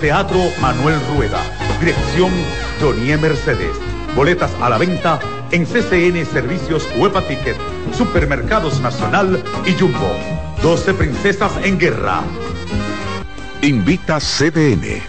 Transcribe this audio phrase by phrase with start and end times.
[0.00, 1.42] Teatro Manuel Rueda.
[1.78, 2.30] Dirección
[2.80, 3.76] Jonie Mercedes.
[4.16, 7.56] Boletas a la venta en CCN Servicios Huepa Ticket,
[7.96, 10.16] Supermercados Nacional y Jumbo.
[10.62, 12.22] 12 Princesas en Guerra.
[13.60, 15.02] Invita CDN.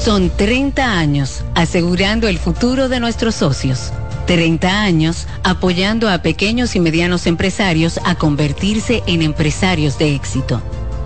[0.00, 3.90] Son 30 años asegurando el futuro de nuestros socios.
[4.26, 10.62] 30 años apoyando a pequeños y medianos empresarios a convertirse en empresarios de éxito.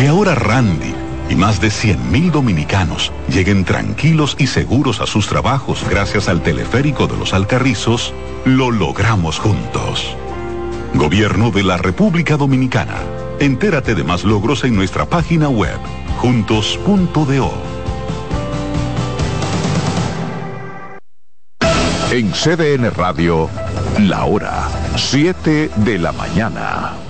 [0.00, 0.94] Que ahora Randy
[1.28, 7.06] y más de 100.000 dominicanos lleguen tranquilos y seguros a sus trabajos gracias al teleférico
[7.06, 8.14] de los Alcarrizos,
[8.46, 10.16] lo logramos juntos.
[10.94, 12.94] Gobierno de la República Dominicana.
[13.40, 15.78] Entérate de más logros en nuestra página web,
[16.16, 17.52] juntos.do.
[22.10, 23.50] En CDN Radio,
[23.98, 27.09] la hora 7 de la mañana.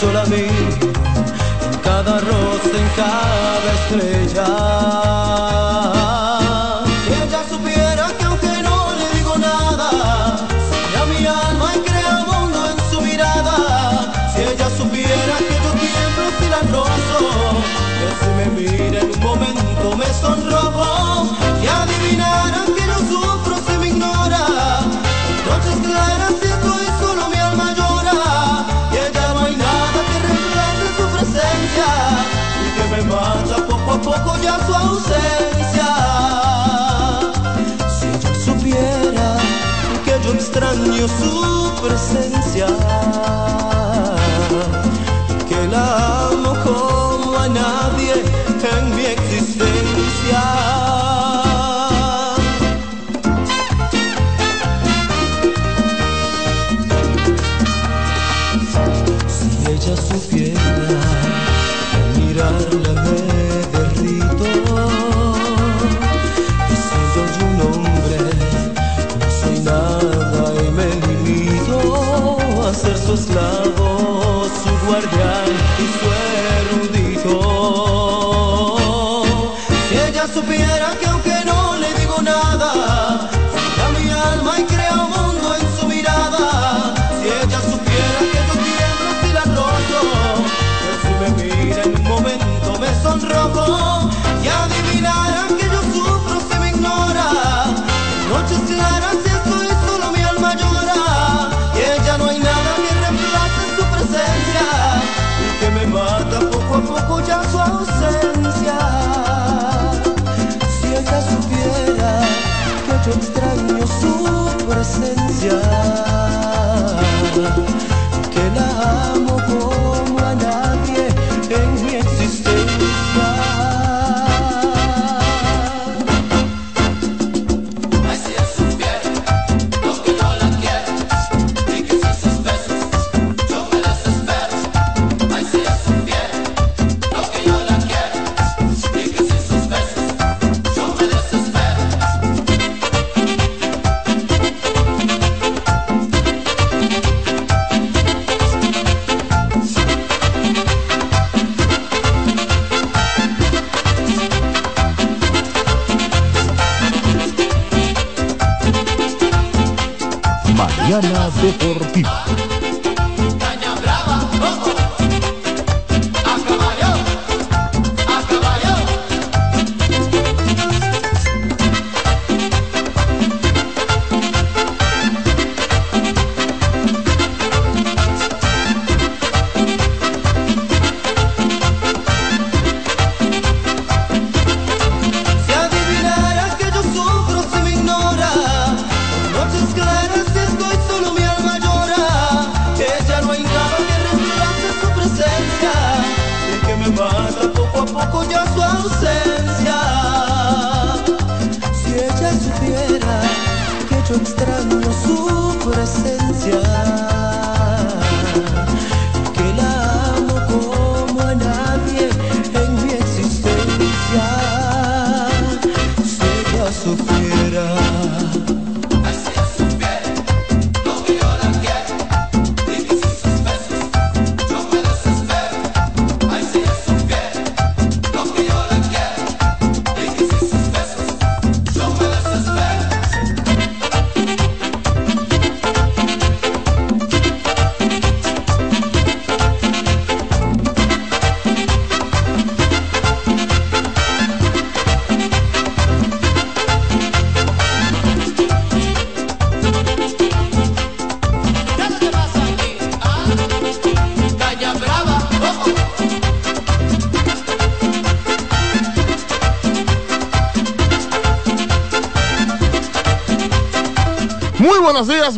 [0.00, 0.90] Yo la miro
[1.72, 3.39] en cada rosa, en cada
[41.08, 42.66] su presencia,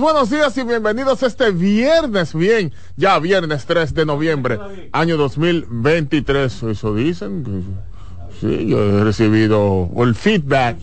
[0.03, 4.59] buenos días y bienvenidos este viernes, bien, ya viernes 3 de noviembre,
[4.91, 6.65] año 2023.
[6.65, 7.77] Eso dicen.
[8.41, 10.79] Sí, yo he recibido el feedback.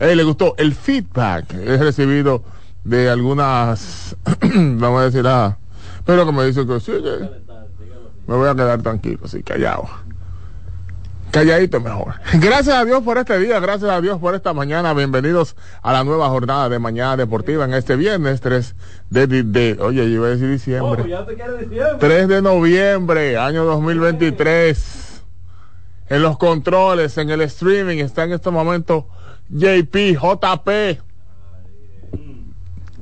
[0.00, 1.54] Eh, le gustó el feedback.
[1.54, 2.42] He recibido
[2.82, 5.56] de algunas, vamos a decir, ah,
[6.04, 6.90] pero como dice que sí,
[8.26, 9.88] me voy a quedar tranquilo, así callado
[11.30, 12.14] calladito mejor.
[12.34, 14.94] Gracias a Dios por este día, gracias a Dios por esta mañana.
[14.94, 15.55] Bienvenidos
[15.86, 18.74] a la nueva jornada de Mañana Deportiva en este viernes 3
[19.08, 21.04] de, oye, yo iba a decir diciembre.
[22.00, 25.22] 3 de noviembre, año 2023.
[26.08, 29.06] En los controles, en el streaming, está en este momento
[29.48, 30.68] JP, JP.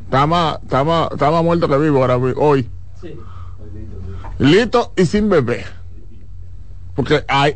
[0.05, 2.69] Está más, muerto que vivo ahora, hoy.
[3.01, 3.19] Sí.
[4.39, 5.65] Listo y sin bebé.
[6.95, 7.55] Porque ahí,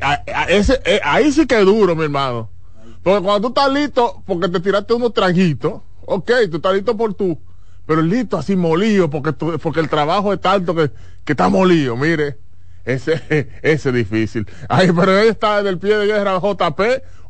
[0.49, 2.49] ese, eh, ahí sí que es duro, mi hermano.
[3.09, 7.15] Porque cuando tú estás listo, porque te tiraste unos traguitos, ok, tú estás listo por
[7.15, 7.39] tú,
[7.87, 10.91] pero listo así molido, porque, porque el trabajo es tanto que,
[11.25, 12.37] que está molido, mire.
[12.85, 13.15] Ese,
[13.63, 14.47] ese es difícil.
[14.69, 16.81] Ay, pero él está en el pie de guerra JP,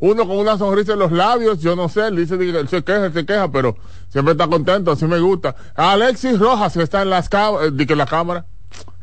[0.01, 2.83] uno con una sonrisa en los labios, yo no sé, él dice que él se
[2.83, 3.77] queja, él se queja, pero
[4.09, 5.55] siempre está contento, así me gusta.
[5.77, 8.47] Alexis Rojas, que está en las cámaras, eh, que la cámara,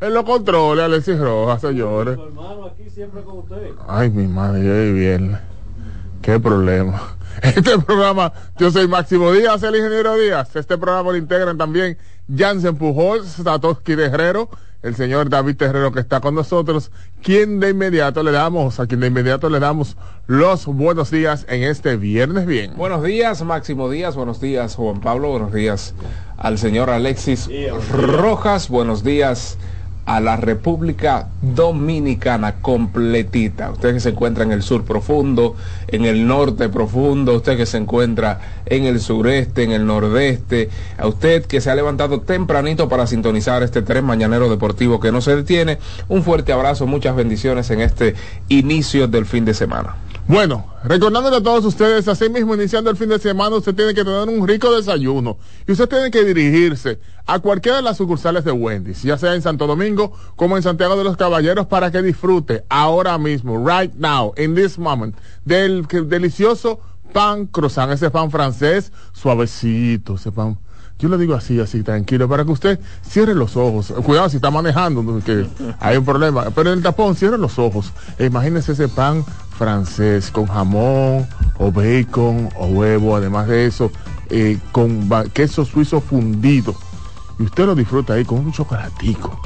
[0.02, 2.18] él lo controla, Alexis Rojas, señores.
[3.88, 5.55] Ay, mi madre, bien.
[6.26, 7.16] Qué problema.
[7.42, 10.56] Este programa, yo soy Máximo Díaz, el ingeniero Díaz.
[10.56, 11.98] Este programa lo integran también
[12.34, 14.50] Jansen Pujol, Satoshi de Herrero,
[14.82, 16.90] el señor David Terrero que está con nosotros,
[17.22, 19.96] quien de inmediato le damos, a quien de inmediato le damos
[20.26, 22.72] los buenos días en este viernes bien.
[22.76, 25.94] Buenos días, Máximo Díaz, buenos días, Juan Pablo, buenos días
[26.38, 27.48] al señor Alexis
[27.92, 29.58] Rojas, buenos días
[30.06, 33.70] a la República Dominicana completita.
[33.70, 35.56] Usted que se encuentra en el sur profundo,
[35.88, 41.08] en el norte profundo, usted que se encuentra en el sureste, en el nordeste, a
[41.08, 45.34] usted que se ha levantado tempranito para sintonizar este tren mañanero deportivo que no se
[45.34, 48.14] detiene, un fuerte abrazo, muchas bendiciones en este
[48.48, 49.96] inicio del fin de semana.
[50.28, 54.02] Bueno, recordándole a todos ustedes, así mismo iniciando el fin de semana, usted tiene que
[54.02, 58.50] tener un rico desayuno y usted tiene que dirigirse a cualquiera de las sucursales de
[58.50, 62.64] Wendy's, ya sea en Santo Domingo como en Santiago de los Caballeros, para que disfrute
[62.68, 66.80] ahora mismo, right now, in this moment, del delicioso
[67.12, 70.58] pan croissant, ese pan francés, suavecito, ese pan
[70.98, 73.92] yo le digo así, así, tranquilo, para que usted cierre los ojos.
[74.02, 75.46] Cuidado si está manejando, que
[75.78, 76.46] hay un problema.
[76.54, 77.92] Pero en el tapón, cierre los ojos.
[78.18, 79.24] E imagínese ese pan
[79.58, 81.26] francés con jamón
[81.58, 83.90] o bacon o huevo, además de eso,
[84.30, 86.74] eh, con queso suizo fundido.
[87.38, 89.38] Y usted lo disfruta ahí con un chocolatico.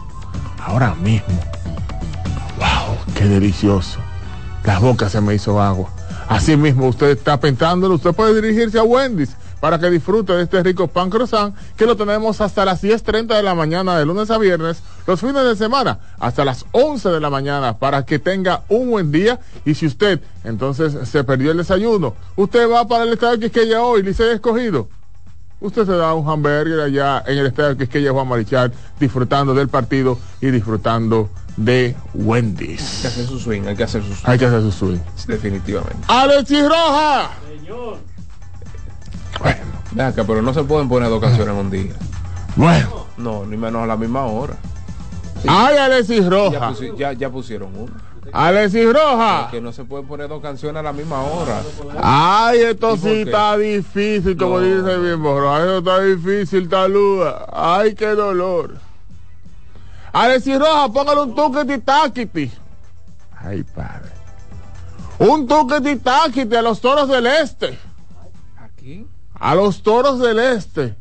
[0.64, 1.40] Ahora mismo.
[2.58, 2.96] ¡Wow!
[3.14, 3.98] ¡Qué delicioso!
[4.64, 5.90] La boca se me hizo agua.
[6.28, 10.62] Así mismo usted está pensándolo, usted puede dirigirse a Wendy's para que disfrute de este
[10.62, 14.38] rico pan croissant que lo tenemos hasta las 10.30 de la mañana de lunes a
[14.38, 18.90] viernes, los fines de semana hasta las 11 de la mañana para que tenga un
[18.90, 23.38] buen día y si usted entonces se perdió el desayuno, usted va para el estadio
[23.38, 24.88] Quisqueya hoy, Licey escogido.
[25.60, 29.54] usted se da un hamburger allá en el estadio que es que Juan Marichal, disfrutando
[29.54, 32.80] del partido y disfrutando de Wendy's.
[32.96, 34.30] Hay que hacer su swing, hay que hacer su swing.
[34.30, 34.98] Hay que hacer su swing.
[35.26, 36.04] Definitivamente.
[36.08, 37.30] Alexis Roja.
[39.38, 41.92] Bueno, acá, pero no se pueden poner dos canciones en un día.
[42.56, 43.06] bueno.
[43.16, 44.54] No, ni menos a la misma hora.
[45.46, 46.70] Ay, Alexis Ya, Roja.
[46.70, 47.92] pusi- ya, ya pusieron uno.
[48.32, 49.48] Alexis Roja.
[49.50, 51.60] Que no se pueden poner dos canciones a la misma hora.
[52.02, 54.64] Ay, esto ¿Y por sí está difícil, como No.
[54.64, 57.46] dice bien esto está difícil, taluda.
[57.52, 58.76] Ay, qué dolor.
[60.12, 62.50] Alexis Roja, póngale un tuquiti taquiti.
[63.38, 64.10] Ay, padre.
[65.18, 67.78] Un tuquiti taquiti a los toros del este.
[68.58, 69.06] Aquí.
[69.40, 70.94] A los toros del este.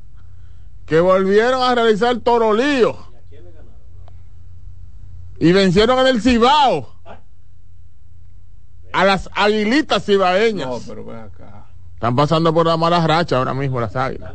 [0.85, 2.97] Que volvieron a realizar torolío.
[5.39, 6.95] Y vencieron en el Cibao.
[8.91, 10.67] A las aguilitas cibaeñas.
[10.67, 11.67] No, pero ven acá.
[11.93, 14.33] Están pasando por la mala racha ahora mismo las águilas.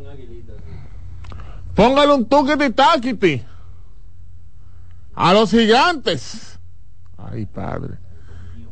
[1.74, 3.44] Póngale un tuquiti taquiti.
[5.14, 6.58] A los gigantes.
[7.16, 7.94] Ay, padre.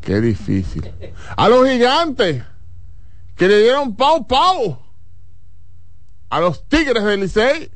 [0.01, 0.93] Qué difícil.
[1.37, 2.45] A los gigantes.
[3.35, 4.82] Que le dieron pau pau.
[6.33, 7.71] A los tigres del Licey.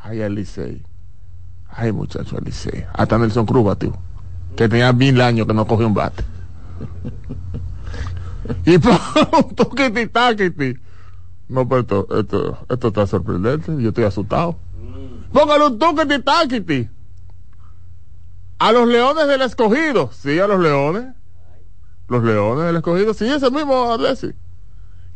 [0.00, 0.80] Ay, al Licey.
[1.68, 2.86] Ay, muchacho, al Licey.
[2.92, 3.92] Hasta Nelson Cruz batió.
[4.54, 6.22] Que tenía mil años que no cogió un bate.
[8.64, 10.78] y por un tuquiti taquiti.
[11.48, 13.74] No, pero esto, esto, esto está sorprendente.
[13.82, 14.56] Yo estoy asustado.
[15.32, 16.88] Póngale un tuquiti taquiti.
[18.60, 20.10] A los leones del escogido.
[20.12, 21.06] Sí, a los leones.
[22.06, 23.14] Los leones del escogido.
[23.14, 24.32] Sí, ese mismo Alessi.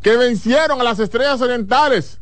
[0.03, 2.21] Que vencieron a las estrellas orientales.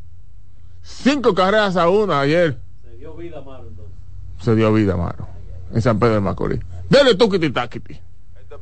[0.86, 2.58] Cinco carreras a una ayer.
[2.84, 3.66] Se dio vida, Maro.
[3.66, 3.94] Entonces.
[4.38, 4.96] Se dio vida,
[5.74, 6.60] En San Pedro de Macorís.
[6.88, 8.00] Dele tuquiti taquiti.
[8.40, 8.58] Esto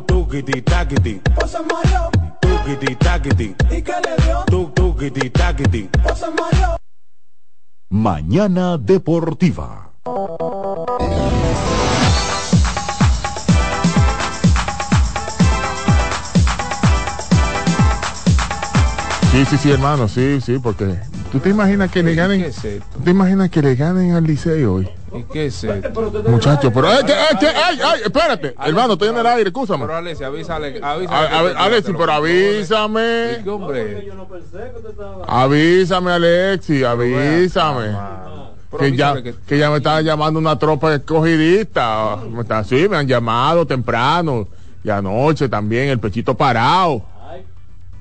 [0.00, 0.13] es.
[0.34, 1.20] Tuk tukiti takiti.
[1.46, 2.10] Se mareó.
[2.40, 3.54] Tukiti takiti.
[3.70, 4.42] ¿Y qué le dio?
[4.46, 5.88] Tuk tukiti takiti.
[6.16, 6.76] Se mareó.
[7.90, 9.92] Mañana Deportiva.
[19.34, 20.94] Sí, sí, sí, hermano, sí, sí, porque
[21.32, 22.86] tú te imaginas que le ¿Qué ganen, es esto?
[22.94, 26.12] tú te imaginas que le ganen al Licey hoy, ¿Y qué es esto?
[26.28, 29.86] muchachos, pero ay, que- ay, que- ay, ay, espérate, hermano, estoy en el aire, escúchame.
[29.86, 31.56] Pero Alessi, avísale, avísale.
[31.56, 32.30] Alexi, pero perdone.
[32.32, 34.08] ¿Y avísame, qué hombre?
[35.26, 37.96] avísame, Alexi, avísame.
[38.78, 39.14] Que ya,
[39.46, 42.18] que ya me estaba llamando una tropa escogidista.
[42.68, 44.46] Sí, me han llamado temprano.
[44.84, 47.02] Y anoche también, el pechito parado.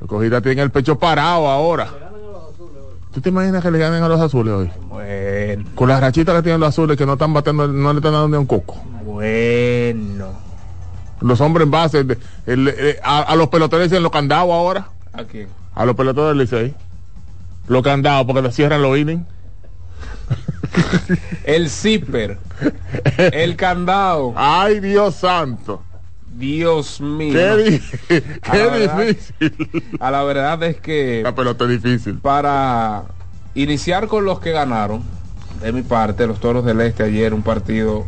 [0.03, 1.87] La escogida tiene el pecho parado ahora.
[3.13, 4.69] ¿Tú te imaginas que le ganen a los azules hoy?
[4.89, 8.11] Bueno, Con las rachitas que tienen los azules que no están batiendo, no le están
[8.11, 8.83] dando ni un coco.
[9.05, 10.27] bueno.
[11.21, 12.05] Los hombres en base,
[12.47, 14.89] el- a, a los peloteros dicen los candados ahora.
[15.13, 15.47] ¿A quién?
[15.73, 16.75] A los peloteros del Licey.
[17.69, 19.23] Los candados porque le cierran los innings.
[21.45, 22.39] El zipper.
[23.17, 24.33] El candado.
[24.35, 25.81] Ay, Dios santo.
[26.37, 27.33] Dios mío.
[27.33, 29.83] Qué, di- A la qué verdad- difícil.
[29.99, 32.15] A la verdad es que La pelota es difícil.
[32.19, 33.03] para
[33.55, 35.03] iniciar con los que ganaron,
[35.61, 38.05] de mi parte, los Toros del Este ayer un partido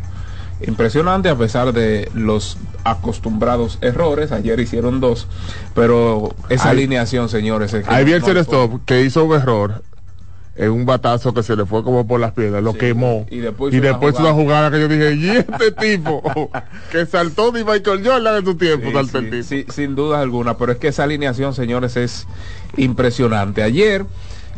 [0.66, 4.32] impresionante a pesar de los acostumbrados errores.
[4.32, 5.28] Ayer hicieron dos,
[5.74, 7.74] pero esa alineación, señores.
[7.74, 9.84] es que Ahí vi el no stop que hizo un error
[10.58, 12.78] en un batazo que se le fue como por las piernas, lo Sí.
[12.78, 13.26] quemó.
[13.30, 14.34] Y después y una después jugada.
[14.34, 16.22] una jugada que yo dije, y este tipo
[16.92, 19.44] que saltó de Michael Jordan en su tiempo, Sí, el sí, tipo.
[19.44, 22.26] sí, sin duda alguna, pero es que esa alineación, señores, es
[22.78, 23.64] impresionante.
[23.64, 24.06] Ayer,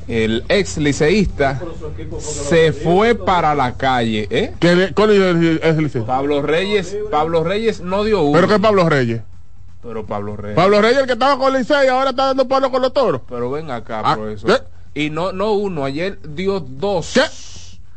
[0.08, 1.60] el ex liceísta
[2.20, 4.54] se fue para la calle, ¿eh?
[4.60, 6.06] ¿Qué le- ¿Cuál es el, el liceo?
[6.06, 8.34] Pablo Reyes, Pablo Reyes no dio uno.
[8.34, 9.22] Pero que es Pablo Reyes.
[9.84, 10.56] Pero Pablo Reyes.
[10.56, 13.22] Pablo Reyes, el que estaba con Licey, ahora está dando palo con los toros.
[13.30, 14.50] Pero ven acá, Ah, profesor.
[14.50, 14.63] ¿qué?
[14.98, 17.12] Y no, no uno, ayer dio dos.
[17.13, 17.22] ¿Qué?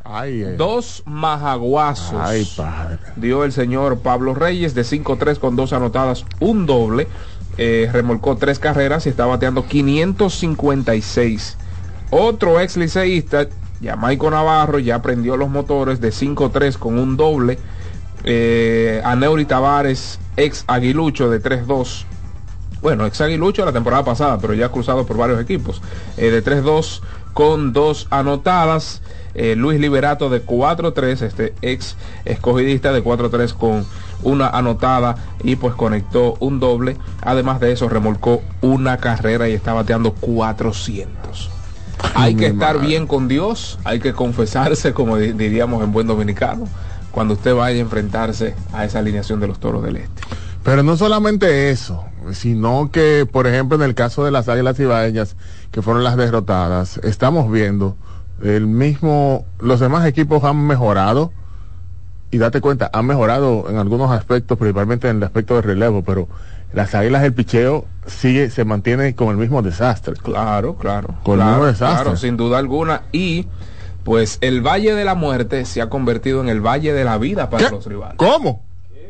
[0.04, 0.54] Ay, eh.
[0.58, 2.20] Dos majaguazos.
[2.20, 2.98] Ay, padre.
[3.16, 7.08] dio el señor Pablo Reyes de 5-3 con dos anotadas, un doble.
[7.56, 11.56] Eh, remolcó tres carreras y está bateando 556.
[12.10, 13.48] Otro ex liceísta,
[13.82, 17.58] Jamaico Navarro, ya prendió los motores de 5-3 con un doble.
[18.24, 22.04] Eh, Aneuri Tavares, ex aguilucho de 3-2.
[22.82, 25.82] Bueno, ex aguilucho la temporada pasada, pero ya cruzado por varios equipos.
[26.16, 27.00] Eh, de 3-2
[27.34, 29.02] con dos anotadas.
[29.34, 33.86] Eh, Luis Liberato de 4-3, este ex escogidista de 4-3 con
[34.22, 36.96] una anotada y pues conectó un doble.
[37.22, 41.50] Además de eso, remolcó una carrera y está bateando 400.
[42.14, 46.66] Hay que estar bien con Dios, hay que confesarse, como diríamos en buen dominicano,
[47.10, 50.22] cuando usted vaya a enfrentarse a esa alineación de los toros del este.
[50.62, 55.36] Pero no solamente eso, sino que, por ejemplo, en el caso de las Águilas Ibaeñas,
[55.70, 57.96] que fueron las derrotadas, estamos viendo
[58.42, 61.32] el mismo, los demás equipos han mejorado,
[62.30, 66.28] y date cuenta, han mejorado en algunos aspectos, principalmente en el aspecto de relevo, pero
[66.72, 70.14] las águilas del picheo sigue, se mantiene con el mismo desastre.
[70.14, 71.14] Claro, claro.
[71.24, 72.04] Con el mismo desastre.
[72.04, 73.02] Claro, sin duda alguna.
[73.10, 73.46] Y
[74.04, 77.50] pues el Valle de la Muerte se ha convertido en el Valle de la Vida
[77.50, 78.16] para los rivales.
[78.16, 78.62] ¿Cómo?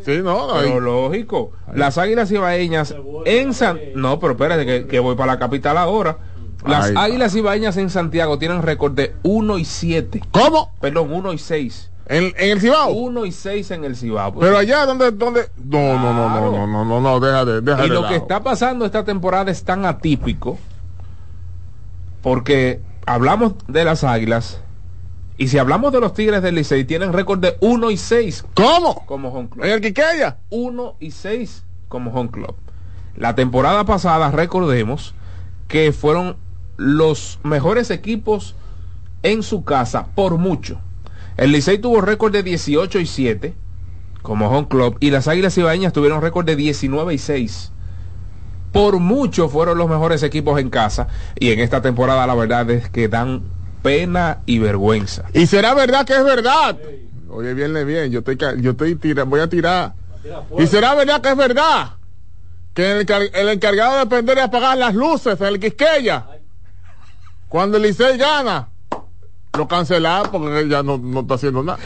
[0.04, 1.52] Sí, no, lógico.
[1.74, 3.78] Las Águilas Ibaeñas en San...
[3.94, 6.18] No, pero espérate, que, que voy para la capital ahora.
[6.66, 10.22] Las Ahí Águilas Ibaeñas en Santiago tienen récord de 1 y 7.
[10.30, 10.72] ¿Cómo?
[10.80, 11.90] Perdón, 1 y 6.
[12.06, 12.90] ¿En, el Cibao?
[12.90, 14.34] 1 y 6 en el Cibao.
[14.38, 15.10] Pero allá, ¿dónde?
[15.12, 15.48] dónde?
[15.64, 17.86] No, no, no, no, no, no, no, no, déjate.
[17.86, 20.58] Y lo que está pasando esta temporada es tan atípico
[22.22, 24.60] porque hablamos de las Águilas
[25.40, 28.44] y si hablamos de los Tigres del Licey tienen récord de 1 y 6.
[28.54, 29.06] ¿Cómo?
[29.06, 29.64] Como home club.
[29.64, 30.38] ¿En el Quiqueya?
[30.50, 32.54] 1 y 6 como home club.
[33.16, 35.14] La temporada pasada, recordemos
[35.66, 36.36] que fueron
[36.76, 38.54] los mejores equipos
[39.22, 40.78] en su casa por mucho
[41.40, 43.54] el Licey tuvo récord de 18 y 7
[44.20, 47.72] como home club y las Águilas Ibaeñas tuvieron récord de 19 y 6.
[48.72, 52.90] Por mucho fueron los mejores equipos en casa y en esta temporada la verdad es
[52.90, 53.42] que dan
[53.82, 55.24] pena y vergüenza.
[55.32, 56.76] Y será verdad que es verdad.
[57.28, 59.92] Oye, viene bien, yo estoy, yo estoy tirando, voy a tirar.
[60.58, 61.92] Y será verdad que es verdad
[62.74, 66.26] que el, encargado de prender y apagar las luces en el Quisqueya,
[67.48, 68.68] cuando el Licey gana,
[69.56, 71.78] lo cancelaron porque ya no, no está haciendo nada.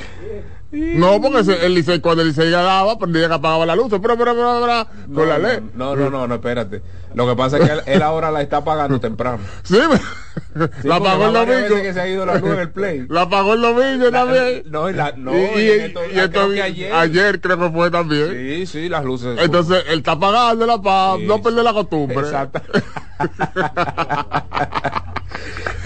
[0.74, 3.86] No, porque el liceo, cuando el liceo ganaba, prendía que apagaba la luz.
[3.90, 5.60] Pero, pero, pero, pero, no, con la ley.
[5.74, 6.82] No, no, no, no, espérate.
[7.14, 9.38] Lo que pasa es que él, ahora la está pagando temprano.
[9.62, 9.78] Sí,
[10.82, 11.82] la pagó el domingo.
[11.82, 13.06] Que se ha ido la luz en el play.
[13.08, 14.64] La pagó el domingo también.
[14.66, 16.92] No, y la, no, y, y, y, esto, ayer.
[16.92, 18.30] ayer creo que fue también.
[18.30, 19.38] Sí, sí, las luces.
[19.40, 22.18] Entonces, él está pagándola para no perder la costumbre.
[22.18, 22.60] Exacto.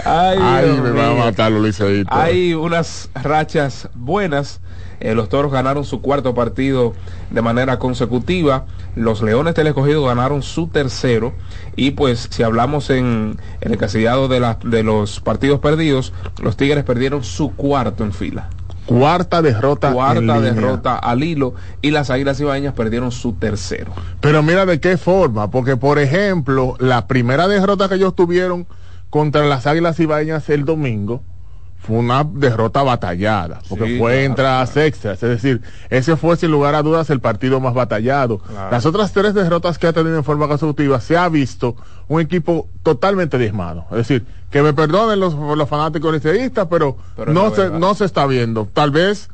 [0.05, 4.61] Ay, me va a matar los Hay unas rachas buenas.
[4.99, 6.93] Eh, los toros ganaron su cuarto partido
[7.29, 8.65] de manera consecutiva.
[8.95, 11.33] Los leones del escogido ganaron su tercero.
[11.75, 17.23] Y pues, si hablamos en, el casillado de, de los partidos perdidos, los tigres perdieron
[17.23, 18.49] su cuarto en fila.
[18.85, 19.91] Cuarta derrota.
[19.91, 21.53] Cuarta derrota al hilo.
[21.81, 23.91] Y las águilas ibaeñas perdieron su tercero.
[24.19, 25.51] Pero mira de qué forma.
[25.51, 28.65] Porque, por ejemplo, la primera derrota que ellos tuvieron
[29.09, 31.23] contra las Águilas Ibañas el domingo
[31.79, 36.83] fue una derrota batallada, porque fue entradas extras, es decir, ese fue sin lugar a
[36.83, 38.41] dudas el partido más batallado.
[38.69, 41.75] Las otras tres derrotas que ha tenido en forma consecutiva se ha visto
[42.07, 47.55] un equipo totalmente diezmado, es decir, que me perdonen los, los fanáticos liceístas, pero, no,
[47.55, 48.67] se, no se está viendo.
[48.73, 49.29] Tal vez,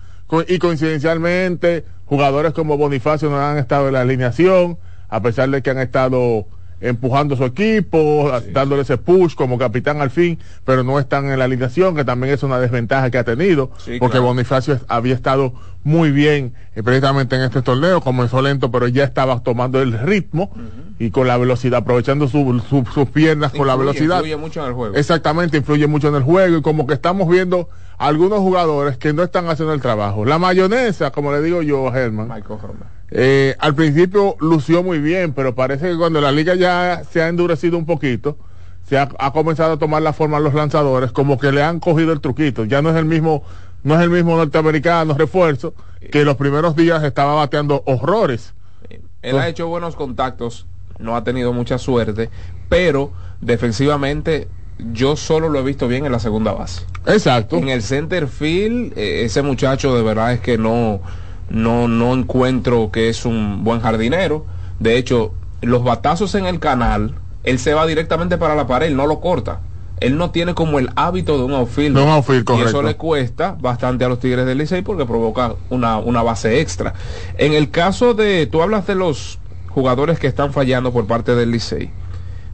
[0.47, 4.77] y coincidencialmente, jugadores como Bonifacio no han estado en la alineación,
[5.10, 6.45] a pesar de que han estado
[6.88, 11.45] empujando su equipo, dándole ese push como capitán al fin, pero no están en la
[11.45, 16.56] alineación, que también es una desventaja que ha tenido, porque Bonifacio había estado muy bien
[16.76, 20.52] eh, precisamente en este torneo, comenzó lento, pero ya estaba tomando el ritmo
[20.98, 24.17] y con la velocidad, aprovechando sus piernas con la velocidad.
[24.17, 24.95] Influye mucho en el juego.
[24.95, 29.23] Exactamente, influye mucho en el juego y como que estamos viendo algunos jugadores que no
[29.23, 30.25] están haciendo el trabajo.
[30.25, 32.29] La mayonesa, como le digo yo a Germán.
[33.12, 37.27] Eh, al principio lució muy bien, pero parece que cuando la liga ya se ha
[37.27, 38.38] endurecido un poquito,
[38.88, 42.21] se ha, comenzado a tomar la forma los lanzadores, como que le han cogido el
[42.21, 42.65] truquito.
[42.65, 43.43] Ya no es el mismo,
[43.84, 45.73] no es el mismo norteamericano refuerzo
[46.12, 48.53] que los primeros días estaba bateando horrores.
[49.21, 50.67] Él ha hecho buenos contactos,
[50.99, 52.29] no ha tenido mucha suerte,
[52.69, 56.83] pero defensivamente yo solo lo he visto bien en la segunda base.
[57.05, 57.57] Exacto.
[57.57, 61.01] En el center field, eh, ese muchacho de verdad es que no
[61.49, 64.45] no, no encuentro que es un buen jardinero.
[64.79, 68.97] De hecho, los batazos en el canal, él se va directamente para la pared, él
[68.97, 69.61] no lo corta.
[70.01, 71.97] Él no tiene como el hábito de un outfield.
[71.97, 76.59] y eso le cuesta bastante a los Tigres del Licey porque provoca una, una base
[76.59, 76.93] extra.
[77.38, 81.51] En el caso de, tú hablas de los jugadores que están fallando por parte del
[81.51, 81.91] Licey.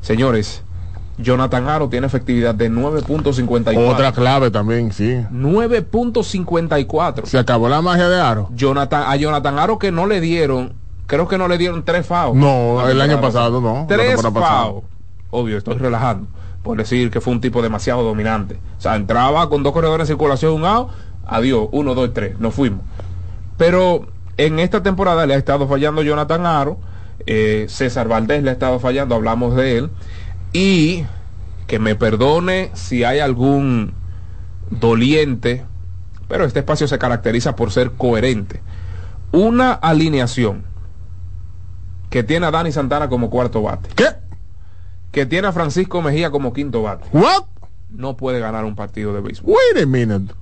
[0.01, 0.62] Señores,
[1.17, 3.91] Jonathan Aro tiene efectividad de 9.54.
[3.91, 5.24] Otra clave también, sí.
[5.32, 7.26] 9.54.
[7.26, 8.50] Se acabó la magia de Aro.
[8.54, 10.74] Jonathan, a Jonathan Aro que no le dieron,
[11.08, 12.34] creo que no le dieron tres FAO.
[12.34, 13.86] No, el año pasado no.
[13.88, 14.84] Tres FAO.
[15.30, 16.28] Obvio, estoy relajando.
[16.63, 18.60] Por decir que fue un tipo demasiado dominante.
[18.78, 20.89] O sea, entraba con dos corredores en circulación, un out,
[21.26, 22.82] adiós, uno, dos, tres, nos fuimos.
[23.58, 26.78] Pero en esta temporada le ha estado fallando Jonathan Aro,
[27.26, 29.89] eh, César Valdés le ha estado fallando, hablamos de él,
[30.53, 31.05] y
[31.67, 33.93] que me perdone si hay algún
[34.69, 35.65] doliente,
[36.27, 38.61] pero este espacio se caracteriza por ser coherente.
[39.31, 40.63] Una alineación
[42.09, 43.89] que tiene a Dani Santana como cuarto bate.
[43.95, 44.07] ¿Qué?
[45.11, 47.07] Que tiene a Francisco Mejía como quinto bate.
[47.13, 47.45] What?
[47.89, 49.53] No puede ganar un partido de béisbol.
[49.53, 50.33] Wait a minute.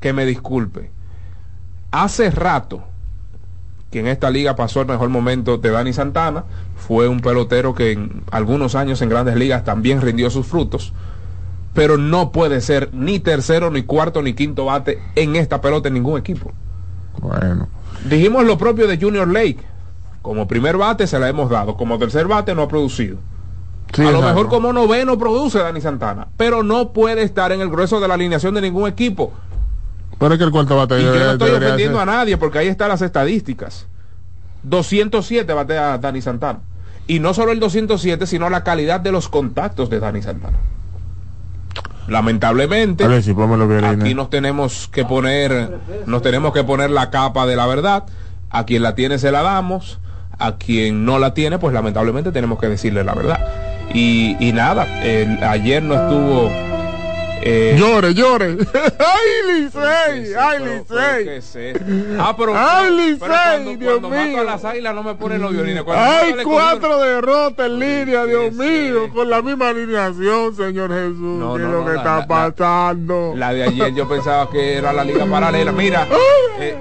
[0.00, 0.90] Que me disculpe.
[1.90, 2.84] Hace rato
[3.94, 6.42] que en esta liga pasó el mejor momento de Dani Santana.
[6.76, 10.92] Fue un pelotero que en algunos años en grandes ligas también rindió sus frutos.
[11.74, 15.94] Pero no puede ser ni tercero, ni cuarto, ni quinto bate en esta pelota en
[15.94, 16.50] ningún equipo.
[17.20, 17.68] Bueno.
[18.04, 19.58] Dijimos lo propio de Junior Lake.
[20.22, 21.76] Como primer bate se la hemos dado.
[21.76, 23.18] Como tercer bate no ha producido.
[23.92, 26.26] Sí, a lo mejor como noveno produce Dani Santana.
[26.36, 29.32] Pero no puede estar en el grueso de la alineación de ningún equipo.
[30.18, 32.58] Pero es que el cuarto bate Y yo no estoy ofendiendo ser- a nadie porque
[32.58, 33.86] ahí están las estadísticas.
[34.62, 36.60] 207 batea Dani Santana.
[37.06, 40.56] Y no solo el 207, sino la calidad de los contactos de Dani Santana.
[42.06, 43.32] Lamentablemente, ver, si
[44.02, 48.04] aquí nos tenemos que poner, nos tenemos que poner la capa de la verdad.
[48.50, 49.98] A quien la tiene se la damos,
[50.38, 53.40] a quien no la tiene, pues lamentablemente tenemos que decirle la verdad.
[53.92, 56.50] Y, y nada, el- ayer no estuvo.
[57.46, 58.56] Eh, Llore, llore.
[58.98, 60.34] ¡Ay, Licey!
[60.34, 60.58] ¡Ay,
[61.24, 61.72] Licey!
[62.18, 64.40] Ah, pero, ¡Ay, pero Licey, cuando, Dios cuando mato mío!
[64.40, 65.82] a las águilas no me ponen los violines.
[65.82, 69.10] Cuando ¡Ay, cuatro derrotas en línea, Dios mío!
[69.12, 71.18] Con la misma alineación, Señor Jesús.
[71.20, 73.32] No, ¿Qué no, es lo no, que la- está la- pasando?
[73.36, 75.72] La de ayer yo pensaba que era la liga paralela.
[75.72, 76.06] Mira.
[76.60, 76.76] eh,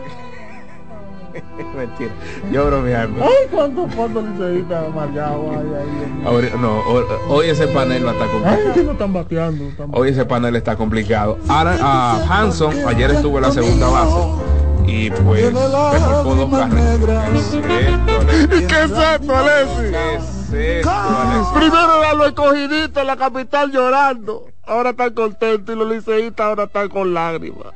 [1.76, 2.12] Mentira.
[2.52, 3.24] Yo bromeando.
[3.24, 6.26] ¡Ay, cuántos cuántos liceístas ahí!
[6.26, 8.62] Ahora- no, hoy, hoy ese panel a estar complicado.
[8.68, 9.64] ¡Ay, que no están bateando!
[9.66, 11.38] están Hoy ese panel está complicado.
[11.48, 14.18] Ahora, a Hanson ayer estuvo en la segunda base.
[14.86, 17.30] Y pues remolcó dos carreras.
[17.32, 17.76] ¿Qué es esto,
[18.20, 18.62] Alexis?
[18.62, 19.92] ¿Y qué es esto, Alexis?
[20.52, 21.54] ¿Qué es esto, Alexis?
[21.56, 24.46] Primero eran los escogiditos en la capital llorando.
[24.66, 27.74] Ahora están contentos y los liceístas ahora están con lágrimas.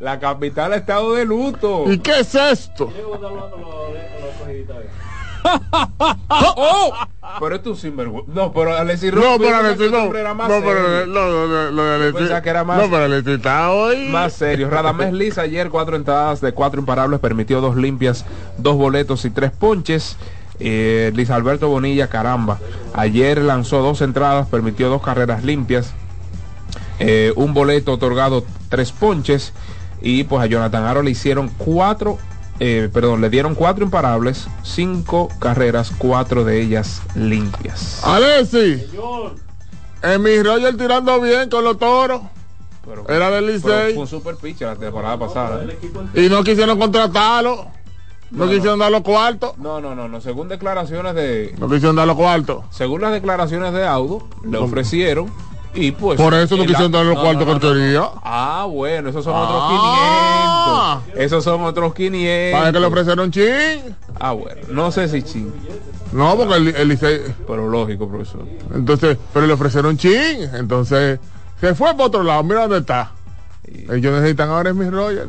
[0.00, 1.90] La capital ha estado de luto.
[1.90, 2.92] ¿Y qué es esto?
[6.28, 6.92] ¡Oh!
[7.40, 8.32] Pero esto es un sinvergüenza.
[8.34, 10.14] No, pero Alexis No, pero Alexis no.
[10.16, 11.06] era más No, pero serio.
[11.06, 12.18] no, no, no, lo de Alexis.
[12.20, 14.08] pensaba que era más- No, pero Alexis está hoy.
[14.08, 14.68] Más serio.
[14.70, 18.24] Radamés Liz ayer cuatro entradas de cuatro imparables, permitió dos limpias,
[18.56, 20.16] dos boletos y tres ponches.
[20.60, 22.58] Eh, Luis Alberto Bonilla, caramba.
[22.94, 25.92] Ayer lanzó dos entradas, permitió dos carreras limpias,
[26.98, 29.52] eh, un boleto otorgado, tres ponches.
[30.00, 32.18] Y pues a Jonathan Aro le hicieron cuatro,
[32.60, 38.00] eh, perdón, le dieron cuatro imparables, cinco carreras, cuatro de ellas limpias.
[38.04, 38.84] Alexis.
[40.02, 42.22] En mi Roger tirando bien con los toros.
[42.86, 43.92] Pero- Era del Licey.
[43.94, 45.62] Fue un super pitcher la temporada pasada.
[45.64, 45.78] ¿eh?
[46.14, 47.66] Y no quisieron contratarlo.
[48.30, 49.56] No, No, quisieron dar los cuartos.
[49.58, 50.20] No, no, no, no.
[50.20, 52.64] Según declaraciones de, No quisieron dar los cuartos.
[52.70, 55.30] según las declaraciones de Audo, le ofrecieron
[55.74, 56.20] y pues.
[56.20, 58.02] Por eso no quisieron dar los cuartos que él quería.
[58.24, 59.42] Ah, bueno, esos son Ah.
[59.42, 61.24] otros 500.
[61.24, 62.58] Esos son otros 500.
[62.60, 63.96] ¿Para que le ofrecieron chin?
[64.18, 65.52] Ah, bueno, no sé si ching,
[66.12, 67.20] No, porque el, el Licey.
[67.46, 68.44] pero lógico, profesor.
[68.74, 70.48] Entonces, pero le ofrecieron chin.
[70.54, 71.20] Entonces,
[71.60, 72.42] se fue para otro lado.
[72.42, 73.12] Mira dónde está.
[73.64, 75.28] Ellos necesitan ahora es mi Roger.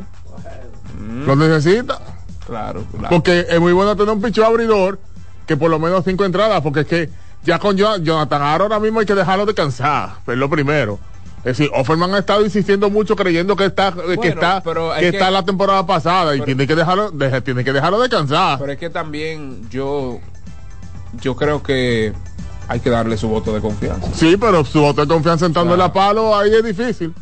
[0.98, 1.98] Mm, Lo necesitan.
[2.46, 3.08] claro, claro.
[3.10, 4.98] Porque es muy bueno tener un picho abridor
[5.46, 7.10] que por lo menos cinco entradas, porque es que
[7.44, 10.98] ya con Jo- Jonathan Aro ahora mismo hay que dejarlo descansar, es lo primero.
[11.38, 15.00] Es decir, Offerman ha estado insistiendo mucho creyendo que está, que Bueno, está, pero que
[15.00, 18.58] que- está la temporada pasada y tiene que dejarlo, deje- tiene que dejarlo descansar.
[18.58, 20.18] Pero es que también yo,
[21.22, 22.12] yo creo que
[22.68, 24.06] hay que darle su voto de confianza.
[24.14, 25.72] Sí, pero su voto de confianza Claro.
[25.72, 27.14] en la palo ahí es difícil.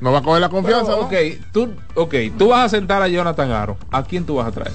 [0.00, 0.86] No va a coger la confianza.
[0.96, 1.06] Pero, ¿no?
[1.06, 1.14] ok,
[1.52, 3.76] tú, ok, tú vas a sentar a Jonathan Aro.
[3.92, 4.72] ¿A quién tú vas a traer?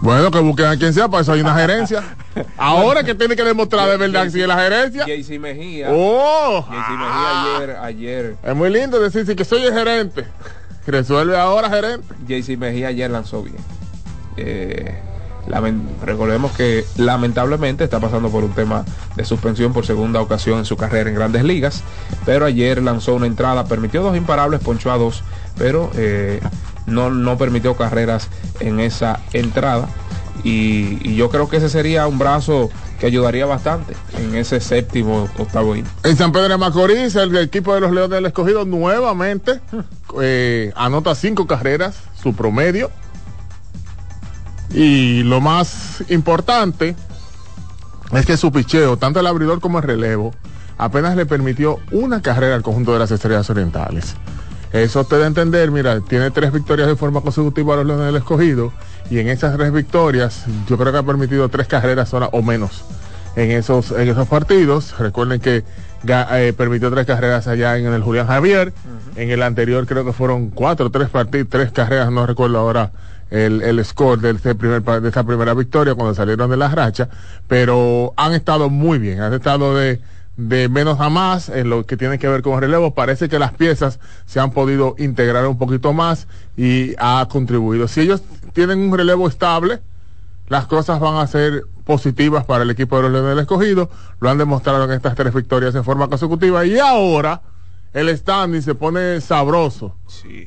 [0.00, 2.02] Bueno, que busquen a quien sea, para eso hay una gerencia.
[2.56, 5.04] Ahora que tiene que demostrar de verdad si es la gerencia.
[5.06, 5.88] JC Mejía.
[5.90, 10.24] Oh, JC Mejía ayer, ayer, es muy lindo decir sí, que soy el gerente.
[10.86, 12.14] Resuelve ahora, gerente.
[12.26, 13.58] JC Mejía ayer lanzó bien.
[14.36, 14.98] Eh,
[16.02, 18.84] recordemos que lamentablemente está pasando por un tema
[19.16, 21.82] de suspensión por segunda ocasión en su carrera en grandes ligas,
[22.24, 25.22] pero ayer lanzó una entrada, permitió dos imparables, ponchó a dos,
[25.60, 26.40] pero eh,
[26.86, 28.28] no, no permitió carreras
[28.60, 29.88] en esa entrada.
[30.42, 35.28] Y, y yo creo que ese sería un brazo que ayudaría bastante en ese séptimo
[35.36, 35.90] octavo inning.
[36.02, 39.60] En San Pedro de Macorís, el equipo de los Leones del Escogido nuevamente
[40.20, 42.90] eh, anota cinco carreras, su promedio.
[44.72, 46.96] Y lo más importante
[48.12, 50.32] es que su picheo, tanto el abridor como el relevo,
[50.78, 54.14] apenas le permitió una carrera al conjunto de las Estrellas Orientales.
[54.72, 58.06] Eso te da a entender, mira, tiene tres victorias de forma consecutiva a los Leones
[58.06, 58.72] del Escogido
[59.10, 62.84] y en esas tres victorias yo creo que ha permitido tres carreras sola o menos
[63.34, 64.96] en esos, en esos partidos.
[64.96, 65.64] Recuerden que
[66.06, 68.72] eh, permitió tres carreras allá en el Julián Javier.
[69.16, 72.92] En el anterior creo que fueron cuatro, tres partidos, tres carreras, no recuerdo ahora
[73.30, 77.08] el, el score de, este primer, de esta primera victoria cuando salieron de la racha.
[77.48, 80.00] Pero han estado muy bien, han estado de,
[80.48, 82.94] de menos a más en lo que tiene que ver con relevo.
[82.94, 86.26] Parece que las piezas se han podido integrar un poquito más
[86.56, 87.88] y ha contribuido.
[87.88, 88.22] Si ellos
[88.52, 89.80] tienen un relevo estable,
[90.48, 93.90] las cosas van a ser positivas para el equipo de los Leones del Escogido.
[94.18, 96.64] Lo han demostrado en estas tres victorias en forma consecutiva.
[96.64, 97.42] Y ahora
[97.92, 99.94] el standing se pone sabroso.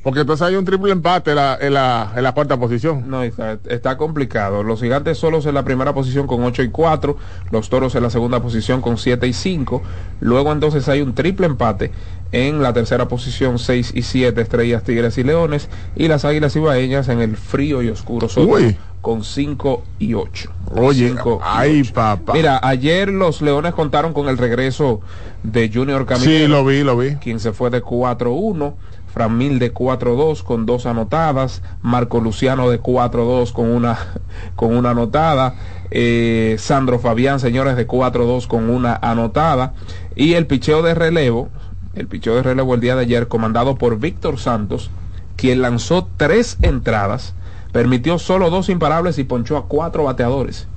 [0.03, 3.09] Porque entonces hay un triple empate en la, en la, en la cuarta posición.
[3.09, 4.63] No, está, está complicado.
[4.63, 7.17] Los gigantes solos en la primera posición con 8 y 4,
[7.51, 9.81] los toros en la segunda posición con 7 y 5.
[10.19, 11.91] Luego entonces hay un triple empate
[12.31, 15.69] en la tercera posición 6 y 7, estrellas, tigres y leones.
[15.95, 18.75] Y las águilas ibaeñas en el frío y oscuro Uy.
[19.01, 20.51] con 5 y 8.
[20.75, 21.93] Oye, Cinco y ay, ocho.
[21.93, 22.33] papá.
[22.33, 25.01] Mira, ayer los leones contaron con el regreso
[25.43, 27.15] de Junior Camilo Sí, lo vi, lo vi.
[27.17, 28.73] quien se fue de 4-1,
[29.13, 33.97] Framil de 4-2 con dos anotadas, Marco Luciano de 4-2 con una,
[34.55, 35.55] con una anotada,
[35.91, 39.73] eh, Sandro Fabián, señores, de 4-2 con una anotada,
[40.15, 41.49] y el picheo de relevo,
[41.93, 44.89] el picheo de relevo el día de ayer, comandado por Víctor Santos,
[45.35, 47.35] quien lanzó tres entradas,
[47.71, 50.67] permitió solo dos imparables y ponchó a cuatro bateadores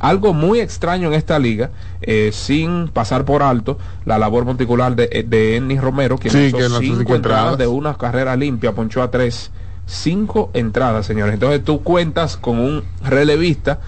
[0.00, 1.70] algo muy extraño en esta liga,
[2.02, 6.56] eh, sin pasar por alto la labor particular de, de Ennis Romero, que Sí, lanzó
[6.56, 7.16] que cinco cinco entradas
[7.52, 7.58] entradas.
[7.58, 9.50] de una carrera limpia, ponchó a tres.
[9.86, 11.34] Cinco entradas, señores.
[11.34, 13.80] Entonces tú cuentas con un relevista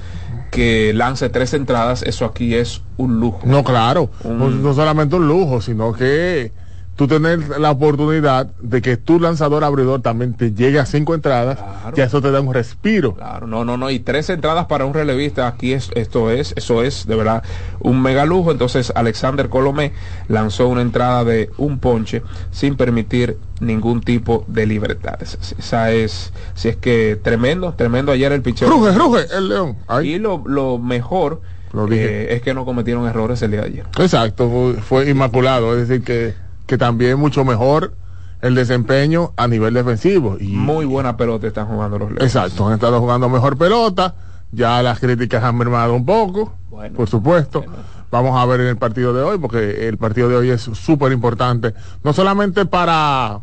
[0.51, 3.40] que lance tres entradas, eso aquí es un lujo.
[3.44, 4.11] No, claro.
[4.25, 6.53] Un- No, no solamente un lujo, sino que
[6.94, 11.59] tú tener la oportunidad de que tu lanzador abridor también te llegue a cinco entradas,
[11.59, 11.96] Claro.
[11.96, 13.14] ya eso te da un respiro.
[13.14, 16.83] Claro, no, no, no, y tres entradas para un relevista, aquí es, esto es, eso
[16.83, 17.42] es de verdad
[17.81, 18.52] un mega lujo.
[18.52, 19.92] Entonces Alexander Colomé
[20.28, 25.38] lanzó una entrada de un ponche sin permitir ningún tipo de libertades.
[25.59, 28.68] Esa es, si es que tremendo, tremendo ayer el picheo.
[28.68, 29.76] Ruge, ruge, el león.
[30.05, 31.40] Y lo, lo mejor
[31.72, 32.24] Lo dije.
[32.33, 33.87] eh, es que no cometieron errores el día de ayer.
[33.98, 36.35] Exacto, fue, fue inmaculado, es decir, que,
[36.72, 37.92] que también mucho mejor
[38.40, 40.38] el desempeño a nivel defensivo.
[40.40, 42.24] Y, Muy buena pelota están jugando los Leones.
[42.35, 44.14] Exacto, han estado jugando mejor pelota,
[44.52, 47.61] ya las críticas han mermado un poco, Bueno, por supuesto.
[47.61, 47.74] bueno.
[48.11, 51.12] Vamos a ver en el partido de hoy, porque el partido de hoy es súper
[51.12, 53.40] importante, no solamente para,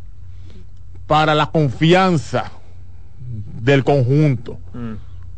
[1.05, 2.45] para la confianza
[3.61, 4.93] del conjunto, Mm.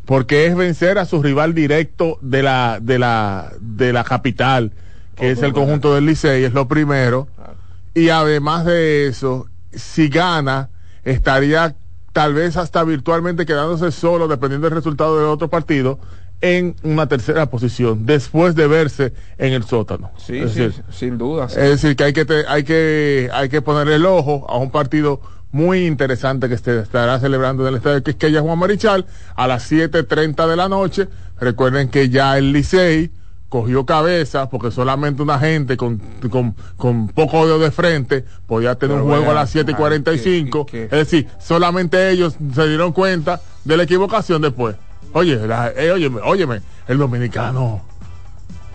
[0.06, 4.72] porque es vencer a su rival directo de la, de la, de la capital,
[5.14, 7.28] que es el conjunto del Licey, es lo primero.
[7.36, 7.52] Claro.
[7.94, 10.70] Y además de eso, si gana,
[11.04, 11.74] estaría
[12.12, 15.98] tal vez hasta virtualmente quedándose solo, dependiendo del resultado del otro partido,
[16.40, 20.10] en una tercera posición, después de verse en el sótano.
[20.16, 21.48] Sí, es, sí, decir, sin duda.
[21.48, 21.56] sí.
[21.60, 24.70] es decir, que hay que, te- hay que hay que poner el ojo a un
[24.70, 25.20] partido
[25.52, 30.48] muy interesante que se estará celebrando en el estadio Quisqueya Juan Marichal a las 7.30
[30.48, 31.08] de la noche.
[31.38, 33.12] Recuerden que ya el Licey
[33.52, 38.96] cogió cabeza porque solamente una gente con, con, con poco odio de frente podía tener
[38.96, 40.64] Pero un juego vea, a las 7 y ah, 45.
[40.64, 44.76] que- que- Es decir, solamente ellos se dieron cuenta de la equivocación después.
[45.12, 47.82] Oye, la- eh, óyeme, óyeme, el dominicano.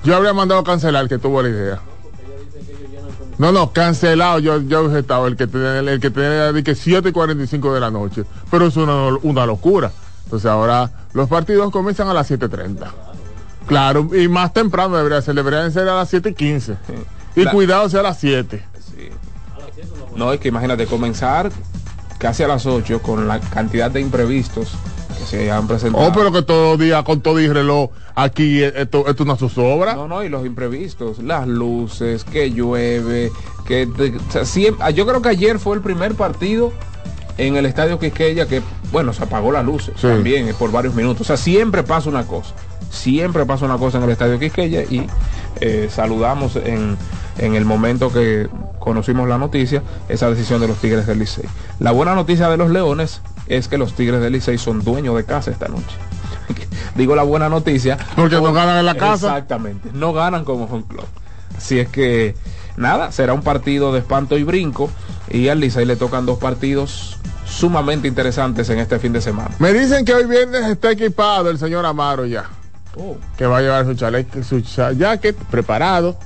[0.03, 1.79] Yo habría mandado a cancelar que tuvo la idea.
[3.39, 4.37] No, no, cancelado.
[4.37, 7.73] Yo, yo he estado el que tenía, el que tenía de que 7 y 45
[7.73, 8.25] de la noche.
[8.51, 9.91] Pero es una, una locura.
[10.25, 12.85] Entonces ahora los partidos comienzan a las 7.30.
[13.67, 16.75] Claro, y más temprano debería ser, deberían ser a las 7 y 15.
[17.35, 18.63] Y La- cuidado sea a las 7.
[18.95, 19.09] Sí.
[20.15, 21.51] No, es que imagínate comenzar
[22.17, 24.71] casi a las 8 con la cantidad de imprevistos
[25.19, 26.07] que se han presentado.
[26.07, 29.35] Oh, pero que todo día con todo y reloj aquí eh, esto, esto es una
[29.35, 29.93] zozobra.
[29.95, 33.31] No, no, y los imprevistos, las luces, que llueve,
[33.67, 36.71] que te- o sea, siempre- yo creo que ayer fue el primer partido
[37.37, 40.07] en el estadio Quisqueya que, bueno, se apagó la luz Sí.
[40.07, 41.21] también eh, por varios minutos.
[41.21, 42.55] O sea, siempre pasa una cosa.
[42.89, 45.07] Siempre pasa una cosa en el estadio Quisqueya y
[45.59, 46.97] eh, saludamos en,
[47.37, 48.47] en el momento que
[48.79, 51.45] conocimos la noticia, esa decisión de los Tigres del Licey.
[51.79, 55.25] La buena noticia de los Leones es que los Tigres del Licey son dueños de
[55.25, 55.95] casa esta noche.
[56.95, 57.97] Digo la buena noticia.
[58.15, 59.27] Porque no ganan en la casa.
[59.27, 61.05] Exactamente, no ganan como home club.
[61.57, 62.35] Así es que,
[62.77, 64.89] nada, será un partido de espanto y brinco.
[65.29, 69.51] Y al Licey le tocan dos partidos sumamente interesantes en este fin de semana.
[69.59, 72.45] Me dicen que hoy viernes está equipado el señor Amaro ya.
[72.99, 76.17] Oh, Que va a llevar su chaleco, su jacket preparado.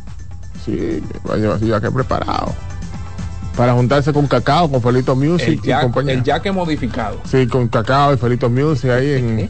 [0.65, 2.53] Sí, va a llevar su jacket preparado.
[3.57, 6.13] para juntarse con Cacao, con Felito Music El y compañía.
[6.13, 7.17] el jack modificado.
[7.29, 9.49] Sí, con Cacao y Felito Music ahí en,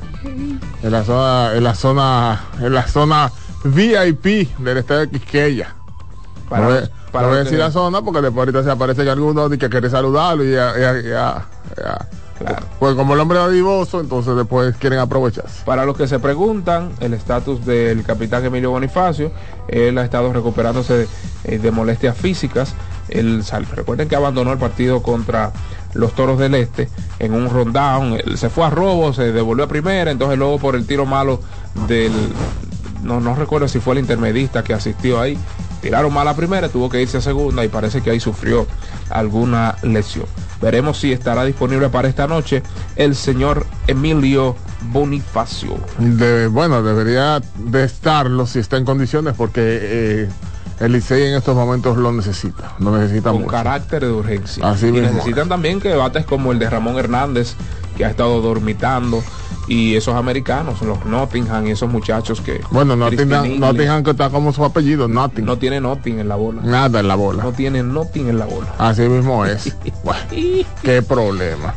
[0.82, 3.32] en la zona, en la zona, en la zona
[3.64, 5.76] VIP del estadio de Quisqueya.
[6.50, 9.04] Para- no voy, para no voy a decir la zona porque después ahorita se aparece
[9.04, 11.46] que alguno que quiere saludarlo y ya, ya- ya-
[11.78, 12.08] ya.
[12.42, 12.66] Claro.
[12.80, 15.64] Pues como el hombre es divoso, entonces después quieren aprovecharse.
[15.66, 19.32] Para los que se preguntan, el estatus del capitán Emilio Bonifacio,
[19.68, 21.08] él ha estado recuperándose de,
[21.46, 22.74] eh, de molestias físicas.
[23.44, 25.52] Sal- recuerden que abandonó el partido contra
[25.94, 26.88] los Toros del Este
[27.20, 28.14] en un rundown.
[28.14, 31.42] Él se fue a robo, se devolvió a primera, entonces luego por el tiro malo
[31.88, 32.14] del...
[33.04, 35.38] No, no recuerdo si fue el intermedista que asistió ahí.
[35.82, 38.68] Tiraron mal a primera, tuvo que irse a segunda y parece que ahí sufrió
[39.10, 40.26] alguna lesión.
[40.62, 42.62] Veremos si estará disponible para esta noche
[42.96, 44.56] el señor Emilio
[44.92, 45.78] Bonifacio.
[45.98, 50.30] De- bueno, debería de estarlo si está en condiciones porque eh,
[50.80, 53.52] el Licey en estos momentos lo necesita, lo necesita con mucho.
[53.52, 54.70] carácter de urgencia.
[54.70, 57.56] Así y mismo necesitan también que bates como el de Ramón Hernández,
[57.98, 59.24] que ha estado dormitando,
[59.68, 62.62] y esos americanos, los Nottingham y esos muchachos que...
[62.72, 65.46] Bueno, Nottingham, Nottingham que está como su apellido, Nottingham.
[65.46, 66.62] No tiene Notting en la bola.
[66.64, 67.44] Nada en la bola.
[67.44, 68.74] No tiene Notting en la bola.
[68.78, 69.76] Así mismo es.
[70.04, 70.22] Bueno,
[70.82, 71.76] qué problema.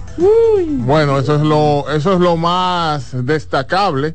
[0.66, 4.14] Bueno, eso es lo, eso es lo más destacable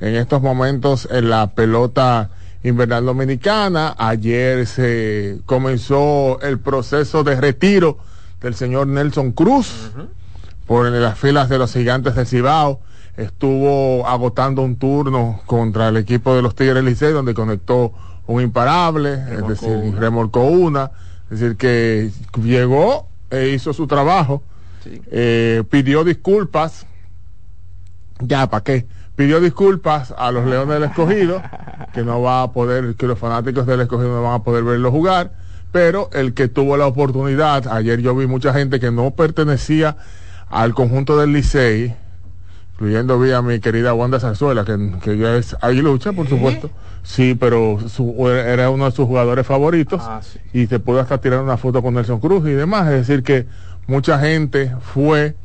[0.00, 2.30] en estos momentos en la pelota
[2.62, 3.94] invernal dominicana.
[3.98, 7.98] Ayer se comenzó el proceso de retiro
[8.40, 9.90] del señor Nelson Cruz
[10.66, 12.80] por las filas de los gigantes del Cibao.
[13.16, 17.92] Estuvo agotando un turno contra el equipo de los Tigres Licey, donde conectó
[18.26, 20.00] un imparable, es decir, una.
[20.00, 20.90] remolcó una.
[21.30, 22.10] Es decir, que
[22.42, 24.42] llegó e hizo su trabajo,
[24.82, 25.00] Sí.
[25.10, 26.86] eh, pidió disculpas.
[28.20, 28.86] Ya, ¿para qué?
[29.16, 31.42] Pidió disculpas a los Leones del Escogido,
[31.92, 34.90] que no va a poder, que los fanáticos del Escogido no van a poder verlo
[34.90, 35.32] jugar,
[35.70, 39.96] pero el que tuvo la oportunidad, ayer yo vi mucha gente que no pertenecía
[40.48, 41.94] al conjunto del Licey,
[42.82, 46.68] incluyendo vi a mi querida Wanda Zarzuela, que, que ella es aguilucha, por supuesto.
[47.04, 50.40] Sí, pero su- era uno de sus jugadores favoritos Ah, sí.
[50.52, 52.88] y se pudo hasta tirar una foto con Nelson Cruz y demás.
[52.90, 53.46] Es decir, que
[53.86, 55.36] mucha gente fue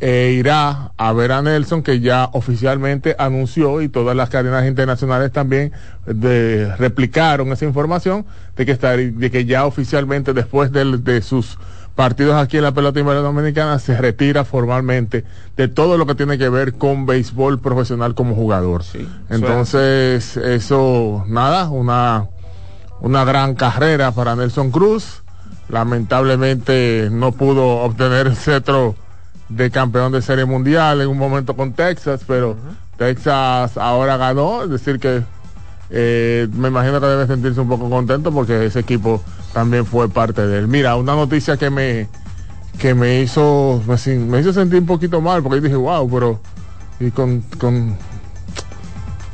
[0.00, 5.30] e irá a ver a Nelson, que ya oficialmente anunció y todas las cadenas internacionales
[5.30, 5.70] también
[6.06, 11.56] de, replicaron esa información de que, estar, de que ya oficialmente después del- de sus
[11.94, 15.24] partidos aquí en la pelota invernal dominicana se retira formalmente
[15.56, 18.82] de todo lo que tiene que ver con béisbol profesional como jugador.
[18.82, 22.28] Sí, Entonces, eso, nada, una,
[23.00, 25.22] una gran carrera para Nelson Cruz.
[25.68, 28.94] Lamentablemente no pudo obtener el cetro
[29.48, 32.56] de campeón de serie mundial en un momento con Texas, pero
[32.96, 35.22] Texas ahora ganó, es decir que
[35.90, 40.46] eh, me imagino que debe sentirse un poco contento porque ese equipo también fue parte
[40.46, 40.68] de él.
[40.68, 42.08] Mira, una noticia que me
[42.78, 46.40] que me hizo me, hizo sentir un poquito mal porque dije, wow, pero
[47.00, 47.96] y con, con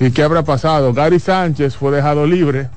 [0.01, 0.93] ¿Y qué habrá pasado?
[0.93, 2.69] Gary Sánchez fue dejado libre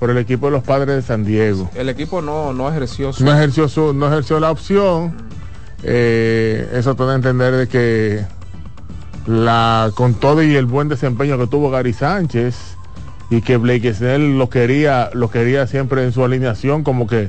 [0.00, 1.70] por el equipo de los padres de San Diego.
[1.74, 3.24] El equipo no, no ejerció su...
[3.24, 5.14] No ejerció su, no ejerció la opción.
[5.84, 8.24] Eh, eso te da a entender de que
[9.26, 12.77] la con todo y el buen desempeño que tuvo Gary Sánchez
[13.30, 17.28] y que Blake Snell lo quería, lo quería siempre en su alineación, como que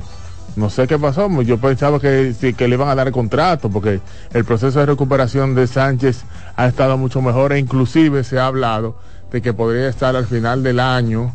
[0.56, 1.28] no sé qué pasó.
[1.42, 4.00] Yo pensaba que, que le iban a dar el contrato, porque
[4.32, 6.24] el proceso de recuperación de Sánchez
[6.56, 8.96] ha estado mucho mejor e inclusive se ha hablado
[9.30, 11.34] de que podría estar al final del año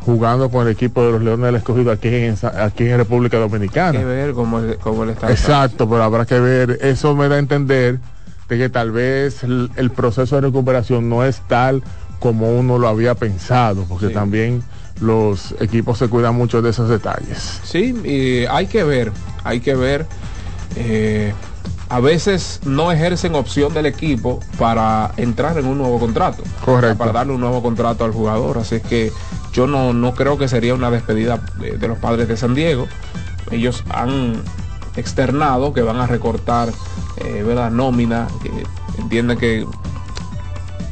[0.00, 3.98] jugando con el equipo de los Leones del Escogido aquí en, aquí en República Dominicana.
[3.98, 5.30] que ver cómo, cómo él está.
[5.30, 7.98] Exacto, pero habrá que ver, eso me da a entender
[8.48, 11.82] de que tal vez el, el proceso de recuperación no es tal
[12.24, 14.14] como uno lo había pensado, porque Sí.
[14.14, 14.62] también
[15.02, 17.60] los equipos se cuidan mucho de esos detalles.
[17.64, 19.12] Sí, y hay que ver,
[19.44, 20.06] hay que ver.
[20.76, 21.34] eh,
[21.90, 26.42] a veces no ejercen opción del equipo para entrar en un nuevo contrato.
[26.64, 26.96] Correcto.
[26.96, 28.56] Para darle un nuevo contrato al jugador.
[28.58, 29.12] Así es que
[29.52, 32.88] yo no, no creo que sería una despedida de, de los padres de San Diego.
[33.50, 34.42] Ellos han
[34.96, 36.70] externado que van a recortar
[37.18, 37.70] eh, ¿verdad?
[37.70, 38.50] nómina, que
[39.00, 39.64] entienden que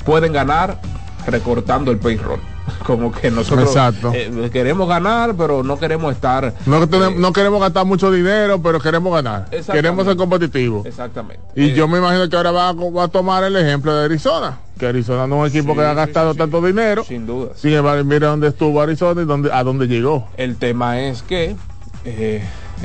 [0.05, 0.80] pueden ganar
[1.27, 2.41] recortando el payroll.
[2.87, 3.75] Como que nosotros
[4.14, 8.62] eh, queremos ganar, pero no queremos estar No, tenemos- eh, no queremos gastar mucho dinero,
[8.62, 9.49] pero queremos ganar.
[9.70, 10.87] Queremos ser competitivos.
[10.87, 11.43] Exactamente.
[11.57, 14.05] Y Eh, yo me imagino que ahora va a, va a tomar el ejemplo de
[14.05, 16.66] Arizona, que Arizona no es un equipo Sí, que ha gastado sí, tanto sí.
[16.68, 17.05] dinero.
[17.05, 17.51] Sin duda.
[17.57, 20.29] Sin embargo, mira dónde estuvo Arizona y dónde, a dónde llegó.
[20.37, 21.57] El tema es que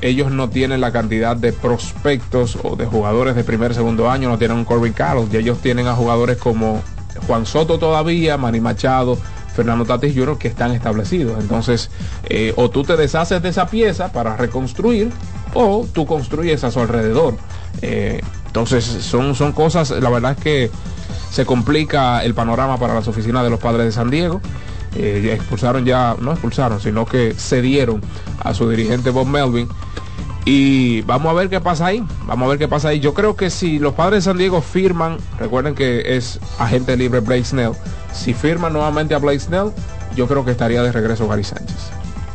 [0.01, 4.37] ellos no tienen la cantidad de prospectos o de jugadores de primer segundo año, no
[4.37, 6.81] tienen un Corbin Carlos, y ellos tienen a jugadores como
[7.25, 9.17] Juan Soto todavía, Manny Machado,
[9.55, 10.37] Fernando Tatis Jr.
[10.37, 11.39] que están establecidos.
[11.39, 11.89] Entonces,
[12.29, 15.11] eh, o tú te deshaces de esa pieza para reconstruir,
[15.53, 17.35] o tú construyes a su alrededor.
[17.81, 20.71] Eh, entonces son, son cosas, la verdad es que
[21.31, 24.41] se complica el panorama para las oficinas de los padres de San Diego.
[24.95, 28.01] Eh, expulsaron ya, no expulsaron, sino que cedieron
[28.39, 29.67] a su dirigente Bob Melvin.
[30.49, 32.01] Y vamos a ver qué pasa ahí.
[32.25, 33.01] Vamos a ver qué pasa ahí.
[33.01, 37.19] Yo creo que si los padres de San Diego firman, recuerden que es agente libre
[37.19, 37.73] Blake Snell.
[38.13, 39.73] Si firman nuevamente a Blake Snell,
[40.15, 41.75] yo creo que estaría de regreso Gary Sánchez.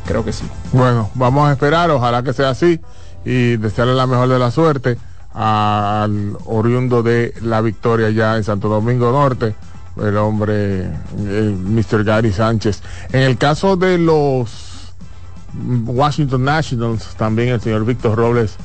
[0.07, 0.45] Creo que sí.
[0.75, 2.79] Bueno, vamos a esperar, ojalá que sea así
[3.25, 4.99] y desearle la mejor de la suerte
[5.33, 9.55] al oriundo de la victoria ya en Santo Domingo Norte,
[9.97, 10.83] el hombre,
[11.17, 12.05] el Mr.
[12.05, 12.83] Gary Sánchez.
[13.11, 14.72] En el caso de los
[15.87, 18.57] Washington Nationals, también el señor Víctor Robles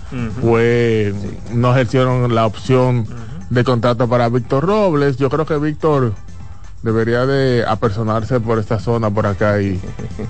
[0.41, 1.13] fue,
[1.53, 3.05] no ejercieron la opción
[3.49, 5.17] de contrato para Víctor Robles.
[5.17, 6.13] Yo creo que Víctor
[6.83, 9.81] debería de apersonarse por esta zona por acá y,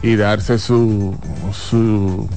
[0.02, 1.16] y darse su
[1.54, 2.28] su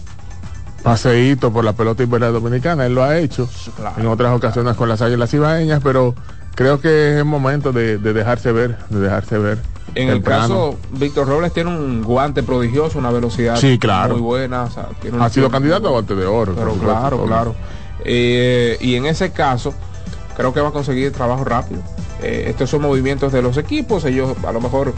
[0.82, 2.86] paseíto por la pelota invernal dominicana.
[2.86, 3.48] Él lo ha hecho
[3.96, 6.14] en otras ocasiones con las águilas ibaeñas, pero
[6.54, 9.58] creo que es el momento de, de dejarse ver, de dejarse ver.
[9.94, 14.14] En el caso, Víctor Robles tiene un guante prodigioso, una velocidad Sí, claro.
[14.14, 14.64] muy buena.
[14.64, 16.54] o sea, tiene un ha sido candidato a guante de oro.
[16.54, 17.54] Pero claro, claro.
[18.04, 19.74] Eh, y en ese caso,
[20.36, 21.82] creo que va a conseguir trabajo rápido.
[22.22, 24.04] Eh, estos son movimientos de los equipos.
[24.04, 24.94] Ellos, a lo mejor,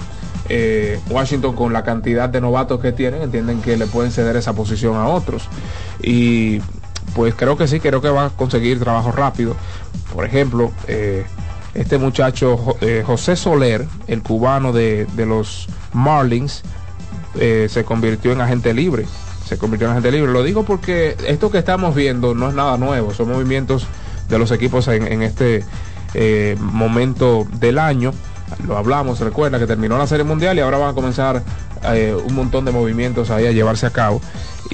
[0.49, 4.53] eh, Washington, con la cantidad de novatos que tienen, entienden que le pueden ceder esa
[4.53, 5.49] posición a otros.
[6.03, 6.61] Y
[7.14, 9.57] pues creo que sí, creo que va a conseguir trabajo rápido.
[10.14, 10.70] Por ejemplo,
[11.75, 16.62] este muchacho eh, José Soler, el cubano de, de los Marlins,
[17.39, 19.07] eh, se convirtió en agente libre.
[19.47, 20.33] Se convirtió en agente libre.
[20.33, 23.87] Lo digo porque esto que estamos viendo no es nada nuevo, son movimientos
[24.29, 25.64] de los equipos en, en este
[26.14, 28.12] eh, momento del año.
[28.66, 31.43] Lo hablamos, recuerda que terminó la Serie Mundial y ahora van a comenzar
[32.29, 34.20] un montón de movimientos ahí a llevarse a cabo.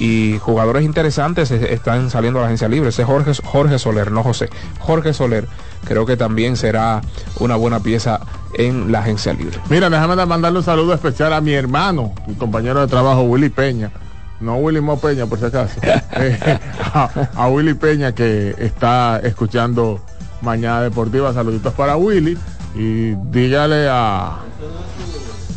[0.01, 2.87] Y jugadores interesantes están saliendo a la agencia libre.
[2.87, 4.49] Ese es Jorge, Jorge Soler, no José.
[4.79, 5.45] Jorge Soler
[5.83, 7.01] creo que también será
[7.39, 8.21] una buena pieza
[8.53, 9.59] en la agencia libre.
[9.69, 13.91] Mira, déjame mandarle un saludo especial a mi hermano, mi compañero de trabajo, Willy Peña.
[14.39, 15.79] No Willy Mo Peña, por si acaso.
[16.15, 16.59] Eh,
[16.93, 19.99] a, a Willy Peña que está escuchando
[20.41, 21.33] Mañana Deportiva.
[21.33, 22.37] Saluditos para Willy.
[22.73, 24.37] Y dígale a...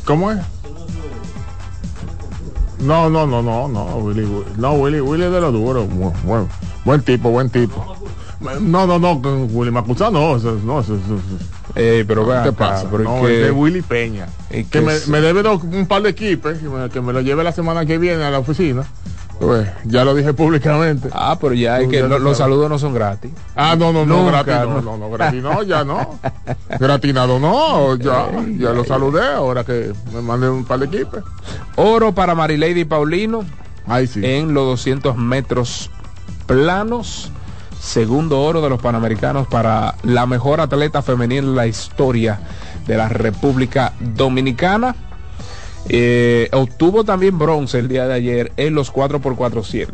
[0.05, 0.39] ¿Cómo es?
[2.83, 6.13] No, no, no, no, no, Willy, Willy- no, Willy, Willy es de lo duro, bu-
[6.25, 6.49] buen,
[6.85, 7.97] buen tipo, buen tipo.
[8.61, 11.45] No, no, no, con Willy Macusa no, eso, no, eso, eso- eso-
[11.77, 12.89] Eh, pero ¿Qué acá, pasa?
[12.91, 14.27] pero No, es que- es de Willy Peña.
[14.51, 17.53] Que que me, debe un par de equipos, que me, que me lo lleve la
[17.53, 18.85] semana que viene a la oficina.
[19.41, 21.09] Pues, ya lo dije públicamente.
[21.13, 23.33] Ah, pero ya es que ya lo- lo los saludos no son gratis.
[23.57, 24.83] Ah, no, no, no, Nunca, gratis, no, no.
[24.93, 26.19] no, no, gratis no, ya no.
[26.79, 28.29] Gratinado no, ya,
[28.59, 31.25] ya lo saludé, ahora que me manden un par de equipos.
[31.77, 33.45] Oro para Marilady Paulino
[33.87, 34.21] Ahí sí.
[34.25, 35.91] en los 200 metros
[36.47, 37.31] planos.
[37.81, 42.39] Segundo oro de los Panamericanos para la mejor atleta femenina en la historia
[42.87, 44.95] de la República Dominicana.
[45.89, 49.91] Eh, obtuvo también bronce el día de ayer en los 4x400.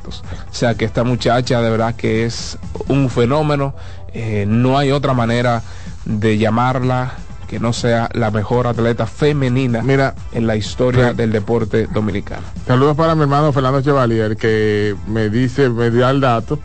[0.51, 2.59] O sea que esta muchacha de verdad que es
[2.89, 3.75] un fenómeno.
[4.13, 5.63] Eh, no hay otra manera
[6.05, 7.13] de llamarla
[7.47, 11.17] que no sea la mejor atleta femenina Mira, en la historia Sí.
[11.17, 12.43] del deporte dominicano.
[12.67, 16.59] Saludos para mi hermano Fernando Chevalier, que me dice, me dio el dato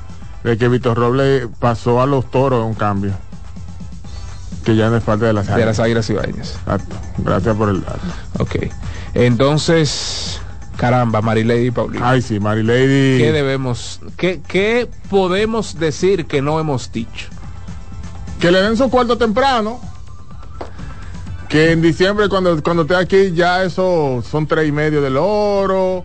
[0.44, 3.12] de que Víctor Robles pasó a los toros en un cambio.
[4.66, 5.78] Que ya no es parte de las De águilas.
[5.78, 6.56] las águilas ibaeñas.
[6.60, 6.96] Exacto.
[7.18, 8.00] Gracias por el dato.
[8.40, 8.56] Ok.
[9.14, 10.42] Entonces,
[10.78, 12.06] caramba, Marilady y Paulino.
[12.06, 13.18] Ay, sí, Marilady.
[13.20, 17.28] ¿Qué debemos, qué, qué podemos decir que no hemos dicho?
[18.40, 19.80] Que le den su cuarto temprano.
[21.48, 26.04] Que en diciembre, cuando, cuando esté aquí, ya eso son tres y medio del oro,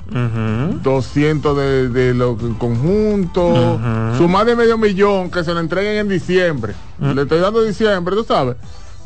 [0.82, 3.80] 200 de, de lo conjunto,
[4.18, 6.74] su más de medio millón que se le entreguen en diciembre.
[7.00, 8.56] Le estoy dando diciembre, tú sabes,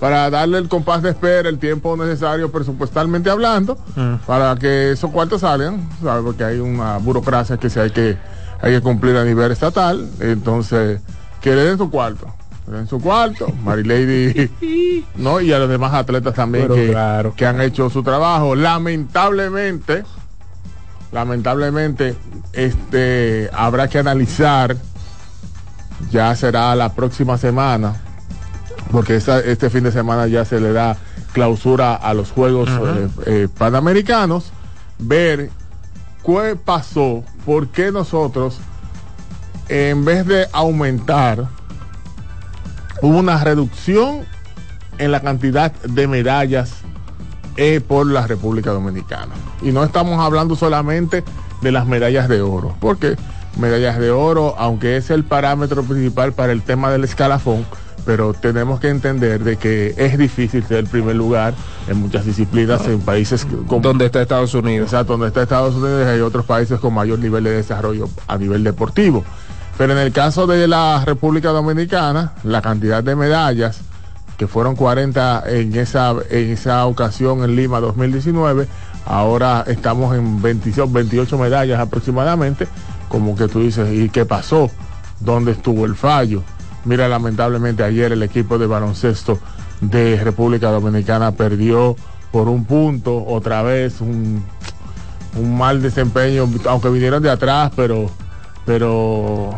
[0.03, 3.79] para darle el compás de espera, el tiempo necesario presupuestalmente hablando,
[4.27, 6.25] para que esos cuartos salgan, ¿sabes?
[6.25, 8.19] Porque hay una burocracia que se hay que
[8.61, 11.01] hay que cumplir a nivel estatal, entonces
[11.41, 12.27] que le den su cuarto.
[12.69, 14.51] le den su cuarto, Marilady,
[15.15, 15.41] ¿no?
[15.41, 18.57] Y a los demás atletas también que, claro, que han hecho su trabajo.
[18.57, 20.03] Lamentablemente,
[21.13, 22.17] lamentablemente,
[22.53, 24.77] este habrá que analizar,
[26.11, 28.01] ya será la próxima semana,
[28.91, 30.97] porque esta- este fin de semana ya se le da
[31.33, 34.53] clausura a los Juegos eh, eh, Panamericanos,
[34.99, 35.51] ver
[36.27, 38.59] qué pasó, por qué nosotros,
[39.69, 41.47] en vez de aumentar,
[43.01, 44.25] hubo una reducción
[44.99, 46.73] en la cantidad de medallas
[47.57, 49.33] eh, por la República Dominicana.
[49.63, 51.25] Y no estamos hablando solamente
[51.61, 53.17] de las medallas de oro, porque
[53.59, 57.65] medallas de oro, aunque es el parámetro principal para el tema del escalafón,
[58.05, 61.55] pero tenemos que entender de que es difícil ser el primer lugar
[61.89, 64.87] en muchas disciplinas en países con, donde está Estados Unidos.
[64.87, 68.65] Exacto, donde está Estados Unidos hay otros países con mayor nivel de desarrollo a nivel
[68.65, 69.25] deportivo.
[69.79, 73.81] Pero en el caso de la República Dominicana, la cantidad de medallas,
[74.37, 78.67] que fueron 40 en esa, en esa ocasión en Lima 2019,
[79.07, 82.69] ahora estamos en 28, 28 medallas aproximadamente,
[83.09, 84.71] como que tú dices, ¿y qué pasó?
[85.21, 86.43] ¿Dónde estuvo el fallo?
[86.85, 89.39] Mira, lamentablemente ayer el equipo de baloncesto
[89.81, 91.97] de República Dominicana perdió
[92.31, 94.45] por un punto, otra vez un,
[95.39, 98.11] un mal desempeño, aunque vinieron de atrás, pero
[98.65, 99.51] pero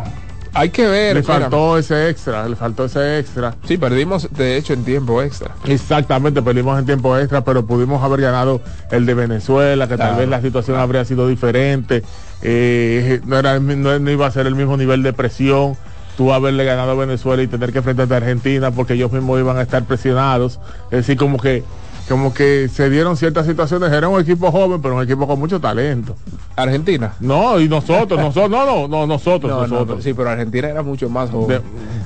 [0.54, 1.16] hay que ver.
[1.16, 3.54] Le faltó ese extra, le faltó ese extra.
[3.66, 5.54] Sí, perdimos de hecho en tiempo extra.
[5.64, 8.60] Exactamente, perdimos en tiempo extra, pero pudimos haber ganado
[8.90, 12.02] el de Venezuela, que tal vez la situación habría sido diferente.
[12.42, 15.76] Eh, no, era, no, iba a ser el mismo nivel de presión
[16.16, 19.56] tú haberle ganado a Venezuela y tener que enfrentarte a Argentina porque ellos mismos iban
[19.56, 20.60] a estar presionados.
[20.86, 21.64] Es decir, como que
[22.08, 25.60] como que se dieron ciertas situaciones, era un equipo joven, pero un equipo con mucho
[25.60, 26.16] talento.
[26.54, 27.14] ¿Argentina?
[27.20, 30.04] No, y nosotros, nosotros, no, no, no, nosotros, nosotros.
[30.04, 31.62] sí, pero Argentina era mucho más joven.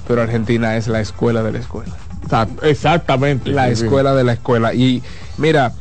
[0.06, 1.94] pero Argentina es la escuela de la escuela.
[2.62, 3.50] Exactamente.
[3.50, 4.74] La escuela de la escuela.
[4.74, 5.02] Y
[5.36, 5.72] mira,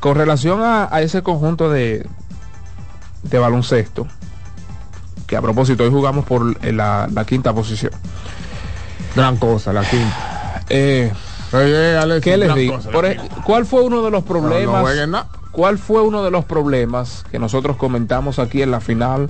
[0.00, 2.06] con relación a, ese conjunto de,
[3.22, 4.06] de baloncesto,
[5.32, 7.90] que a propósito hoy jugamos por la, la quinta posición.
[9.16, 10.28] Gran cosa, la quinta.
[10.74, 11.12] Eh,
[12.22, 12.78] ¿Qué les digo?
[13.44, 14.86] ¿Cuál fue uno de los problemas?
[15.50, 19.28] ¿Cuál fue uno de los problemas que nosotros comentamos aquí en la final?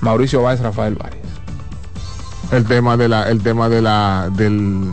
[0.00, 1.24] Mauricio Báez, Rafael Varias.
[2.52, 4.90] El tema de la, el tema de la, del,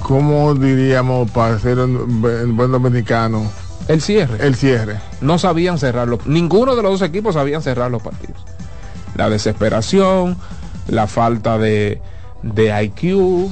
[0.00, 2.20] ¿cómo diríamos para ser un
[2.56, 3.50] buen dominicano?
[3.88, 4.46] El cierre.
[4.46, 5.00] El cierre.
[5.20, 6.18] No sabían cerrarlo.
[6.26, 8.44] Ninguno de los dos equipos sabían cerrar los partidos.
[9.16, 10.36] La desesperación,
[10.88, 12.00] la falta de,
[12.42, 13.50] de IQ,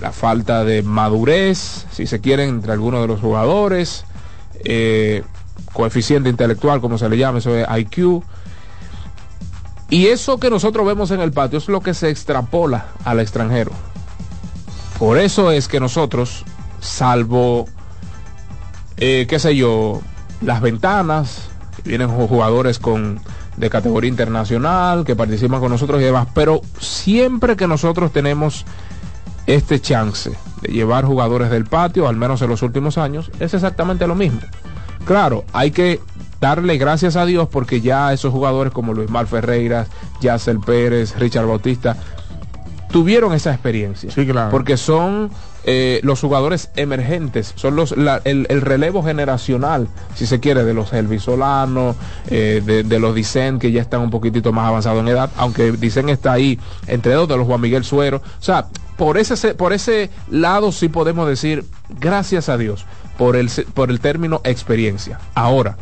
[0.00, 4.04] la falta de madurez, si se quiere, entre algunos de los jugadores,
[4.64, 5.22] eh,
[5.72, 8.22] coeficiente intelectual, como se le llama, eso es IQ.
[9.90, 13.72] Y eso que nosotros vemos en el patio es lo que se extrapola al extranjero.
[14.98, 16.44] Por eso es que nosotros,
[16.80, 17.66] salvo,
[18.96, 20.00] eh, qué sé yo,
[20.40, 21.50] las ventanas,
[21.84, 23.20] vienen jugadores con
[23.56, 28.64] de categoría internacional, que participan con nosotros y demás, pero siempre que nosotros tenemos
[29.46, 34.06] este chance de llevar jugadores del patio, al menos en los últimos años, es exactamente
[34.06, 34.40] lo mismo.
[35.04, 36.00] Claro, hay que
[36.40, 39.86] darle gracias a Dios porque ya esos jugadores como Luis Mar Ferreira,
[40.20, 41.96] Yacel Pérez, Richard Bautista,
[42.90, 44.10] tuvieron esa experiencia.
[44.10, 44.50] Sí, claro.
[44.50, 45.30] Porque son
[45.64, 47.94] eh, los jugadores emergentes, son los
[48.24, 51.94] el, relevo generacional, si se quiere, de los Elvis Solano,
[52.28, 56.08] eh, de, los Dicen, que ya están un poquitito más avanzados en edad, aunque Dicen
[56.08, 58.22] está ahí entre dos de los Juan Miguel Suero.
[58.40, 61.64] O sea, por ese, por ese lado sí podemos decir,
[62.00, 62.84] gracias a Dios,
[63.16, 65.20] por el, por el término experiencia.
[65.34, 65.76] Ahora,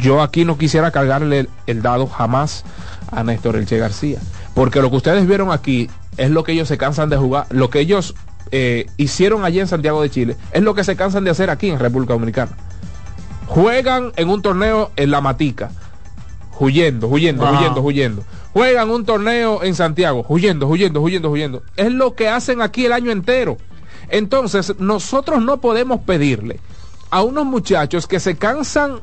[0.00, 2.64] yo aquí no quisiera cargarle el, dado jamás
[3.10, 4.18] a Néstor Elche García,
[4.54, 7.70] porque lo que ustedes vieron aquí es lo que ellos se cansan de jugar, lo
[7.70, 8.14] que ellos
[8.50, 11.70] eh, hicieron allí en Santiago de Chile, es lo que se cansan de hacer aquí
[11.70, 12.52] en República Dominicana.
[13.46, 15.70] Juegan en un torneo en la matica,
[16.58, 18.24] huyendo, huyendo, huyendo, huyendo
[18.56, 21.62] juegan un torneo en Santiago, huyendo, huyendo, huyendo, huyendo.
[21.76, 23.58] Es lo que hacen aquí el año entero.
[24.08, 26.58] Entonces, nosotros no podemos pedirle
[27.10, 29.00] a unos muchachos que se cansan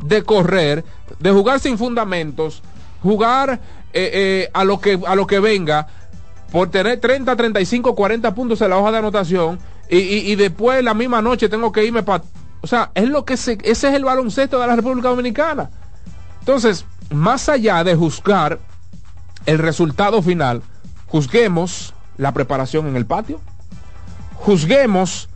[0.00, 0.86] de correr,
[1.18, 2.62] de jugar sin fundamentos,
[3.02, 3.60] jugar
[3.92, 5.88] eh, eh, a, lo que, a lo que venga,
[6.52, 9.58] por tener 30, 35, 40 puntos en la hoja de anotación
[9.90, 12.22] y, y, después la misma noche tengo que irme para...
[12.60, 15.70] O sea, es lo que se, ese es el baloncesto de la República Dominicana.
[16.40, 18.58] Entonces, más allá de juzgar
[19.46, 20.62] el resultado final,
[21.06, 23.40] juzguemos la preparación en el patio,
[24.34, 25.28] juzguemos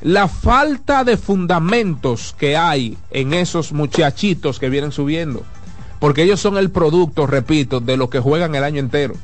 [0.00, 5.42] la falta de fundamentos que hay en esos muchachitos que vienen subiendo,
[6.00, 9.14] porque ellos son el producto, repito, de lo que juegan el año entero.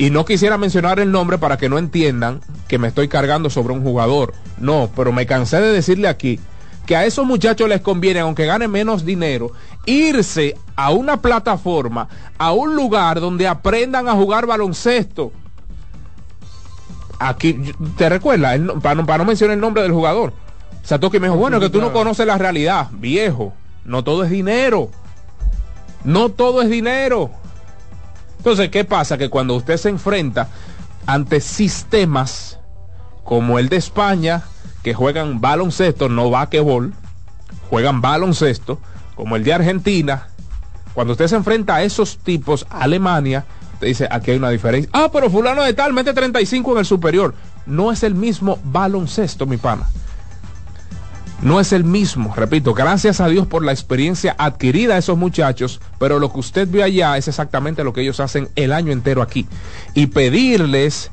[0.00, 3.74] Y no quisiera mencionar el nombre para que no entiendan que me estoy cargando sobre
[3.74, 4.32] un jugador.
[4.56, 6.40] No, pero me cansé de decirle aquí
[6.86, 9.52] que a esos muchachos les conviene, aunque ganen menos dinero,
[9.84, 15.32] irse a una plataforma, a un lugar donde aprendan a jugar baloncesto.
[17.18, 17.60] Aquí,
[17.98, 18.58] ¿te recuerdas?
[18.82, 20.32] Para no, mencionar el nombre del jugador.
[20.82, 22.88] Satoki me dijo, bueno, que tú no conoces la realidad.
[22.92, 23.52] Viejo,
[23.84, 24.88] no todo es dinero.
[26.04, 27.32] No todo es dinero.
[28.40, 29.18] Entonces, ¿qué pasa?
[29.18, 30.48] Que cuando usted se enfrenta
[31.04, 32.58] ante sistemas
[33.22, 34.44] como el de España,
[34.82, 36.94] que juegan baloncesto, no vaquebol,
[37.68, 38.78] juegan baloncesto,
[39.14, 40.28] como el de Argentina,
[40.94, 43.44] Cuando usted se enfrenta a esos tipos, Alemania,
[43.78, 44.90] te dice, aquí hay una diferencia.
[44.94, 47.34] Ah, pero fulano de tal, mete 35 en el superior.
[47.66, 49.86] No es el mismo baloncesto, mi pana.
[51.42, 55.80] No es el mismo, repito, gracias a Dios por la experiencia adquirida de esos muchachos,
[55.98, 59.22] pero lo que usted ve allá es exactamente lo que ellos hacen el año entero
[59.22, 59.46] aquí.
[59.94, 61.10] Y pedirles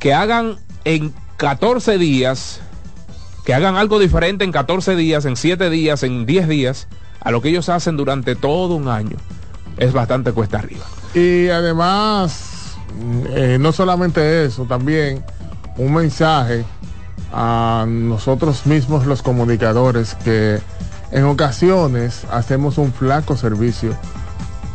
[0.00, 2.60] que hagan en 14 días,
[3.44, 6.88] que hagan algo diferente en 14 días, en 7 días, en 10 días,
[7.20, 9.18] a lo que ellos hacen durante todo un año,
[9.76, 10.84] es bastante cuesta arriba.
[11.14, 12.76] Y además,
[13.34, 15.22] eh, no solamente eso, también
[15.76, 16.64] un mensaje
[17.32, 20.60] a nosotros mismos los comunicadores que
[21.12, 23.94] en ocasiones hacemos un flaco servicio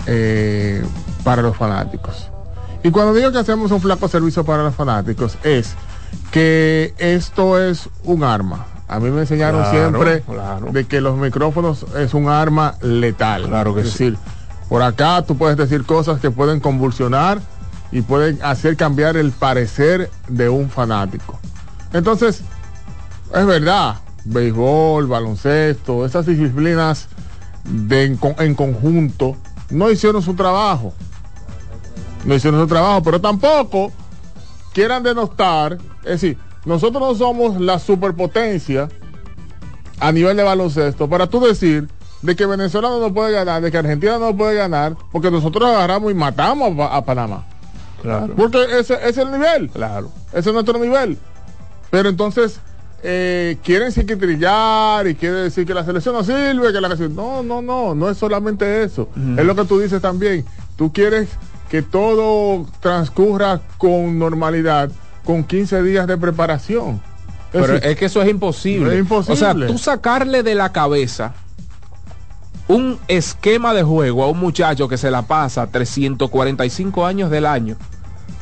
[0.07, 0.83] eh,
[1.23, 2.29] para los fanáticos.
[2.83, 5.73] Y cuando digo que hacemos un flaco servicio para los fanáticos es
[6.31, 8.67] que esto es un arma.
[8.87, 10.71] A mí me enseñaron Claro, siempre claro.
[10.71, 13.47] de que los micrófonos es un arma letal.
[13.47, 14.03] Claro que es sí.
[14.11, 14.17] decir,
[14.69, 17.39] por acá tú puedes decir cosas que pueden convulsionar
[17.91, 21.39] y pueden hacer cambiar el parecer de un fanático.
[21.95, 22.41] Entonces,
[23.33, 27.07] es verdad, béisbol, baloncesto, esas disciplinas
[27.63, 29.35] de en, con- en conjunto
[29.69, 30.93] no hicieron su trabajo.
[32.25, 33.91] No hicieron su trabajo, pero tampoco
[34.73, 38.89] quieran denostar, es decir, nosotros no somos la superpotencia
[39.99, 41.87] a nivel de baloncesto para tú decir
[42.23, 46.11] de que Venezuela no puede ganar, de que Argentina no puede ganar, porque nosotros agarramos
[46.11, 47.45] y matamos a, Pa- a Panamá.
[48.01, 48.33] Claro.
[48.35, 49.69] Porque ese, ese es el nivel.
[49.69, 50.11] Claro.
[50.33, 51.17] Ese es nuestro nivel.
[51.89, 52.59] Pero entonces
[53.03, 57.15] eh, quieren psiquitrillar y quieren decir que la selección no sirve, que la selección...
[57.15, 59.09] No, no, no, no es solamente eso.
[59.37, 60.45] Es lo que tú dices también.
[60.75, 61.29] Tú quieres
[61.69, 64.89] que todo transcurra con normalidad,
[65.23, 67.01] con 15 días de preparación.
[67.53, 68.93] Es Pero decir, es que eso es imposible.
[68.93, 69.33] Es imposible.
[69.33, 71.33] O sea, tú sacarle de la cabeza
[72.67, 77.77] un esquema de juego a un muchacho que se la pasa 345 años del año.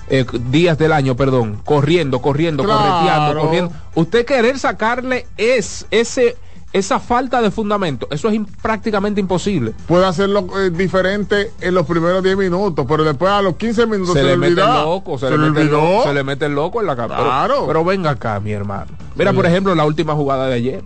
[0.09, 2.81] Eh, días del año, perdón, corriendo, corriendo, Claro.
[2.81, 3.71] correteando, corriendo.
[3.95, 6.35] Usted querer sacarle es ese
[6.73, 9.73] esa falta de fundamento, eso es prácticamente imposible.
[9.87, 14.15] puede hacerlo eh, diferente en los primeros 10 minutos, pero después a los 15 minutos
[14.15, 16.45] Se, se, le mete el loco, se, Se le, mete el loco, se le mete
[16.47, 16.95] el loco en la.
[16.95, 17.65] Pero- Claro.
[17.67, 18.87] Pero, venga acá, mi hermano.
[19.15, 19.35] Mira, Sí.
[19.35, 20.83] por ejemplo, la última jugada de ayer.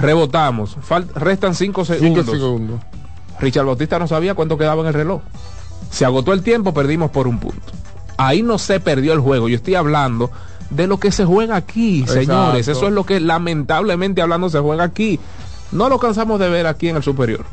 [0.00, 0.76] Rebotamos.
[1.14, 2.26] Restan 5 Cinco segundos.
[2.26, 2.80] segundos.
[3.40, 5.22] Richard Bautista no sabía cuánto quedaba en el reloj.
[5.90, 7.72] Se agotó el tiempo, perdimos por un punto.
[8.26, 9.48] Ahí no se perdió el juego.
[9.48, 10.30] Yo estoy hablando
[10.70, 12.20] de lo que se juega aquí, Exacto.
[12.20, 12.68] señores.
[12.68, 15.18] Eso es lo que lamentablemente hablando se juega aquí.
[15.72, 17.44] No lo cansamos de ver aquí en el superior,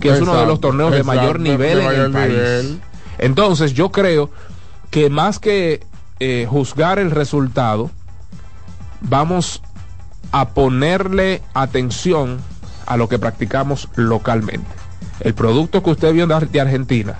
[0.00, 2.28] que es uno de los Exacto, torneos de mayor nivel de en el país.
[2.32, 2.80] nivel.
[3.18, 4.30] Entonces yo creo
[4.90, 5.80] que más que
[6.20, 7.90] eh, juzgar el resultado,
[9.00, 9.62] vamos
[10.32, 12.38] a ponerle atención
[12.86, 14.68] a lo que practicamos localmente.
[15.20, 17.18] El producto que usted vio de Argentina,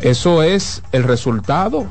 [0.00, 1.86] eso es el resultado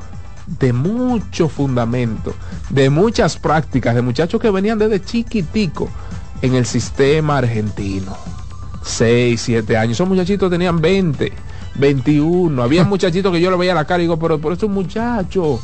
[0.59, 2.33] de mucho fundamento,
[2.69, 5.89] de muchas prácticas, de muchachos que venían desde chiquitico
[6.41, 8.15] en el sistema argentino.
[8.83, 9.97] 6, 7 años.
[9.97, 11.33] Esos muchachitos tenían 20,
[11.75, 12.63] 21.
[12.63, 15.59] Había muchachitos que yo le veía la cara y digo, pero, pero es un muchacho.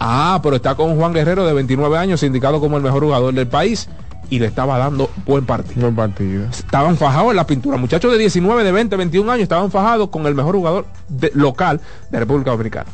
[0.00, 3.46] Ah, pero está con Juan Guerrero de 29 años, indicado como el mejor jugador del
[3.46, 3.88] país,
[4.30, 5.80] y le estaba dando buen partido.
[5.82, 6.44] Buen partido.
[6.46, 7.76] Estaban fajados en la pintura.
[7.76, 11.80] Muchachos de 19, de 20, 21 años estaban fajados con el mejor jugador de- local
[12.10, 12.90] de República Dominicana.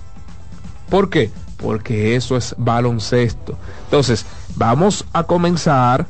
[0.89, 1.31] ¿Por qué?
[1.57, 3.57] Porque eso es baloncesto.
[3.85, 4.25] Entonces,
[4.57, 6.07] vamos a comenzar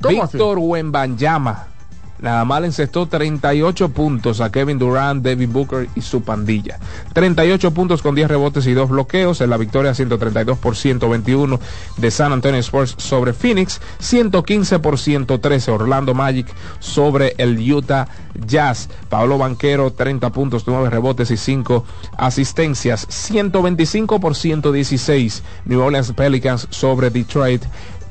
[0.00, 1.75] ¿Cómo Víctor Wembanyama
[2.20, 6.78] más le encestó 38 puntos a Kevin Durant, David Booker y su pandilla.
[7.12, 11.60] 38 puntos con 10 rebotes y 2 bloqueos en la victoria 132 por 121
[11.96, 16.46] de San Antonio Spurs sobre Phoenix, 115 por 113 Orlando Magic
[16.78, 18.08] sobre el Utah
[18.46, 18.88] Jazz.
[19.08, 21.84] Pablo Banquero 30 puntos, 9 rebotes y 5
[22.16, 27.62] asistencias, 125 por 116 New Orleans Pelicans sobre Detroit.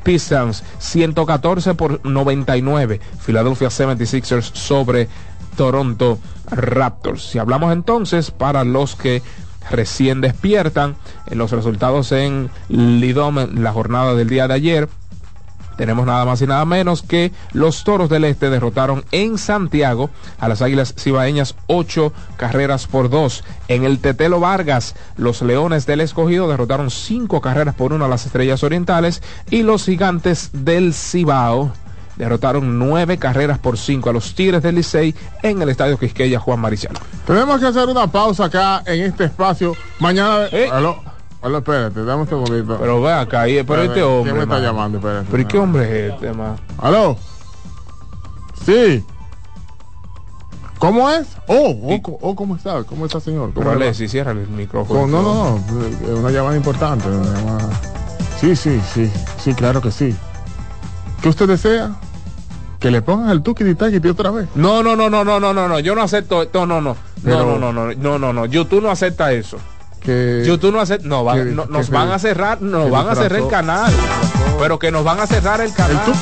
[0.05, 3.01] Pistons 114 por 99.
[3.25, 5.09] Philadelphia 76ers sobre
[5.57, 6.19] Toronto
[6.51, 7.23] Raptors.
[7.23, 9.23] Si hablamos entonces para los que
[9.71, 10.95] recién despiertan
[11.25, 14.89] en los resultados en Lidom en la jornada del día de ayer
[15.77, 20.09] tenemos nada más y nada menos que los Toros del Este derrotaron en Santiago
[20.39, 23.43] a las Águilas Cibaeñas ocho carreras por dos.
[23.67, 28.25] En el Tetelo Vargas, los Leones del Escogido derrotaron cinco carreras por uno a las
[28.25, 31.73] Estrellas Orientales y los Gigantes del Cibao
[32.15, 35.13] derrotaron nueve carreras por cinco a los Tigres del Licey
[35.43, 36.99] en el Estadio Quisqueya Juan Mariciano.
[37.27, 39.73] Tenemos que hacer una pausa acá en este espacio.
[39.99, 40.45] Mañana...
[40.51, 40.69] Eh.
[41.45, 42.75] Hola, espérate, dame un segundito.
[42.79, 44.23] Pero ve acá, ahí, pero espérate, este hombre.
[44.23, 44.97] ¿Quién me está llamando?
[44.97, 45.27] Espérate.
[45.29, 45.47] ¿Pero no.
[45.47, 46.55] qué hombre es este, man?
[46.79, 47.17] ¿Aló?
[48.65, 49.05] Sí.
[50.79, 51.27] ¿Cómo es?
[51.47, 52.83] Oh, oh, oh, ¿cómo está?
[52.83, 53.53] ¿Cómo está, señor?
[53.53, 55.05] ¿Cómo pero Alexi, cierra el micrófono.
[55.05, 57.05] No, no, no, es una llamada importante.
[58.41, 60.15] Sí, sí, sí, sí, claro que sí.
[61.21, 61.95] ¿Qué usted desea?
[62.79, 64.47] Que le pongan el tuki y otra vez.
[64.55, 66.97] No, no, no, no, no, no, no, no, yo no acepto esto, no, no.
[67.23, 67.45] Pero...
[67.45, 69.59] No, no, no, no, no, no, no, YouTube no acepta eso
[70.05, 71.23] que YouTube no hace, no,
[71.65, 73.93] nos van a cerrar, nos van a cerrar el canal,
[74.59, 76.13] pero que nos van a cerrar el canal.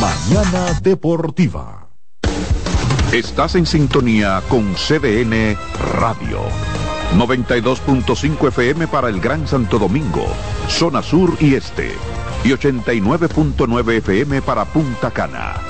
[0.00, 1.88] Mañana Deportiva.
[3.12, 5.56] Estás en sintonía con CDN
[5.94, 6.40] Radio.
[7.16, 10.26] 92.5 FM para el Gran Santo Domingo,
[10.68, 11.90] zona sur y este.
[12.44, 15.69] Y 89.9 FM para Punta Cana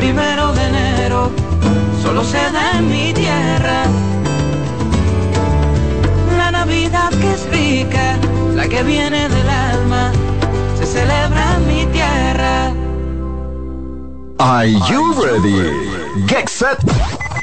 [0.00, 1.30] primero de enero
[2.02, 3.84] solo se da en mi tierra.
[6.38, 8.16] La Navidad que es rica,
[8.54, 10.10] la que viene del alma,
[10.78, 12.72] se celebra en mi tierra.
[14.38, 15.70] Are you ready?
[16.26, 16.78] Get set.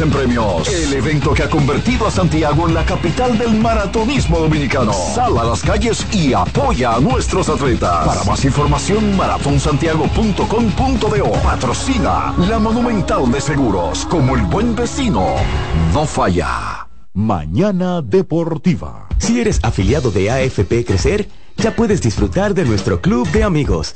[0.00, 0.66] en premios.
[0.68, 4.92] El evento que ha convertido a Santiago en la capital del maratonismo dominicano.
[4.92, 8.06] Sal a las calles y apoya a nuestros atletas.
[8.06, 11.32] Para más información, maratonsantiago.com.do.
[11.42, 14.04] Patrocina la Monumental de Seguros.
[14.06, 15.36] Como el buen vecino,
[15.94, 16.88] no falla.
[17.14, 19.06] Mañana Deportiva.
[19.18, 23.92] Si eres afiliado de AFP Crecer, ya puedes disfrutar de nuestro club de amigos.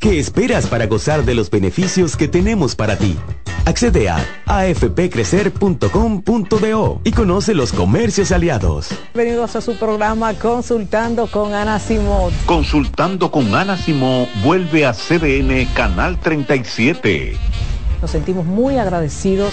[0.00, 3.18] ¿Qué esperas para gozar de los beneficios que tenemos para ti?
[3.66, 8.88] Accede a afpcrecer.com.do y conoce los comercios aliados.
[9.12, 12.32] Bienvenidos a su programa Consultando con Ana Simón.
[12.46, 17.36] Consultando con Ana Simón vuelve a CDN Canal 37.
[18.00, 19.52] Nos sentimos muy agradecidos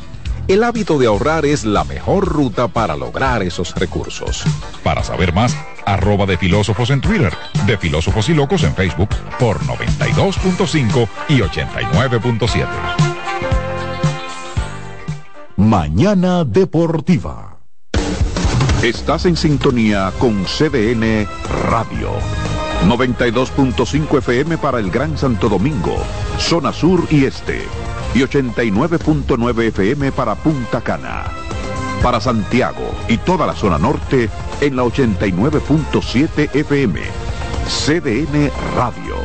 [0.51, 4.43] El hábito de ahorrar es la mejor ruta para lograr esos recursos.
[4.83, 7.31] Para saber más, arroba de filósofos en Twitter,
[7.65, 9.07] de filósofos y locos en Facebook
[9.39, 12.67] por 92.5 y 89.7.
[15.55, 17.59] Mañana Deportiva.
[18.83, 21.29] Estás en sintonía con CDN
[21.69, 22.11] Radio.
[22.89, 25.95] 92.5 FM para el Gran Santo Domingo,
[26.37, 27.61] zona sur y este.
[28.13, 31.23] Y 89.9 FM para Punta Cana.
[32.03, 36.99] Para Santiago y toda la zona norte en la 89.7 FM.
[37.67, 39.15] CDN Radio.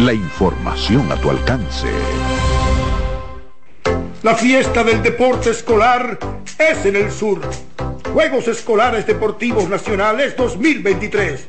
[0.00, 1.88] La información a tu alcance.
[4.22, 6.18] La fiesta del deporte escolar
[6.58, 7.40] es en el sur.
[8.12, 11.48] Juegos Escolares Deportivos Nacionales 2023.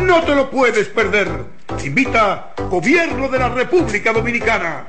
[0.00, 1.28] No te lo puedes perder.
[1.84, 4.88] Invita Gobierno de la República Dominicana.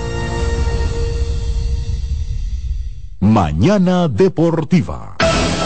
[3.21, 5.15] Mañana Deportiva.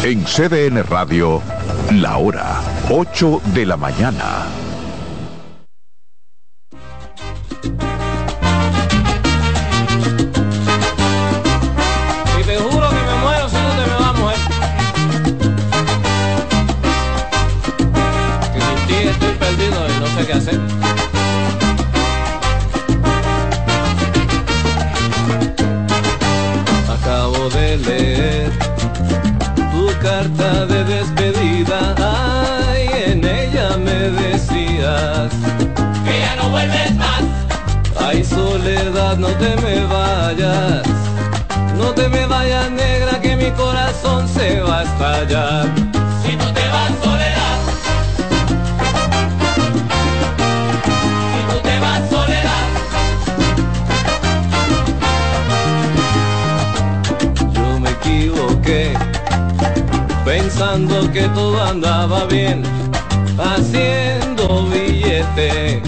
[0.04, 1.42] En CDN Radio,
[1.90, 4.46] la hora 8 de la mañana.
[12.38, 12.44] Y
[39.18, 40.84] no te me vayas.
[41.78, 45.66] No te me vayas negra que mi corazón se va a estallar.
[46.24, 47.58] Si tú te vas soledad.
[51.32, 52.66] Si tú te vas soledad.
[57.54, 58.94] Yo me equivoqué
[60.26, 62.64] pensando que todo andaba bien,
[63.38, 65.82] haciendo billete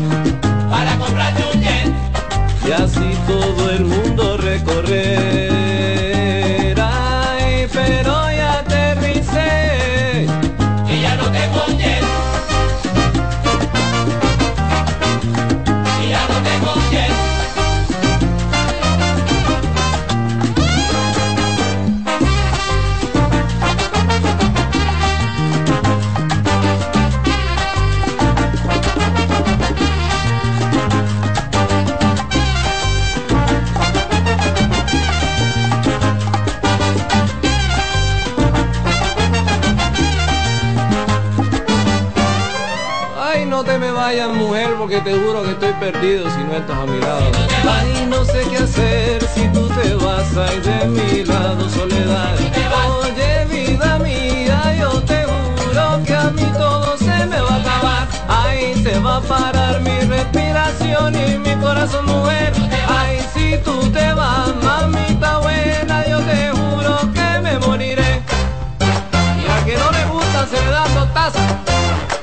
[2.97, 5.46] así todo el mundo recorrer.
[45.07, 47.31] Te juro que estoy perdido si no estás a mi lado.
[47.63, 52.35] Ay, no sé qué hacer si tú te vas ay de mi lado, soledad.
[52.99, 58.07] Oye, vida mía, yo te juro que a mí todo se me va a acabar.
[58.27, 62.51] Ay, se va a parar mi respiración y mi corazón, mujer.
[62.89, 68.21] Ay, si tú te vas, mamita buena, yo te juro que me moriré.
[69.41, 71.39] Y a que no le gusta se le da totazo.
[71.65, 72.16] ¿Quién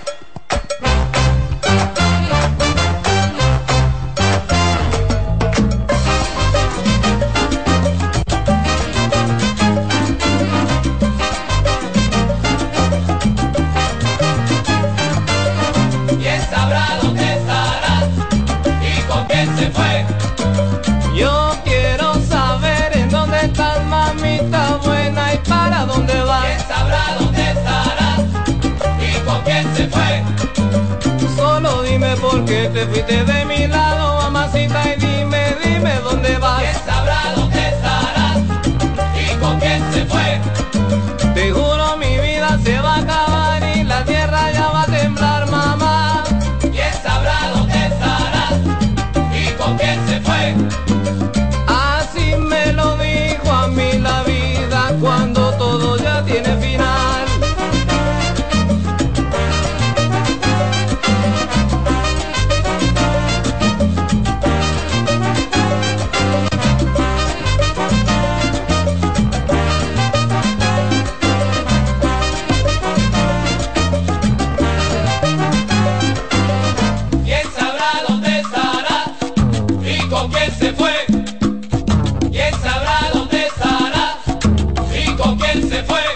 [32.47, 34.24] dime por qué te fuiste de mi lado,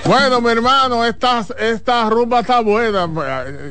[0.09, 3.07] Bueno, mi hermano, esta, esta rumba está buena.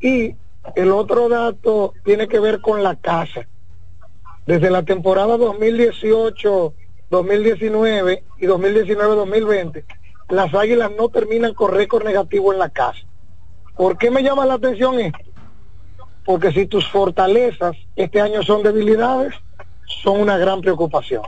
[0.00, 0.34] Y
[0.74, 3.46] el otro dato tiene que ver con la casa.
[4.46, 9.84] Desde la temporada 2018-2019 y 2019-2020,
[10.28, 13.00] las águilas no terminan con récord negativo en la casa.
[13.76, 15.29] ¿Por qué me llama la atención esto?
[16.30, 19.34] Porque si tus fortalezas este año son debilidades,
[19.84, 21.22] son una gran preocupación.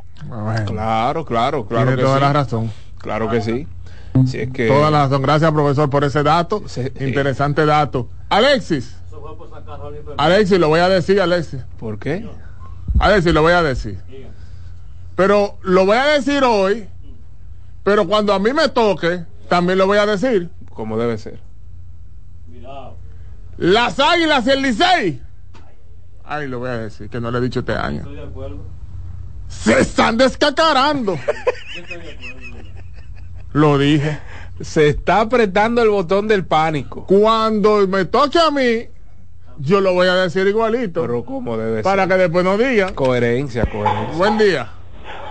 [0.65, 1.67] Claro, claro, claro.
[1.67, 2.21] Tiene que toda sí.
[2.21, 2.73] la razón.
[2.99, 3.67] Claro que sí.
[4.29, 4.69] Si es que.
[4.69, 5.23] Toda la razón.
[5.23, 6.63] Gracias, profesor, por ese dato.
[7.01, 8.11] Interesante dato.
[8.29, 8.97] Alexis.
[10.19, 11.63] Alexis, lo voy a decir, Alexis.
[11.81, 12.25] ¿Por qué?
[13.01, 13.99] Alexis, lo voy a decir.
[15.17, 16.87] Pero lo voy a decir hoy,
[17.83, 20.49] pero cuando a mí me toque, también lo voy a decir.
[20.73, 21.41] Como debe ser.
[23.59, 25.23] Las Águilas y el Licey.
[26.25, 28.05] Ay, lo voy a decir, que no le he dicho este año.
[29.49, 31.19] Se están descacarando.
[33.53, 34.19] Lo dije.
[34.61, 37.05] Se está apretando el botón del pánico.
[37.07, 38.87] Cuando me toque a mí,
[39.59, 41.03] yo lo voy a decir igualito.
[41.03, 42.13] Pero como debe Para ser.
[42.13, 42.95] que después no digan.
[42.95, 44.17] Coherencia, coherencia.
[44.17, 44.69] Buen día.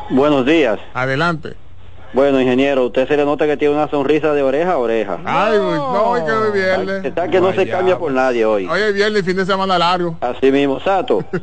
[0.09, 0.79] Buenos días.
[0.93, 1.55] Adelante.
[2.13, 5.19] Bueno, ingeniero, usted se le nota que tiene una sonrisa de oreja a oreja.
[5.23, 7.05] Ay, uy, no, hoy que hoy viernes.
[7.05, 8.67] Está que no se cambia por nadie hoy.
[8.67, 10.17] Hoy es viernes y fin de semana largo.
[10.19, 11.23] Así mismo, Sato.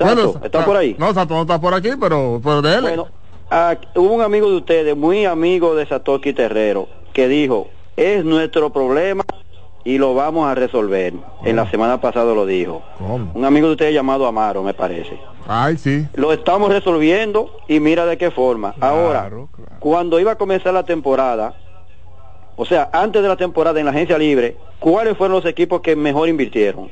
[0.00, 0.96] Bueno, Sato, ¿está por ahí?
[0.98, 2.80] No, Sato no está por aquí, pero, pero dele.
[2.80, 3.06] Bueno,
[3.52, 8.72] ah, hubo un amigo de ustedes, muy amigo de Satoki Terrero, que dijo, es nuestro
[8.72, 9.22] problema
[9.84, 11.14] y lo vamos a resolver.
[11.44, 12.82] En la semana pasada lo dijo.
[12.98, 13.30] ¿Cómo?
[13.34, 15.18] Un amigo de ustedes llamado Amaro, me parece.
[15.48, 16.06] Ay, sí.
[16.14, 18.74] Lo estamos resolviendo y mira de qué forma.
[18.80, 19.30] Ahora,
[19.78, 21.54] cuando iba a comenzar la temporada,
[22.56, 25.96] o sea, antes de la temporada en la agencia libre, ¿cuáles fueron los equipos que
[25.96, 26.90] mejor invirtieron?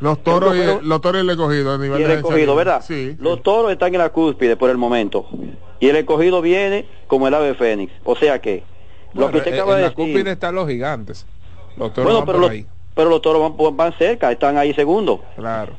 [0.00, 2.82] Los toros y, los toros y el escogido a nivel Y el de escogido, ¿verdad?
[2.86, 3.16] Sí.
[3.18, 5.26] Los toros están en la cúspide por el momento.
[5.80, 7.92] Y el escogido viene como el ave fénix.
[8.04, 8.62] O sea que,
[9.14, 10.04] lo que usted en- acaba en de la decir...
[10.04, 11.26] cúspide están los gigantes.
[11.76, 12.64] Los toros Bueno, van pero por los,
[12.94, 15.22] pero los toros van, van cerca, están ahí segundo.
[15.36, 15.72] Claro.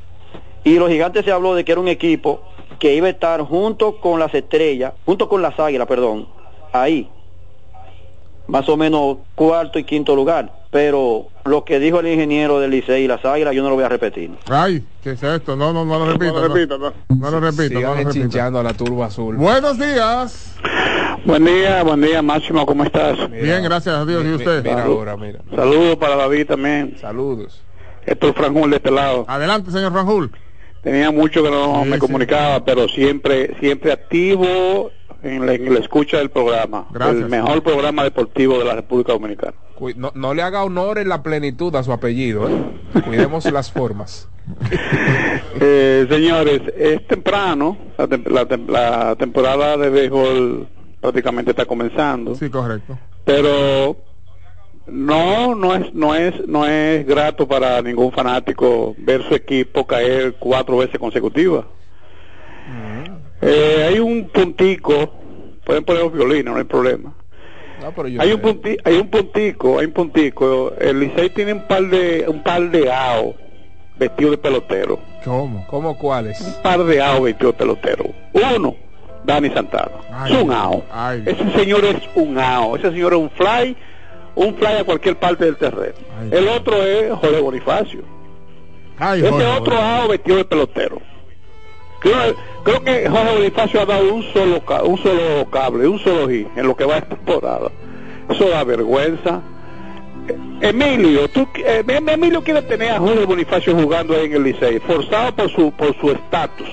[0.64, 2.42] Y los gigantes se habló de que era un equipo
[2.80, 6.28] que iba a estar junto con las estrellas, junto con las águilas, perdón,
[6.72, 7.10] ahí.
[8.48, 10.59] Más o menos cuarto y quinto lugar.
[10.72, 13.84] Pero lo que dijo el ingeniero del Licey y las águilas, yo no lo voy
[13.86, 14.32] a repetir.
[14.52, 15.56] Ay, ¿qué es esto?
[15.56, 16.34] No, no, no lo repito.
[16.34, 16.94] No, lo repito, no.
[17.10, 18.60] No lo repito, Sigan no lo repito.
[18.60, 19.36] a la turba azul.
[19.36, 20.56] Buenos días.
[21.26, 23.18] Buen día, buen día Máximo, ¿cómo estás?
[23.32, 24.24] Bien, gracias a Dios.
[24.24, 24.64] ¿Y usted?
[24.64, 25.40] Mira ahora, mira.
[25.56, 26.96] Saludos para David también.
[27.02, 27.62] Saludos.
[28.06, 29.26] Héctor Franjul de este lado.
[29.28, 30.32] Adelante, señor Franjul.
[30.84, 32.00] Tenía mucho que no Sí, me sí.
[32.00, 34.92] comunicaba, pero siempre siempre activo
[35.24, 36.86] en la, en la escucha del programa.
[36.92, 37.24] Gracias.
[37.24, 39.54] El mejor programa deportivo de la República Dominicana.
[39.96, 42.50] No, no le haga honor en la plenitud a su apellido.
[42.50, 43.02] ¿eh?
[43.06, 44.28] Cuidemos las formas.
[45.62, 50.68] Eh, señores, es temprano, la, tem- la tem- la temporada de béisbol
[51.02, 52.36] prácticamente está comenzando.
[52.36, 52.98] Sí, correcto.
[53.26, 53.98] pero
[54.88, 60.36] no no es no es no es grato para ningún fanático ver su equipo caer
[60.40, 61.66] cuatro veces consecutivas
[63.42, 65.14] Eh, hay un puntico
[65.66, 67.14] pueden poner los violines no hay problema
[67.82, 70.74] No, pero yo hay un punti, hay un puntico hay un puntico.
[70.80, 73.36] El Licey tiene un par de un par de AO
[73.98, 75.00] vestido de pelotero.
[75.24, 75.66] ¿Cómo?
[75.68, 76.40] ¿Cómo cuáles?
[76.42, 78.06] un par de AO vestido de pelotero.
[78.34, 78.76] Uno
[79.24, 79.92] Dani Santana.
[80.12, 80.84] Ay, es un AO.
[80.92, 81.24] Ay.
[81.26, 82.76] ese señor es un AO.
[82.76, 83.76] Ese señor es un fly
[84.36, 85.96] un fly a cualquier parte del terreno.
[86.32, 88.00] El otro es Jorge Bonifacio.
[89.00, 89.78] Ese Jorge, otro.
[89.78, 91.09] AO vestido de pelotero
[92.00, 96.68] Creo, que Jorge Bonifacio ha dado un solo un solo cable, un solo hit en
[96.68, 97.72] lo que va de temporada.
[98.30, 99.42] Eso da vergüenza.
[100.62, 104.80] Emilio, tú, eh, Em- Emilio quiere tener a Jorge Bonifacio jugando ahí en el Licey,
[104.80, 106.68] forzado por su por su estatus.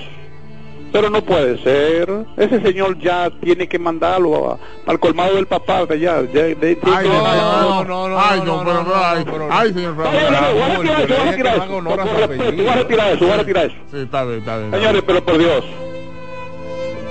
[0.91, 2.09] Pero no puede ser.
[2.37, 4.57] Ese señor ya tiene que mandarlo a-
[4.89, 6.21] al colmado del papá de allá.
[6.21, 10.07] de- de- Ay, de- no, no, no, no, ay, no, pero, ay, ay, señor Voy
[10.07, 12.53] a retirar eso, voy a retirar eso.
[12.55, 13.75] Voy a retirar eso, voy a retirar eso.
[13.91, 14.71] Sí, está bien, está bien.
[14.71, 15.63] Señores, pero por Dios.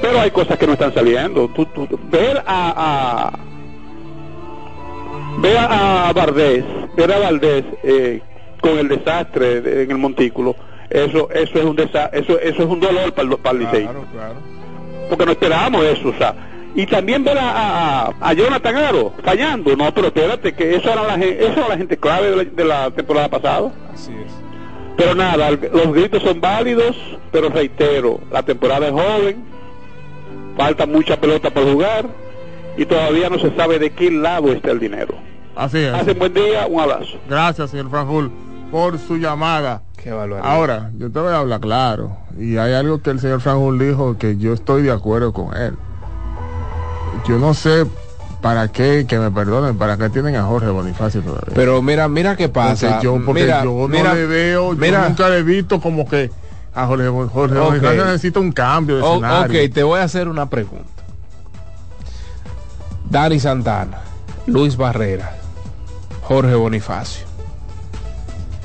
[0.01, 1.49] Pero hay cosas que no están saliendo.
[1.49, 3.33] Tú, tú- ver a, a
[5.41, 6.65] ver a Valdés,
[6.97, 8.21] ver a Valdés eh,
[8.61, 10.57] con el desastre de- en el montículo,
[10.91, 13.89] eso eso es un desa- eso eso es un dolor para el, para el Licey.
[15.09, 16.35] Porque no esperábamos eso, o sea.
[16.75, 19.75] Y también ver a, a, a Jonathan Aro fallando.
[19.77, 22.45] No, pero espérate, que eso era la, gen- eso era la gente clave de la,
[22.45, 23.71] de la temporada pasada.
[23.95, 24.33] Así es.
[24.97, 26.97] Pero nada, los gritos son válidos,
[27.31, 29.45] pero reitero, la temporada es joven,
[30.57, 32.07] falta mucha pelota por jugar
[32.77, 35.15] y todavía no se sabe de qué lado está el dinero.
[35.55, 35.93] Así es.
[35.95, 37.19] Hace buen día, un abrazo.
[37.29, 38.31] Gracias, señor Franjul,
[38.71, 39.83] por su llamada.
[40.15, 40.51] Barbaridad.
[40.51, 42.17] Ahora, yo te voy a hablar claro.
[42.39, 45.75] Y hay algo que el señor Franjul dijo que yo estoy de acuerdo con él.
[47.27, 47.87] Yo no sé
[48.43, 51.55] para qué, que me perdonen, para qué tienen a Jorge Bonifacio todavía.
[51.55, 52.89] Pero mira, mira qué pasa.
[52.91, 56.31] Porque yo, porque mira, yo no le veo, yo nunca le he visto como que
[56.75, 57.59] a Jorge, Jorge.
[57.59, 59.63] Bonifacio necesita un cambio de O- escenario.
[59.67, 60.85] ok, te voy a hacer una pregunta.
[63.09, 63.99] Dani Santana,
[64.47, 65.33] Luis Barrera,
[66.23, 67.25] Jorge Bonifacio.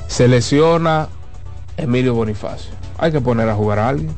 [0.08, 1.08] Se lesiona
[1.82, 2.72] Emilio Bonifacio.
[2.98, 4.16] Hay que poner a jugar a alguien.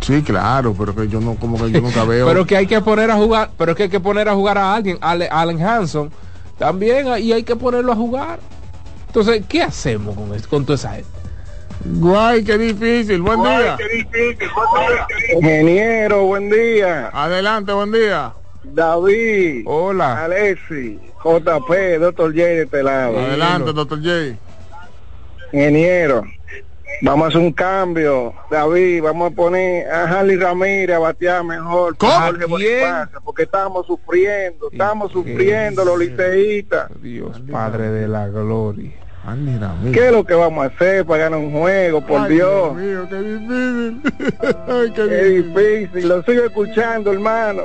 [0.00, 2.26] Sí, claro, pero que yo no, como que yo nunca veo.
[2.28, 4.74] Pero que hay que poner a jugar, pero que hay que poner a jugar a
[4.74, 6.10] alguien, Ale- Allen Hanson
[6.58, 8.40] también, y hay que ponerlo a jugar.
[9.08, 11.08] Entonces, ¿qué hacemos con esto, con toda esa gente?
[11.84, 13.20] Guay, qué difícil.
[13.22, 13.76] Buen día.
[15.36, 17.10] Ingeniero, buen día.
[17.12, 18.32] Adelante, buen día.
[18.64, 19.64] David.
[19.66, 20.24] Hola.
[20.24, 20.98] Alexi.
[21.22, 23.18] JP, doctor J de este lado.
[23.18, 24.36] Adelante, doctor J.
[25.52, 26.22] Ingeniero.
[27.02, 29.02] Vamos a hacer un cambio, David.
[29.02, 31.96] Vamos a poner a Harley Ramírez a batear mejor.
[31.98, 32.46] Jorge.
[32.46, 36.90] Bonifacio, porque estamos sufriendo, estamos sufriendo los liceístas.
[37.00, 39.07] Dios, Padre de la Gloria.
[39.92, 42.74] ¿Qué es lo que vamos a hacer para ganar un juego, por Ay, Dios?
[42.74, 44.00] mío, qué difícil.
[44.68, 45.54] Ay, qué Qué difícil.
[45.54, 47.62] difícil, lo sigo escuchando, hermano.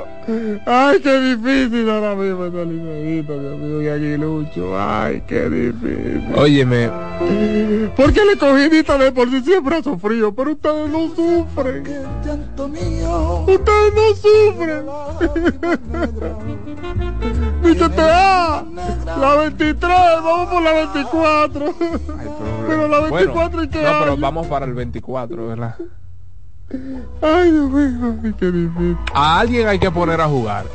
[0.66, 4.78] Ay, qué difícil ahora mismo esta liceísta, Dios mío, y Aguilucho.
[4.78, 6.22] Ay, qué difícil.
[6.36, 6.90] Óyeme,
[7.96, 11.82] Porque el escogidita de por sí siempre ha sufrido, pero ustedes no sufren.
[13.46, 14.84] Ustedes no sufren.
[17.62, 18.62] Dice ah,
[19.18, 19.80] la 23,
[20.22, 21.53] vamos por la 24.
[22.68, 24.20] Pero la 24 y qué no, pero hay?
[24.20, 25.76] vamos para el 24, ¿verdad?
[27.22, 28.96] Ay, Dios mío, qué difícil.
[29.12, 30.66] A alguien hay que poner a jugar.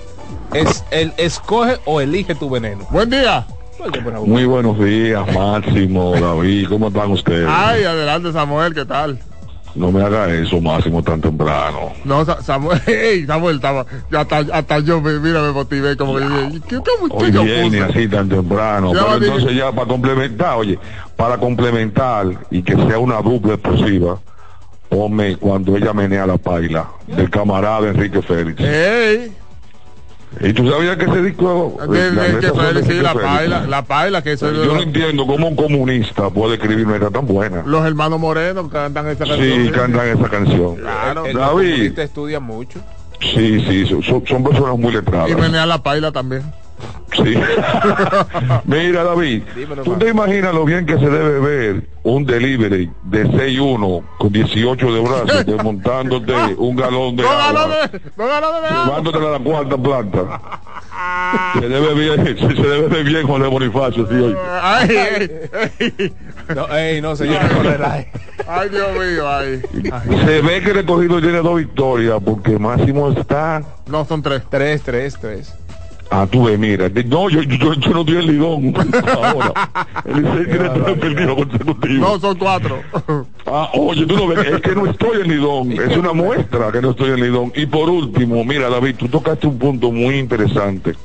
[0.53, 2.85] Es el escoge o elige tu veneno.
[2.91, 3.45] Buen día.
[4.25, 7.47] Muy buenos días, Máximo, David, ¿cómo están ustedes?
[7.49, 9.19] Ay, adelante Samuel, ¿qué tal?
[9.75, 11.93] No me haga eso, Máximo, tan temprano.
[12.03, 16.23] No, Sa- Samuel, hey, Samuel estaba, hasta, hasta yo, me- mira, me motivé como que
[16.23, 16.77] dije, ¿qué,
[17.19, 17.81] qué, yo viene puse?
[17.83, 18.93] así tan temprano.
[18.93, 20.79] Ya Pero entonces ya para complementar, oye,
[21.15, 24.19] para complementar y que sea una dupla explosiva,
[24.89, 28.59] ponme cuando ella menea la paila del camarada Enrique Félix.
[28.59, 29.31] Ey,
[30.41, 31.77] ¿Y tú sabías que ese disco...
[31.89, 34.73] de, las de que Félix, sí, Enrique la paila, la paila, que eso Yo no
[34.75, 37.65] los, entiendo cómo un comunista puede escribir letras tan buenas.
[37.65, 39.65] los hermanos Morenos que cantan esa canción.
[39.65, 40.75] Sí, cantan esa canción.
[40.75, 41.25] Claro.
[41.25, 42.79] El- el David, comunista estudia mucho.
[43.19, 45.31] sí, sí, son, son personas muy letradas.
[45.31, 46.43] Y menea la paila también.
[47.15, 47.35] Sí.
[48.65, 49.99] Mira, David, Dímelo, ¿tú man.
[49.99, 54.99] te imaginas lo bien que se debe ver un delivery de 6-1 con 18 de
[55.01, 57.67] brazos desmontándote un galón de No agua,
[58.15, 60.41] no llevándotela a la cuarta planta?
[61.59, 64.35] Se debe bien, se debe ver bien Juan de Bonifacio, sí, oye.
[64.61, 66.13] Ay, ey.
[66.55, 68.11] No, ey, no, señor, no relaje.
[68.47, 69.61] ay, Dios mío, ay.
[69.91, 70.19] Ay.
[70.25, 73.61] Se ve que el recogido tiene dos victorias porque Máximo está...
[73.87, 74.43] No, son tres.
[74.49, 75.53] Tres, tres, tres.
[76.11, 78.73] Ah, tú ves, mira, no, yo, yo, yo no estoy en Lidón
[79.23, 79.53] ahora.
[80.05, 80.99] El
[81.79, 81.99] tiene.
[81.99, 82.81] No, son cuatro.
[83.45, 86.81] Ah, oye, tú no ves, es que no estoy en Lidón, es una muestra que
[86.81, 87.53] no estoy en Lidón.
[87.55, 90.95] Y por último, mira David, tú tocaste un punto muy interesante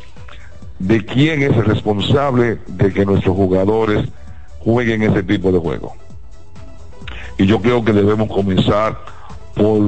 [0.78, 4.08] de quién es el responsable de que nuestros jugadores
[4.60, 5.94] jueguen ese tipo de juego.
[7.36, 8.98] Y yo creo que debemos comenzar
[9.54, 9.82] por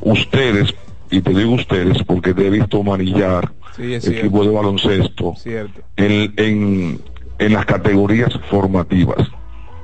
[0.00, 0.74] ustedes,
[1.10, 4.44] y te digo ustedes porque te he visto manillar Sí, es equipo cierto.
[4.44, 5.80] de baloncesto Cierto.
[5.96, 7.00] en, en,
[7.38, 9.28] en las categorías formativas.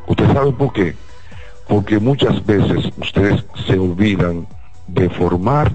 [0.06, 0.94] ¿Usted sabe por qué?
[1.68, 4.44] porque muchas veces ustedes se olvidan
[4.88, 5.70] de formar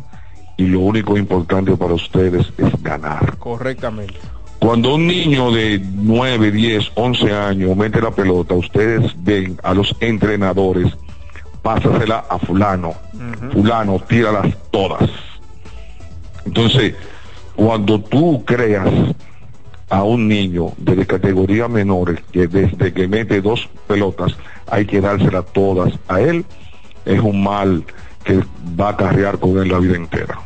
[0.57, 3.37] y lo único importante para ustedes es ganar.
[3.37, 4.15] Correctamente.
[4.59, 9.95] Cuando un niño de 9, 10, 11 años mete la pelota, ustedes ven a los
[10.01, 10.91] entrenadores,
[11.61, 12.93] pásasela a fulano,
[13.53, 15.09] fulano, tíralas todas.
[16.45, 16.93] Entonces,
[17.55, 18.89] cuando tú creas
[19.89, 24.35] a un niño de categoría menores que desde que mete dos pelotas
[24.67, 26.45] hay que dárselas todas a él,
[27.05, 27.83] es un mal
[28.23, 28.41] que
[28.79, 30.39] va a acarrear con él la vida entera.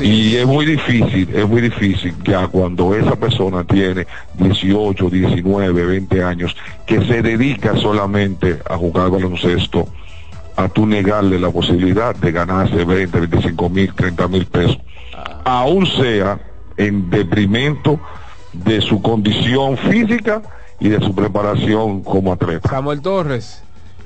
[0.00, 6.22] y es muy difícil, es muy difícil ya cuando esa persona tiene 18, 19, 20
[6.22, 6.54] años,
[6.86, 9.88] que se dedica solamente a jugar baloncesto,
[10.56, 14.78] a tú negarle la posibilidad de ganarse 20, 25 mil, 30 mil pesos.
[15.44, 16.38] Aún sea
[16.76, 18.00] en deprimento
[18.52, 20.42] de su condición física
[20.80, 22.68] y de su preparación como atleta.
[22.68, 23.62] Samuel Torres.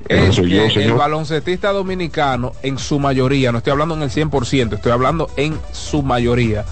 [0.07, 5.29] Yo, el baloncetista dominicano, en su mayoría, no estoy hablando en el 100%, estoy hablando
[5.35, 6.63] en su mayoría,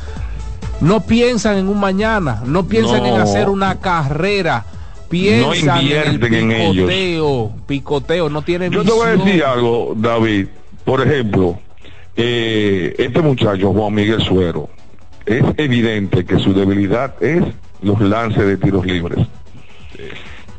[0.79, 4.65] no piensan en un mañana, no piensan en hacer una carrera,
[5.09, 6.89] piensan invierten en en el ellos.
[6.89, 10.47] picoteo, picoteo, no tienen Yo te voy a decir algo, David.
[10.85, 11.59] Por ejemplo,
[12.17, 14.69] eh, este muchacho, Juan Miguel Suero,
[15.25, 17.43] es evidente que su debilidad es
[17.81, 19.25] los lances de tiros libres.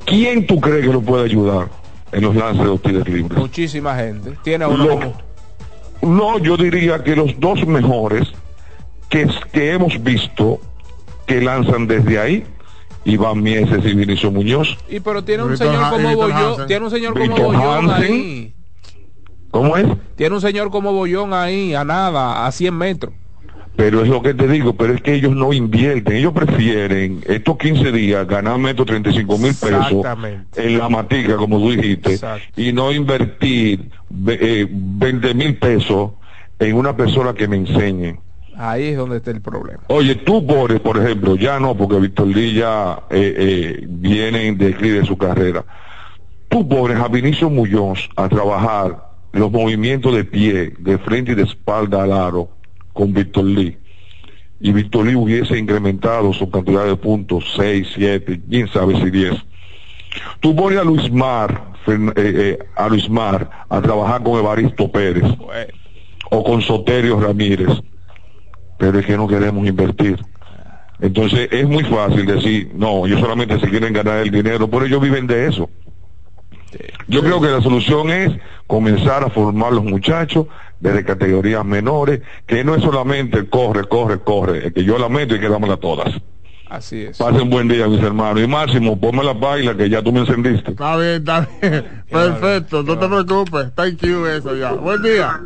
[0.05, 1.69] ¿Quién tú crees que lo puede ayudar
[2.13, 3.39] en los lances de los tiros libres?
[3.39, 4.33] Muchísima gente.
[4.43, 5.19] Tiene a uno Lo- como-
[6.03, 8.29] No, yo diría que los dos mejores
[9.11, 10.61] que, que hemos visto
[11.27, 12.45] que lanzan desde ahí,
[13.05, 14.77] Iván Mieses y Vinicio Muñoz.
[14.89, 16.67] Y pero tiene un señor como Hansen.
[16.67, 18.55] tiene un señor como Bollón ahí.
[19.51, 19.87] ¿Cómo es?
[20.17, 23.15] Tiene un señor como Bollón ahí, a nada, a 100 metros.
[23.77, 27.57] Pero es lo que te digo, pero es que ellos no invierten, ellos prefieren estos
[27.59, 30.05] 15 días ganarme estos 35 mil pesos
[30.57, 32.19] en la matica, como tú dijiste,
[32.57, 36.11] y no invertir ve- eh, 20 mil pesos
[36.59, 38.19] en una persona que me enseñe.
[38.57, 39.85] Ahí es donde está el problema.
[39.87, 44.59] Oye, tú pones, por ejemplo, ya no, porque Víctor Lee ya eh, eh, viene en
[44.59, 45.65] declive de su carrera.
[46.49, 51.43] Tú pones a Vinicio Muñoz a trabajar los movimientos de pie, de frente y de
[51.43, 52.51] espalda al aro
[52.93, 53.79] con Víctor Lee.
[54.61, 59.35] Y Víctor Lee hubiese incrementado su cantidad de puntos, 6, 7, quién sabe si 10.
[60.41, 65.25] Tú pones a Luis Mar, eh, eh, a Luis Mar a trabajar con Evaristo Pérez
[66.31, 67.69] o con Soterio Ramírez,
[68.79, 70.19] pero es que no queremos invertir.
[71.01, 75.01] Entonces es muy fácil decir, no, ellos solamente se quieren ganar el dinero, pero ellos
[75.01, 75.71] viven de eso.
[77.07, 78.33] Yo creo que la solución es
[78.67, 80.47] comenzar a formar los muchachos
[80.81, 85.35] desde categorías menores, que no es solamente corre, corre, corre, es que yo la meto
[85.35, 86.15] y que dámela todas.
[86.69, 87.17] Así es.
[87.17, 88.43] Pasen buen día, mis hermanos.
[88.43, 90.73] Y Máximo, ponme la baila que ya tú me encendiste.
[90.73, 92.05] Está bien, está bien.
[92.11, 93.75] Perfecto, no te preocupes.
[93.75, 94.73] Thank you, eso ya.
[94.73, 95.41] Buen día.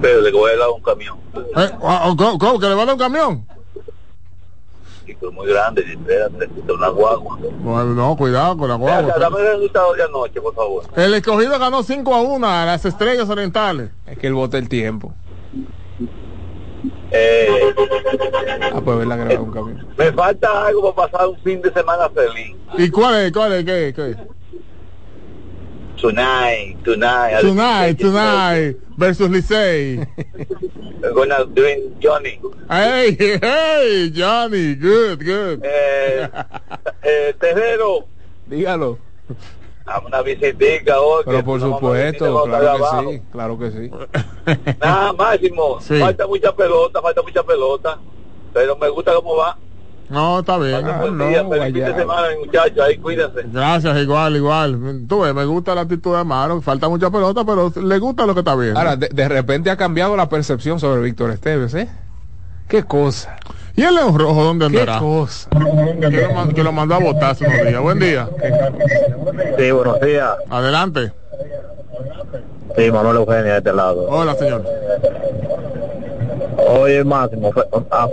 [0.00, 1.16] Pero le voy a dar un camión.
[1.56, 2.58] Eh, ah, oh, ¿cómo?
[2.58, 3.46] ¿Que le van a dar un camión?
[5.06, 7.38] Y pero muy grande, espérate, de una guagua.
[7.60, 9.00] Bueno, no, cuidado con la guagua.
[9.02, 10.84] Venga, Dame el resultado de anoche, por favor.
[10.96, 13.90] El escogido ganó 5 a 1 a las estrellas orientales.
[14.06, 15.12] Es que él bota el tiempo.
[17.10, 17.74] Eh,
[18.74, 19.86] Ah, pues verla a dar un camión.
[19.98, 22.56] me falta algo para pasar un fin de semana feliz.
[22.78, 23.32] ¿Y cuál es?
[23.32, 23.64] ¿Cuál es?
[23.64, 23.92] ¿Qué?
[23.94, 24.16] ¿Qué?
[26.00, 27.40] Tonight, tonight.
[27.42, 30.00] Tonight, tonight, versus Licey.
[31.14, 32.38] Gonna doing Johnny.
[32.70, 35.60] Hey, hey, Johnny, good, good.
[35.64, 36.28] Eh,
[37.02, 38.06] eh, Terrero,
[38.46, 38.98] Dígalo.
[39.84, 41.24] a una visitica hoy.
[41.26, 43.10] Pero por supuesto, claro abajo.
[43.10, 43.90] que sí, claro que sí.
[44.80, 45.98] Nada, Máximo, Sí.
[45.98, 47.98] falta mucha pelota, falta mucha pelota.
[48.52, 49.58] Pero me gusta cómo va.
[50.08, 50.84] No, está bien.
[51.00, 52.78] Buen día, feliz fin de semana, muchachos.
[52.84, 53.40] Ahí cuídense.
[53.46, 54.78] Gracias, igual, igual.
[55.08, 56.60] Tú ves, me gusta la actitud de Amaro.
[56.60, 58.78] Falta mucha pelota, pero le gusta lo que está viendo.
[58.78, 61.88] Ahora, de, de repente ha cambiado la percepción sobre Víctor Esteves, ¿eh?
[62.68, 63.36] Qué cosa.
[63.74, 64.98] ¿Y el León Rojo dónde Qué andará?
[64.98, 65.48] cosa.
[65.50, 67.80] Que lo, man- que lo mandó a votar hace unos días.
[67.80, 68.28] Buen día.
[69.58, 70.30] Sí, buenos días.
[70.50, 71.12] Adelante.
[72.76, 74.06] Sí, Manuel Eugenia de este lado.
[74.10, 74.62] Hola, señor.
[76.68, 77.50] Oye, Máximo,
[77.90, 78.08] a,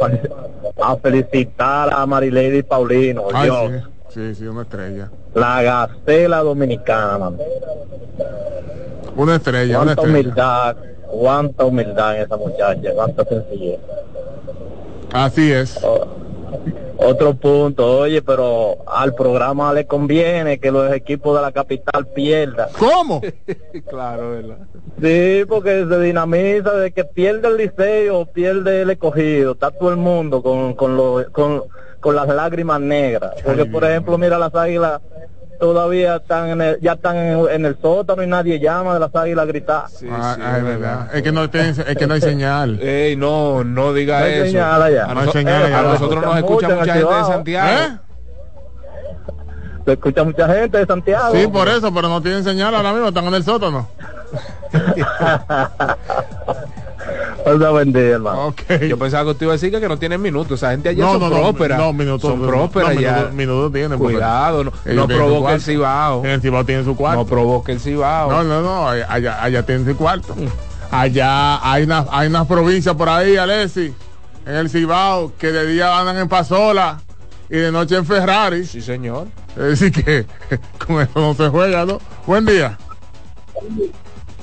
[0.82, 3.90] a felicitar a Marilady Paulino, Ay, Dios, sí.
[4.14, 5.10] Sí, sí, una estrella.
[5.36, 7.38] la gacela dominicana, man.
[9.16, 10.20] Una estrella, una Cuánta estrella.
[10.20, 10.76] humildad,
[11.12, 13.80] cuánta humildad en esa muchacha, cuánta sencillez.
[15.14, 15.80] Así es.
[17.02, 22.68] Otro punto, oye, pero al programa le conviene que los equipos de la capital pierdan.
[22.78, 23.22] ¿Cómo?
[23.90, 24.58] claro, ¿verdad?
[25.02, 29.96] Sí, porque se dinamiza de que pierde el liceo, pierde el escogido, está todo el
[29.98, 31.64] mundo con, con, lo- con,
[32.02, 33.34] con las lágrimas negras.
[33.46, 35.02] Porque, por ejemplo, mira las águilas,
[35.60, 39.14] todavía están en el, ya están en, en el sótano y nadie llama de las
[39.16, 39.84] águilas a gritar.
[40.10, 41.16] Ah, ah, es verdad.
[41.16, 42.80] Es que no, tienen- es que no hay señal.
[42.82, 44.46] Ey, no, no diga No hay eso.
[44.46, 45.06] señal allá.
[45.06, 45.82] A, No hay señal a allá.
[45.84, 47.24] nosotros nos escucha mucha gente de.
[47.26, 47.70] Santiago.
[47.70, 47.98] ¿Eh?
[49.86, 51.36] Se escucha mucha gente de Santiago.
[51.36, 53.88] Sí, por eso, pero no tienen señal ahora mismo, están en el sótano.
[57.46, 58.48] La bendiga, hermano.
[58.48, 58.62] Ok.
[58.88, 60.60] Yo pensaba que usted iba a decir que, no tienen minutos.
[60.60, 61.80] Esa gente allá No, son no, no, prósperas.
[61.80, 62.30] no, minutos.
[62.30, 63.12] son no, prósperas no, ya.
[63.14, 64.00] minutos- minutos tienen.
[64.00, 66.24] Cuidado, no, no provoque el cibao.
[66.26, 67.22] En el Cibao tienen su cuarto.
[67.22, 68.30] No provoque el cibao.
[68.30, 70.36] No, no, no, allá, allá tienen su cuarto.
[70.92, 73.94] Allá hay unas hay unas provincias por ahí, Alessi,
[74.46, 77.00] en el Cibao, que de día andan en Pasola
[77.50, 78.66] y de noche en Ferrari.
[78.66, 79.28] Sí, señor.
[79.56, 80.26] Es decir que
[80.86, 82.00] con eso no se juega, ¿no?
[82.26, 82.78] Buen día.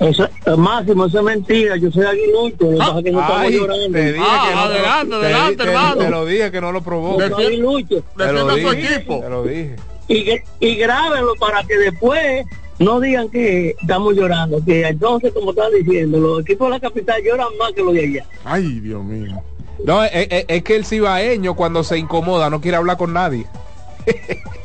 [0.00, 1.76] Eso, eh, Máximo, eso es mentira.
[1.76, 2.70] Yo soy aguilucho.
[2.72, 3.92] Lo es que no estamos Ay, llorando.
[3.98, 5.96] te dije Ah, que no, adelante, te- adelante, te- hermano.
[5.96, 7.28] Te lo dije que no lo provoque.
[7.28, 8.02] Yo soy aguilucho.
[8.16, 8.94] Te lo a su dije.
[8.94, 9.20] equipo.
[9.20, 9.76] Te lo dije.
[10.08, 10.26] Y,
[10.60, 12.44] y grábenlo para que después
[12.78, 14.62] no digan que estamos llorando.
[14.64, 18.04] Que entonces, como estaba diciendo, los equipos de la capital lloran más que los de
[18.04, 18.26] allá.
[18.44, 19.40] Ay, Dios mío.
[19.84, 23.46] No, es, es- es que el cibaeño cuando se incomoda no quiere hablar con nadie.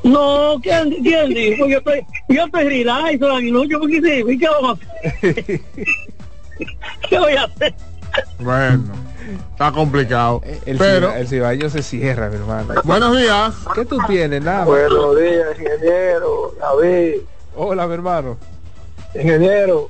[0.04, 1.68] No, ¿quién, quién dijo?
[1.68, 3.80] Yo estoy, yo estoy relax, soy aguilucho.
[3.80, 4.24] ¿Por qué sí?
[4.32, 5.62] ¿Y ¿Qué vamos a hacer?
[7.10, 7.74] ¿Qué voy a hacer?
[8.40, 8.84] Bueno,
[9.52, 10.42] está complicado.
[10.66, 12.74] El, Pero, ciba- el cibaeño se cierra, mi hermano.
[12.84, 13.54] buenos días.
[13.74, 14.44] ¿Qué tú tienes?
[14.44, 14.66] Nada.
[14.66, 17.22] Buenos días, ingeniero, David,
[17.56, 18.38] Hola, mi hermano.
[19.16, 19.90] ingeniero.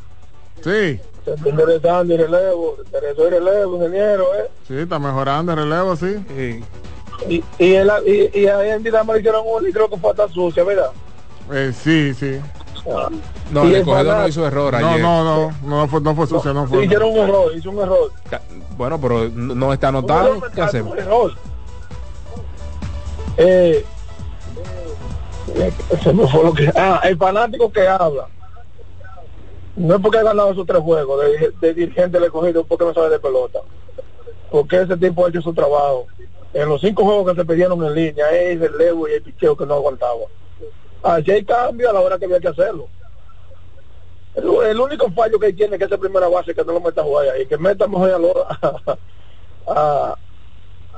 [0.63, 4.49] Sí, Se está interesando el relevo, se interesó el relevo, ingeniero, ¿eh?
[4.67, 6.17] sí, está mejorando el relevo, sí.
[6.37, 6.63] Sí.
[7.29, 10.11] Y, y, el, y, y ahí en Dinamo le hicieron un y creo que fue
[10.11, 10.91] hasta sucia, ¿verdad?
[11.51, 12.39] Eh, sí, sí.
[12.91, 13.09] Ah.
[13.51, 15.01] No, Y el escogido no hizo error No, ayer.
[15.01, 16.85] no, no, no fue, no fue sucio, no Sí, fue.
[16.85, 18.11] hicieron un error, hizo un error.
[18.77, 20.35] Bueno, pero no no está anotado.
[20.37, 20.93] error, ¿Qué hacemos?
[20.93, 21.31] Un error.
[23.37, 23.85] Eh,
[25.55, 25.71] eh,
[26.03, 26.71] se me fue lo que...
[26.75, 28.27] Ah, el fanático que habla.
[29.75, 32.93] No es porque ha ganado esos tres juegos de, de dirigente del escogido porque no
[32.93, 33.59] sabe de pelota.
[34.49, 36.07] Porque ese tipo ha hecho su trabajo.
[36.53, 39.55] En los cinco juegos que se pidieron en línea, es el levo y el picheo
[39.55, 40.21] que no aguantaba.
[41.03, 42.87] Así hay cambio a la hora que había que hacerlo.
[44.35, 47.01] El, el único fallo que tiene que es esa primera base que no lo meta
[47.01, 48.33] a jugar ahí, que meta mejor a, lo,
[49.67, 50.15] a,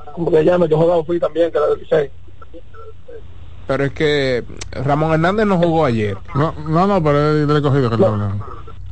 [0.00, 2.10] a como que llame, que juega fui también, que era del 16.
[3.66, 6.16] Pero es que Ramón Hernández no jugó ayer.
[6.34, 8.44] No, no, no, pero es del escogido que está hablando.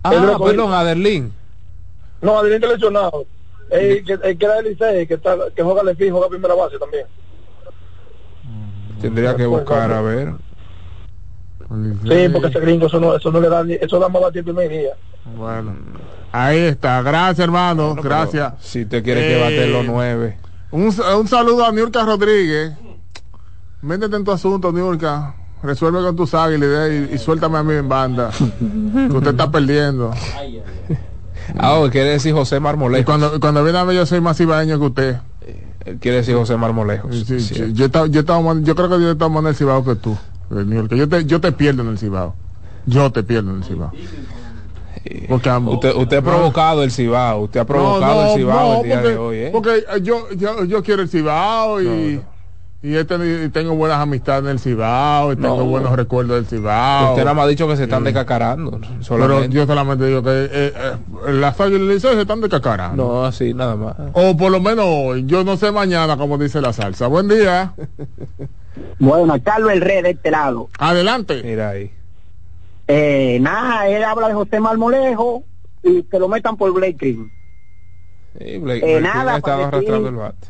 [0.02, 1.32] Ah, perdón, Aderlín.
[2.22, 3.26] No, Adrián está lesionado.
[3.72, 6.78] El que, el que era del 16, que, está, que juega de juega primera base
[6.78, 7.06] también.
[9.00, 10.34] Tendría que buscar a ver.
[11.58, 14.40] Sí, porque ese gringo, eso no, eso no le da ni, eso da más batido
[14.40, 14.92] el primer día.
[15.36, 15.74] Bueno,
[16.30, 17.00] ahí está.
[17.00, 17.94] Gracias, hermano.
[17.94, 18.52] Gracias.
[18.60, 20.38] Si te quiere que bate los nueve.
[20.70, 22.72] Un, un saludo a Niurka Rodríguez.
[23.80, 25.34] Métete en tu asunto, Niurka.
[25.62, 28.30] Resuelve con tus águilas y, y suéltame a mí en banda.
[28.58, 30.12] que usted está perdiendo.
[31.58, 33.04] Ah, oh, quiere decir José Marmolejo.
[33.04, 35.16] cuando, cuando viene a ver, yo soy más ibaeño que usted.
[35.84, 37.10] Él quiere decir José Marmolejo.
[37.12, 39.54] Sí, sí, Yo, estaba- yo, estaba más- yo creo que yo estaba más en el
[39.56, 40.16] Cibao que tú.
[40.54, 40.86] eh.
[40.90, 42.34] Yo te, yo te pierdo en el Cibao.
[42.86, 43.90] Yo te pierdo en el Cibao.
[45.28, 46.26] Porque am- Usted, usted ha No.
[46.30, 47.40] provocado el Cibao.
[47.40, 49.48] Usted ha provocado no, el Cibao el día porque, de hoy, ¿eh?
[49.52, 52.20] porque eh, yo, yo, yo quiero el Cibao y,
[52.82, 55.64] y, he tenido- y tengo buenas amistades en el Cibao y tengo No.
[55.66, 57.10] buenos recuerdos del Cibao.
[57.10, 58.06] Usted nada más ha dicho que se están Sí.
[58.06, 58.72] decacarando.
[58.80, 59.48] Pero Solamente.
[59.56, 60.96] yo solamente digo que eh, eh,
[61.32, 63.04] las águilas del Liceo se están decacarando.
[63.04, 63.94] No, así nada más.
[64.14, 67.06] O por lo menos hoy, yo no sé mañana como dice la salsa.
[67.06, 67.72] Buen día.
[68.98, 70.68] Bueno, Carlos el Rey de este lado.
[70.78, 71.42] Adelante.
[71.44, 71.90] Mira ahí.
[72.88, 75.44] Eh, nada, él habla de José Marmolejo
[75.82, 77.30] y que lo metan por Blake Green.
[78.38, 80.46] Sí, Blake- Eh, Blake nada, ha estado para decir- arrastrando el bate.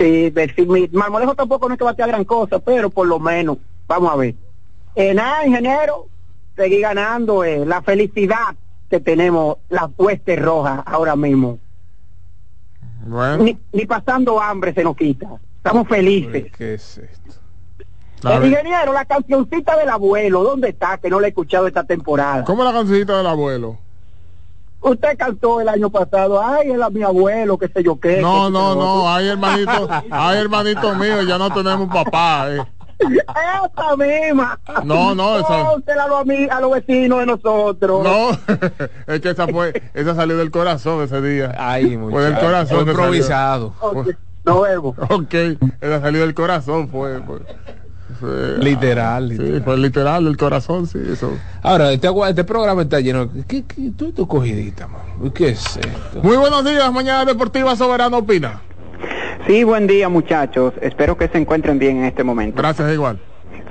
[0.00, 0.32] Sí,
[0.66, 4.16] mi- Marmolejo tampoco no es que batea gran cosa, pero por lo menos, vamos a
[4.16, 4.34] ver.
[4.94, 6.06] Eh, nada, ingeniero,
[6.56, 8.56] seguí ganando eh, la felicidad
[8.88, 11.58] que tenemos las huestes rojas ahora mismo.
[13.06, 15.28] Bueno, Ni, ni pasando hambre se nos quita.
[15.58, 16.50] Estamos felices.
[16.56, 17.30] ¿Qué es esto?
[18.14, 18.52] está El bien.
[18.54, 20.96] ingeniero, la cancioncita del abuelo, ¿dónde está?
[20.98, 22.44] Que no la he escuchado esta temporada.
[22.44, 23.78] ¿Cómo la cancioncita del abuelo?
[24.82, 28.20] Usted cantó el año pasado, ay, él a mi abuelo, qué sé yo qué.
[28.22, 32.46] No, qué no, no, ay hermanito, ay hermanito mío, ya no tenemos papá.
[32.50, 32.62] eh.
[33.00, 34.58] Esa misma.
[34.84, 38.02] No, no, esa- a los, ami- a los vecinos de nosotros.
[38.04, 38.30] No,
[39.06, 41.54] es que esa fue, esa salió del corazón ese día.
[41.58, 42.46] Ay, Fue del muchacho.
[42.46, 42.68] corazón.
[42.68, 42.92] Fue que salió.
[42.92, 43.74] improvisado.
[43.80, 44.08] Ok,
[44.44, 44.96] Nos vemos.
[45.10, 45.34] Ok,
[45.80, 47.20] esa salió del corazón, fue.
[47.22, 47.38] fue,
[48.20, 49.62] fue- Literal, Sí, literal.
[49.64, 51.32] fue literal del corazón, sí, eso.
[51.62, 53.28] Ahora, este, este programa está lleno.
[53.48, 55.32] ¿Qué, qué, tú, tu cogidita, man?
[55.32, 56.22] ¿Qué es esto?
[56.22, 58.60] Muy buenos días, Mañana Deportiva Soberano Opina.
[59.46, 60.74] Sí, buen día muchachos.
[60.82, 62.60] Espero que se encuentren bien en este momento.
[62.62, 63.18] Gracias, igual.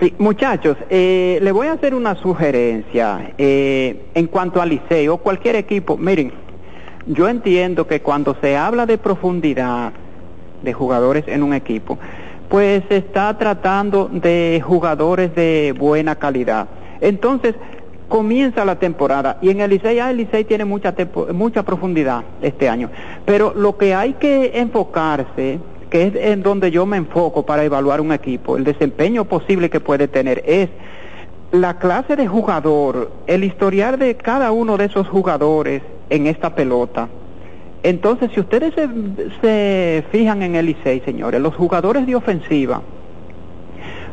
[0.01, 5.55] Sí, muchachos, eh, le voy a hacer una sugerencia eh, en cuanto al liceo, cualquier
[5.57, 5.97] equipo.
[5.97, 6.31] Miren,
[7.05, 9.91] yo entiendo que cuando se habla de profundidad
[10.63, 11.97] de jugadores en un equipo,
[12.49, 16.67] pues está tratando de jugadores de buena calidad.
[16.99, 17.55] Entonces,
[18.07, 22.67] comienza la temporada y en el ya el Licey tiene mucha, tempo- mucha profundidad este
[22.67, 22.89] año,
[23.23, 25.59] pero lo que hay que enfocarse,
[25.91, 29.79] que es en donde yo me enfoco para evaluar un equipo, el desempeño posible que
[29.79, 30.69] puede tener, es
[31.51, 37.09] la clase de jugador, el historial de cada uno de esos jugadores en esta pelota.
[37.83, 38.89] Entonces, si ustedes se,
[39.41, 40.75] se fijan en el
[41.05, 42.81] señores, los jugadores de ofensiva,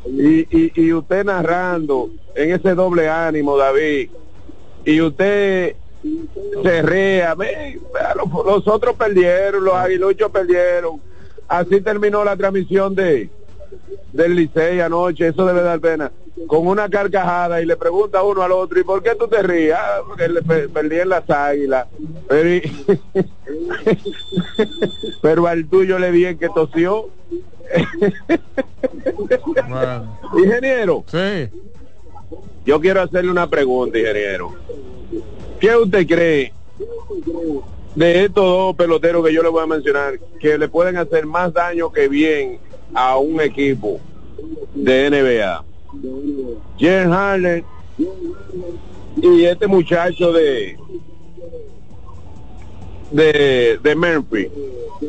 [0.06, 4.12] y, y, y usted narrando en ese doble ánimo, David,
[4.86, 5.76] y usted
[6.62, 11.02] se rea, los, los otros perdieron, los aguiluchos perdieron,
[11.48, 13.32] así terminó la transmisión de
[14.12, 16.12] del Licey anoche, eso debe dar pena,
[16.48, 19.80] con una carcajada y le pregunta uno al otro, ¿y por qué tú te rías?
[19.82, 21.88] "Ah, porque le pe- perdí en las águilas,
[25.22, 27.10] pero, al tuyo le di en que tosió.
[30.38, 31.04] Ingeniero.
[31.08, 31.50] Sí.
[32.66, 34.54] Yo quiero hacerle una pregunta, ingeniero.
[35.60, 36.54] ¿Qué usted cree
[37.96, 41.54] de estos dos peloteros que yo le voy a mencionar que le pueden hacer más
[41.54, 42.60] daño que bien
[42.94, 44.00] a un equipo
[44.74, 45.64] de NBA?
[46.78, 47.66] Jen Harden
[49.22, 50.78] y este muchacho de
[53.12, 54.48] de, de Memphis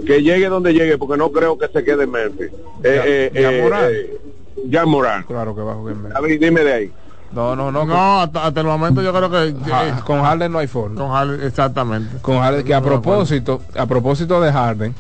[0.07, 2.51] que llegue donde llegue porque no creo que se quede en Memphis
[2.83, 3.85] eh, eh, Ya eh, Morán.
[3.91, 6.93] eh, Morán Claro que va a jugar en David, dime de ahí
[7.33, 7.85] No, no, no.
[7.87, 9.55] No, hasta, hasta el momento yo creo que...
[9.65, 10.97] Ja- con Harden no hay forma.
[11.01, 12.19] Con Harden, exactamente.
[12.21, 14.95] Con Harden, que a propósito, a propósito de Harden,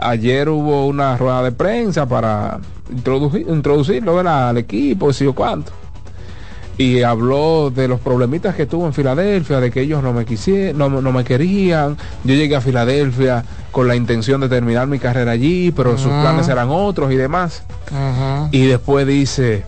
[0.00, 2.58] ayer hubo una rueda de prensa para
[2.90, 4.50] introducir, introducirlo ¿verdad?
[4.50, 5.72] al equipo, si o cuánto.
[6.78, 10.78] Y habló de los problemitas que tuvo en Filadelfia, de que ellos no me quisieron,
[10.78, 11.98] no, no me querían.
[12.24, 16.48] Yo llegué a Filadelfia con la intención de terminar mi carrera allí, pero sus planes
[16.48, 17.64] eran otros y demás.
[18.50, 19.64] Y después dice,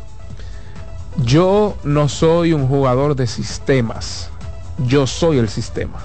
[1.24, 4.30] yo no soy un jugador de sistemas,
[4.86, 5.98] yo soy el sistema.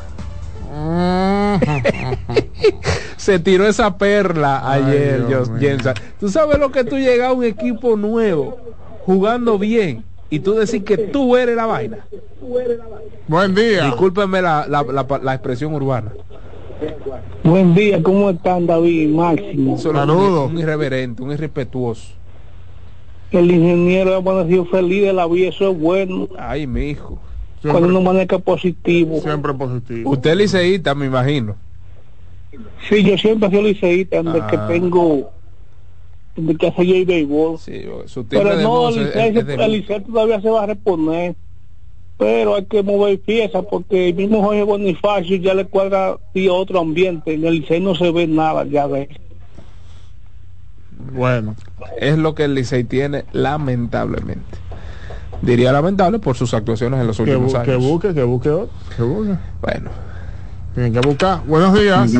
[3.17, 5.59] Se tiró esa perla ayer, Dios Jos- mío.
[5.69, 5.93] Jensen.
[6.19, 8.57] Tú sabes lo que tú llegas a un equipo nuevo,
[9.05, 11.99] jugando bien, y tú decís que tú eres la vaina.
[13.27, 13.85] Buen día.
[13.85, 16.11] Discúlpenme la, la- la- la expresión urbana.
[17.43, 19.77] Buen día, ¿cómo están David Máximo?
[19.77, 22.09] Solo Un, irreverente, un irrespetuoso.
[23.31, 26.29] El ingeniero ha amanecido feliz de la vida, eso es bueno.
[26.37, 27.19] Ay, mi hijo.
[27.61, 29.19] Cuando uno maneja positivo.
[29.21, 30.11] Siempre positivo.
[30.11, 31.55] Usted es liceísta, me imagino.
[32.89, 34.47] Sí, yo siempre he sido liceísta, desde Ah.
[34.47, 35.29] que tengo,
[36.35, 37.57] desde que hace yo el béisbol.
[37.59, 37.83] Sí,
[38.29, 41.35] Pero de no, el es- Licey, es de el Licey todavía se va a reponer.
[42.19, 46.79] pero hay que mover piezas porque el mismo Jorge Bonifacio ya le cuadra y otro
[46.79, 47.35] ambiente.
[47.35, 49.19] En el Licey no se ve nada ya de él.
[51.13, 51.55] Bueno.
[51.99, 54.57] Es lo que el Licey tiene, lamentablemente.
[55.41, 57.83] Diría lamentable por sus actuaciones en los Que, últimos bu- que años.
[57.83, 58.69] busque, que busque otro.
[58.95, 59.33] Que busque.
[59.61, 59.89] Bueno.
[60.73, 61.41] Tienen que buscar.
[61.47, 62.11] Buenos días.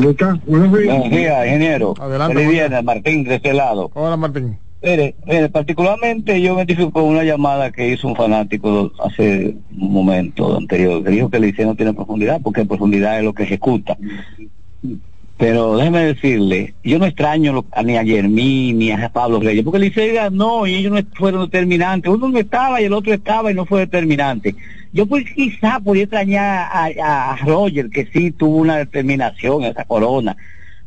[0.46, 1.94] Buenos días, ingeniero.
[2.00, 2.54] Adelante, Feliz Juan.
[2.56, 3.90] viernes, Martín, de este lado.
[3.94, 4.58] Hola, Martín.
[4.82, 9.92] Mire, mire, particularmente yo me identifico con una llamada que hizo un fanático hace un
[9.92, 13.42] momento anterior, que dijo que el Liceo no tiene profundidad, porque profundidad es lo que
[13.42, 13.96] ejecuta.
[15.38, 19.62] Pero déjeme decirle, yo no extraño lo- a- ni a Germín ni a Pablo Reyes,
[19.62, 22.12] porque el Liceo ganó y ellos no fueron determinantes.
[22.12, 24.56] Uno no estaba y el otro estaba y no fue determinante.
[24.92, 26.90] Yo pues quizá podía extrañar a,
[27.32, 30.36] a- Roger, que sí tuvo una determinación esa corona.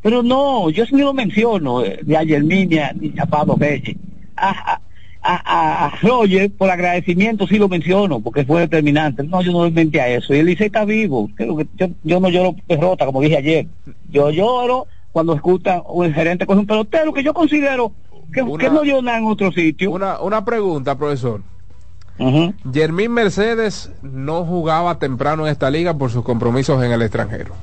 [0.01, 3.55] Pero no, yo sí lo menciono, eh, ni a Germín ni a, ni a Pablo
[3.57, 3.95] Reyes.
[4.35, 4.81] A,
[5.21, 9.23] a, a- Roger, por agradecimiento, sí lo menciono, porque fue determinante.
[9.23, 10.33] No, yo no menté a eso.
[10.33, 11.29] Y el Licey está vivo.
[11.35, 13.67] Creo que yo, yo no lloro derrota, como dije ayer.
[14.11, 17.91] Yo lloro cuando escuchan un gerente con un pelotero que yo considero
[18.33, 19.91] que, Una- que no llora en otro sitio.
[19.91, 21.41] Una, una pregunta, profesor.
[22.71, 27.53] Germín Mercedes no jugaba temprano en esta liga por sus compromisos en el extranjero.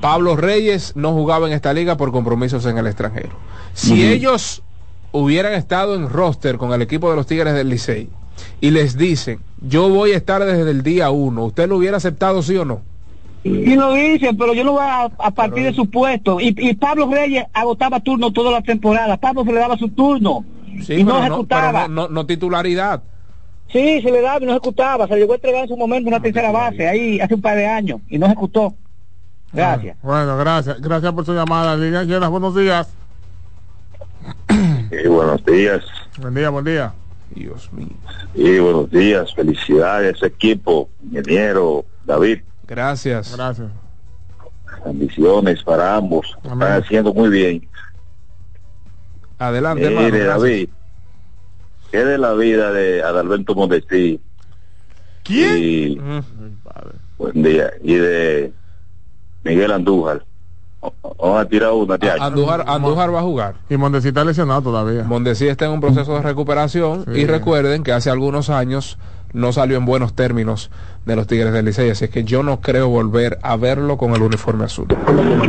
[0.00, 3.30] Pablo Reyes no jugaba en esta liga por compromisos en el extranjero.
[3.74, 4.62] Si ellos
[5.12, 8.08] hubieran estado en roster con el equipo de los Tigres del Licey
[8.62, 12.42] y les dicen, yo voy a estar desde el día uno, ¿usted lo hubiera aceptado
[12.42, 12.80] sí o no?
[13.42, 16.40] Y lo dicen, pero yo no voy a, a partir de su puesto.
[16.40, 19.16] Y, y Pablo Reyes agotaba turno toda la temporada.
[19.16, 20.44] Pablo se le daba su turno.
[20.84, 21.72] Sí, y no pero, no, ejecutaba.
[21.72, 23.02] pero no- no- no titularidad.
[23.72, 25.06] Sí, se le daba y no ejecutaba.
[25.06, 27.56] Se le llegó a entregar en su momento una tercera base, ahí hace un par
[27.56, 28.74] de años, y no ejecutó.
[29.52, 29.96] Gracias.
[30.02, 30.80] Bueno, gracias.
[30.80, 31.76] Gracias por su llamada.
[31.76, 32.28] Línea llena.
[32.28, 32.88] Buenos días.
[34.90, 35.82] Sí, buenos días.
[36.20, 36.92] Buen día, buen día.
[37.34, 37.86] Dios mío.
[38.34, 42.40] Y buenos días, felicidades equipo, ingeniero, David,
[42.70, 43.34] Gracias.
[43.36, 43.68] Gracias.
[44.86, 47.68] bendiciones para ambos, están haciendo muy bien.
[49.40, 50.24] Adelante, hermano, Mire.
[50.24, 50.68] David,
[51.90, 54.20] ¿qué de la vida de Adalberto Mondesí?
[55.24, 55.58] ¿Quién?
[55.58, 56.00] Y,
[57.18, 57.72] buen día.
[57.82, 58.52] Y de
[59.42, 60.24] Miguel Andújar.
[60.80, 62.14] Vamos a tirar una, tía.
[62.20, 63.54] Andújar, Andújar va a jugar.
[63.68, 65.02] Y Mondesi está lesionado todavía.
[65.02, 67.20] Mondesi está en un proceso de recuperación Sí.
[67.20, 68.96] y recuerden que hace algunos años
[69.32, 70.70] no salió en buenos términos
[71.04, 74.14] de los Tigres del Licey, así es que yo no creo volver a verlo con
[74.14, 74.86] el uniforme azul.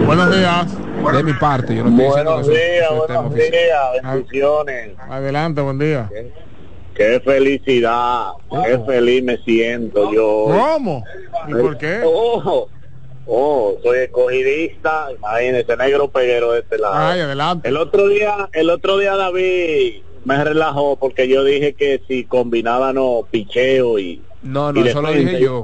[0.06, 0.68] Buenos días.
[1.14, 4.91] De mi parte, yo no estoy diciendo Buenos días, buenos días, bendiciones.
[5.10, 6.10] Adelante, buen día.
[6.94, 8.32] Qué felicidad,
[8.66, 10.45] qué feliz me siento yo.
[10.45, 11.03] ¿Cómo?
[11.48, 12.02] ¿Y por qué?
[12.06, 12.68] Oh,
[13.26, 16.95] oh, soy escogidista, imagínese, negro peguero de este lado.
[16.95, 17.68] Ay, adelante.
[17.68, 22.98] El otro día, el otro día David me relajó porque yo dije que si combinaban
[23.30, 25.64] picheo y No, no, y eso lo dije yo.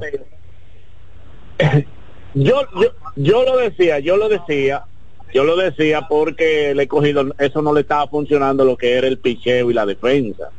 [2.34, 4.85] yo, yo, yo lo decía, yo lo decía,
[5.34, 9.07] yo lo decía porque le he cogido, eso no le estaba funcionando lo que era
[9.07, 10.49] el picheo y la defensa.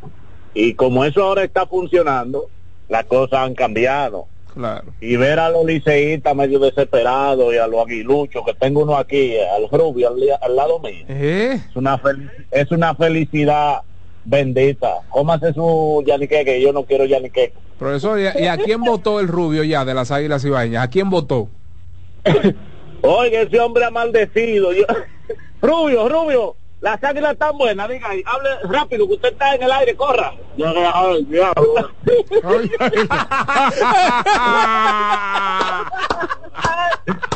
[0.54, 2.48] Y como eso ahora está funcionando,
[2.88, 4.26] las cosas han cambiado.
[4.54, 4.92] Claro.
[5.00, 9.34] Y ver a los liceístas medio desesperados y a los aguiluchos, que tengo uno aquí,
[9.38, 11.04] al rubio, al, al lado mío.
[11.08, 11.60] ¿Eh?
[11.68, 13.82] Es una, fel- es una felicidad
[14.28, 15.00] bendita.
[15.08, 17.52] Cómase su yanique, que yo no quiero yanique.
[17.78, 20.84] Profesor, ¿y a, y a quién votó el rubio ya de las Águilas Ibaeñas?
[20.84, 21.48] ¿A quién votó?
[23.02, 24.72] Oiga, ese hombre ha maldecido.
[24.72, 24.84] Yo-
[25.62, 29.72] Rubio, Rubio, las águilas están buenas, diga, y hable rápido, que usted está en el
[29.72, 30.32] aire, corra.
[30.56, 31.90] Le ay, diablo.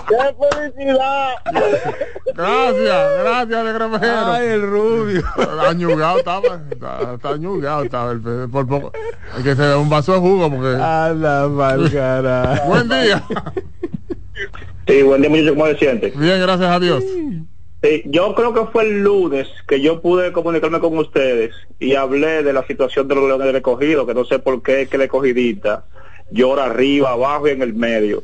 [0.08, 1.30] ¡Qué felicidad!
[2.34, 4.26] Gracias, gracias, negro mejero.
[4.26, 5.22] Ay, el rubio.
[5.66, 8.20] Añugado estaba, está, está añugado estaba el
[8.50, 8.92] por poco.
[9.34, 10.76] Hay que se da un vaso de jugo porque.
[10.80, 12.62] A la malgara.
[12.66, 13.22] Buen día.
[14.86, 16.12] Sí, buen día, muchachos, ¿cómo se siente?
[16.16, 17.02] Bien, gracias a Dios.
[17.02, 17.46] Sí,
[18.04, 22.52] yo creo que fue el lunes que yo pude comunicarme con ustedes y hablé de
[22.52, 25.84] la situación de los leones del escogido, que no sé por qué que el escogidita
[26.30, 28.22] llora arriba, abajo y en el medio.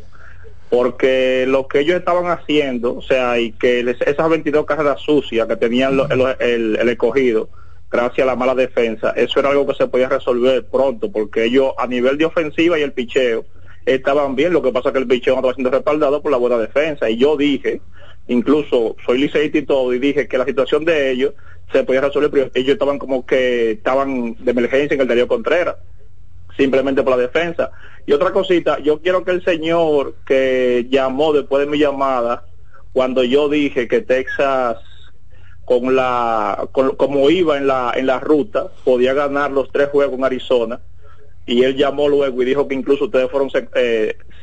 [0.70, 5.48] Porque lo que ellos estaban haciendo, o sea, y que les- esas 22 carreras sucias
[5.48, 7.48] que tenían lo- el, el- escogido,
[7.90, 11.72] gracias a la mala defensa, eso era algo que se podía resolver pronto, porque ellos
[11.78, 13.44] a nivel de ofensiva y el picheo
[13.86, 16.58] estaban bien, lo que pasa es que el picheo estaba siendo respaldado por la buena
[16.58, 17.08] defensa.
[17.08, 17.80] Y yo dije,
[18.28, 21.34] incluso soy liceísta y todo, y dije que la situación de ellos
[21.72, 25.76] se podía resolver, pero ellos estaban como que estaban de emergencia en el Darío Contreras,
[26.56, 27.70] simplemente por la defensa.
[28.06, 32.44] Y otra cosita, yo quiero que el señor que llamó después de mi llamada,
[32.92, 34.78] cuando yo dije que Texas
[35.64, 40.16] con la con- como iba en la en la ruta podía ganar los tres juegos
[40.18, 40.80] en Arizona
[41.44, 43.68] y él llamó luego y dijo que incluso ustedes fueron, se-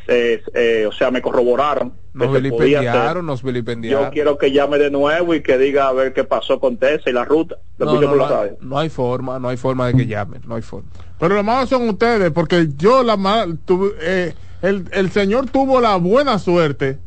[0.08, 1.94] eh, eh, o sea, me corroboraron.
[2.14, 4.12] Nos que vilipendiaron, nos Yo vilipendiaron.
[4.12, 7.14] quiero que llame de nuevo y que diga a ver qué pasó con Tessa y
[7.14, 7.58] la ruta.
[7.78, 10.62] No, no, no hay, no hay forma, no hay forma de que llamen, no hay
[10.62, 10.88] forma.
[11.20, 15.82] Pero lo malo son ustedes, porque yo la mal, tuve- eh, el, el señor tuvo
[15.82, 17.00] la buena suerte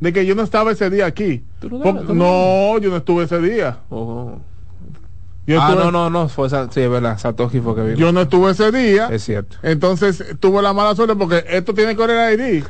[0.00, 1.42] de que yo no estaba ese día aquí.
[1.62, 2.16] no Por- estabas?
[2.16, 3.78] no, yo no estuve ese día.
[5.46, 7.96] Yo ah, estuve- no, no, no, fue sí, es verdad, Satoshi fue que vino.
[7.96, 9.08] Yo no estuve ese día.
[9.10, 9.56] Es cierto.
[9.62, 12.64] Entonces tuve la mala suerte porque esto tiene que el ID.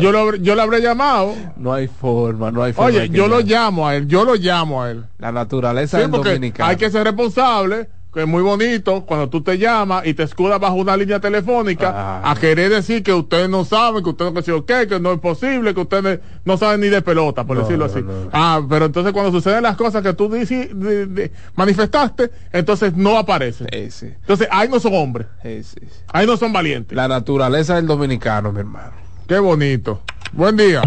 [0.00, 1.34] Yo lo, yo lo habré llamado.
[1.56, 2.88] No hay forma, no hay forma.
[2.88, 5.04] Oye, yo lo llamo a él, yo lo llamo a él.
[5.18, 6.68] La naturaleza Sí, porque dominicano.
[6.70, 10.58] hay que ser responsable, que es muy bonito cuando tú te llamas y te escudas
[10.58, 14.52] bajo una línea telefónica a querer decir que ustedes no saben, que ustedes no sé
[14.66, 17.84] qué, que no es posible, que ustedes no saben ni de pelota, por No, decirlo
[17.84, 18.02] así.
[18.02, 18.28] no.
[18.32, 23.16] Ah, pero entonces cuando suceden las cosas que tú dici- de- de- manifestaste, entonces no
[23.16, 23.68] aparecen.
[23.70, 26.00] Entonces ahí no son hombres, Sí, sí, sí.
[26.12, 26.96] ahí no son valientes.
[26.96, 28.92] La naturaleza del dominicano, mi hermano.
[29.28, 30.02] Qué bonito.
[30.32, 30.82] Buen día.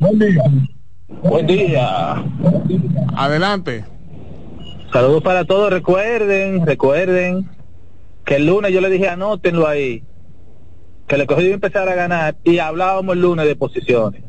[0.00, 0.42] Buen día.
[1.22, 2.24] Buen día.
[3.16, 3.84] Adelante.
[4.92, 5.70] Saludos para todos.
[5.70, 7.48] Recuerden, recuerden
[8.24, 10.04] que el lunes yo le dije anótenlo ahí.
[11.06, 14.22] Que le cogí a empezar a ganar y hablábamos el lunes de posiciones.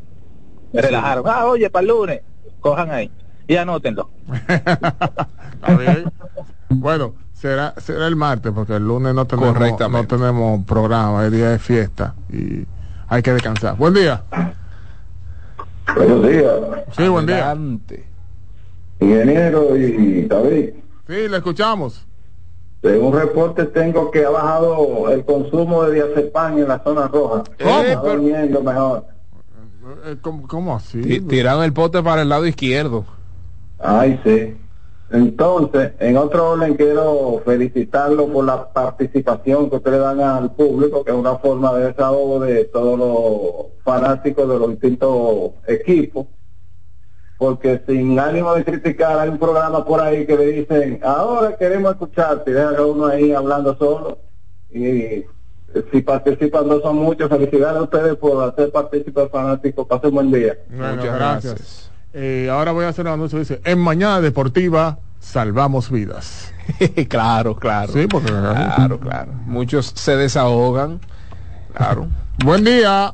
[0.72, 1.24] Me relajaron.
[1.26, 2.20] Ah, oye, para el lunes.
[2.60, 3.10] Cojan ahí
[3.46, 4.10] y anótenlo.
[6.68, 11.50] Bueno, será, será el martes porque el lunes no tenemos, no tenemos programa, el día
[11.50, 12.66] de fiesta y
[13.08, 13.76] hay que descansar.
[13.76, 14.24] Buen día.
[15.94, 16.52] Buenos días,
[16.96, 17.50] Sí, buen día.
[17.50, 18.13] Adelante.
[19.04, 20.70] Ingeniero y David.
[21.06, 22.06] Sí, le escuchamos.
[22.82, 27.44] Según reporte tengo que ha bajado el consumo de diazepam en la zona roja.
[27.58, 29.06] Está durmiendo mejor.
[30.04, 31.20] Eh, ¿Cómo, cómo así?
[31.20, 33.04] Tiraron el pote para el lado izquierdo.
[33.78, 34.56] Ay, sí.
[35.10, 41.10] Entonces, en otro orden quiero felicitarlo por la participación que ustedes dan al público, que
[41.12, 46.26] es una forma de desahogo de todos los fanáticos de los distintos equipos.
[47.44, 51.92] Porque sin ánimo de criticar, hay un programa por ahí que le dicen, ahora queremos
[51.92, 54.16] escucharte, y dejan a uno ahí hablando solo.
[54.70, 55.24] Y
[55.92, 59.86] si participan no son muchos, felicidades a ustedes por hacer partícipes fanáticos.
[59.86, 60.56] Pasen buen día.
[60.70, 61.90] Bueno, gracias.
[62.14, 63.38] Eh, ahora voy a hacer un anuncio.
[63.38, 66.50] Dice, en Mañana Deportiva salvamos vidas.
[67.10, 67.92] claro, claro.
[67.92, 68.28] Sí, porque...
[68.28, 69.32] Claro, claro.
[69.44, 70.98] Muchos se desahogan.
[71.74, 72.06] Claro.
[72.42, 73.10] Buen día.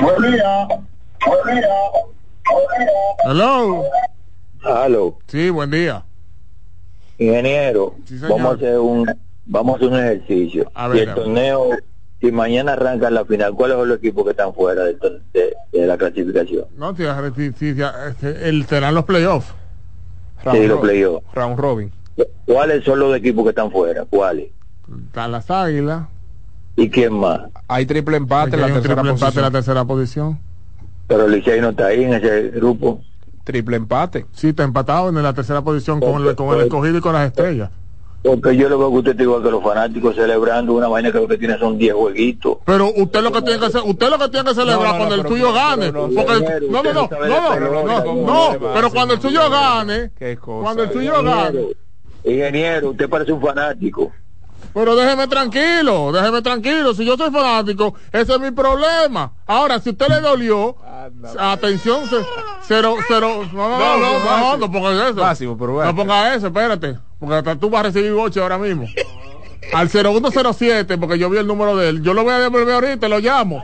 [0.00, 0.68] Buen día.
[1.26, 1.68] Buen día.
[3.24, 3.84] Hello.
[4.64, 6.04] Aló, Sí, buen día.
[7.18, 8.30] ingeniero, señor.
[8.30, 9.06] vamos a hacer un
[9.46, 10.70] vamos a hacer un ejercicio.
[10.74, 11.70] A si ver, el torneo,
[12.20, 15.86] si mañana arranca la final, ¿cuáles son los equipos que están fuera tor- de, de
[15.86, 16.64] la clasificación?
[16.76, 19.52] No, tío, sí, sí, ya, este, el, serán los playoffs.
[20.50, 21.26] Sí, los playoffs.
[21.34, 21.92] Round Robin.
[22.46, 24.04] ¿Cuáles son los equipos que están fuera?
[24.06, 24.48] ¿Cuáles?
[25.06, 26.06] Están las águilas.
[26.76, 27.42] ¿Y quién más?
[27.68, 30.38] Hay triple empate en la hay un tercera triple empate en la tercera posición.
[31.06, 33.00] Pero Licey no está ahí en ese grupo.
[33.44, 34.26] Triple empate.
[34.32, 37.26] Sí, está empatado en la tercera posición con el, con el escogido y con las
[37.26, 37.70] estrellas.
[38.22, 41.28] Porque yo lo veo que usted digo que los fanáticos celebrando una vaina que lo
[41.28, 42.56] que tiene son 10 jueguitos.
[42.64, 44.96] Pero usted lo que tiene que hacer, usted lo que tiene que celebrar No, no,
[44.96, 45.92] cuando no, el tuyo gane.
[45.92, 48.90] no, no, no, no, no no, no, pelota, no, ¿cómo no, le va a pero
[48.90, 50.62] cuando el tuyo gane, Qué cosa.
[50.64, 51.60] cuando el tuyo gane.
[52.24, 54.10] Ingeniero, usted parece un fanático.
[54.74, 56.94] Pero déjeme tranquilo, déjeme tranquilo.
[56.94, 59.32] Si yo soy fanático, ese es mi problema.
[59.46, 60.76] Ahora, si usted le dolió,
[61.38, 62.26] atención, ce-
[62.62, 65.14] cero, cero, no, no, no, no, no, no ponga eso.
[65.20, 65.92] Máximo, pero bueno.
[65.92, 66.98] No ponga eso, espérate.
[67.20, 68.86] Porque hasta tú vas a recibir boche ahora mismo.
[69.72, 72.02] Al 0107, porque yo vi el número de él.
[72.02, 73.62] Yo lo voy a devolver ahorita, lo llamo.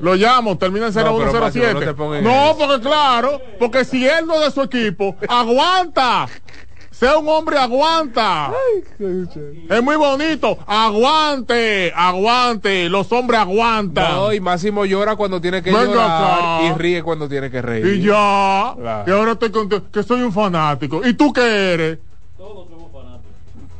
[0.00, 1.74] Lo llamo, termina en No, pero, 0107.
[1.74, 2.56] Máximo, no No, eso.
[2.58, 6.26] porque claro, porque si él no es de su equipo, aguanta.
[7.00, 8.52] Sea un hombre, aguanta.
[9.70, 10.58] Es muy bonito.
[10.66, 12.90] Aguante, aguante.
[12.90, 14.12] Los hombres aguantan.
[14.12, 16.62] No, y Máximo llora cuando tiene que Venga llorar acá.
[16.66, 17.86] y ríe cuando tiene que reír.
[17.86, 18.74] Y ya.
[18.76, 19.04] Claro.
[19.06, 21.00] Y ahora estoy contento que soy un fanático.
[21.02, 21.98] ¿Y tú qué eres?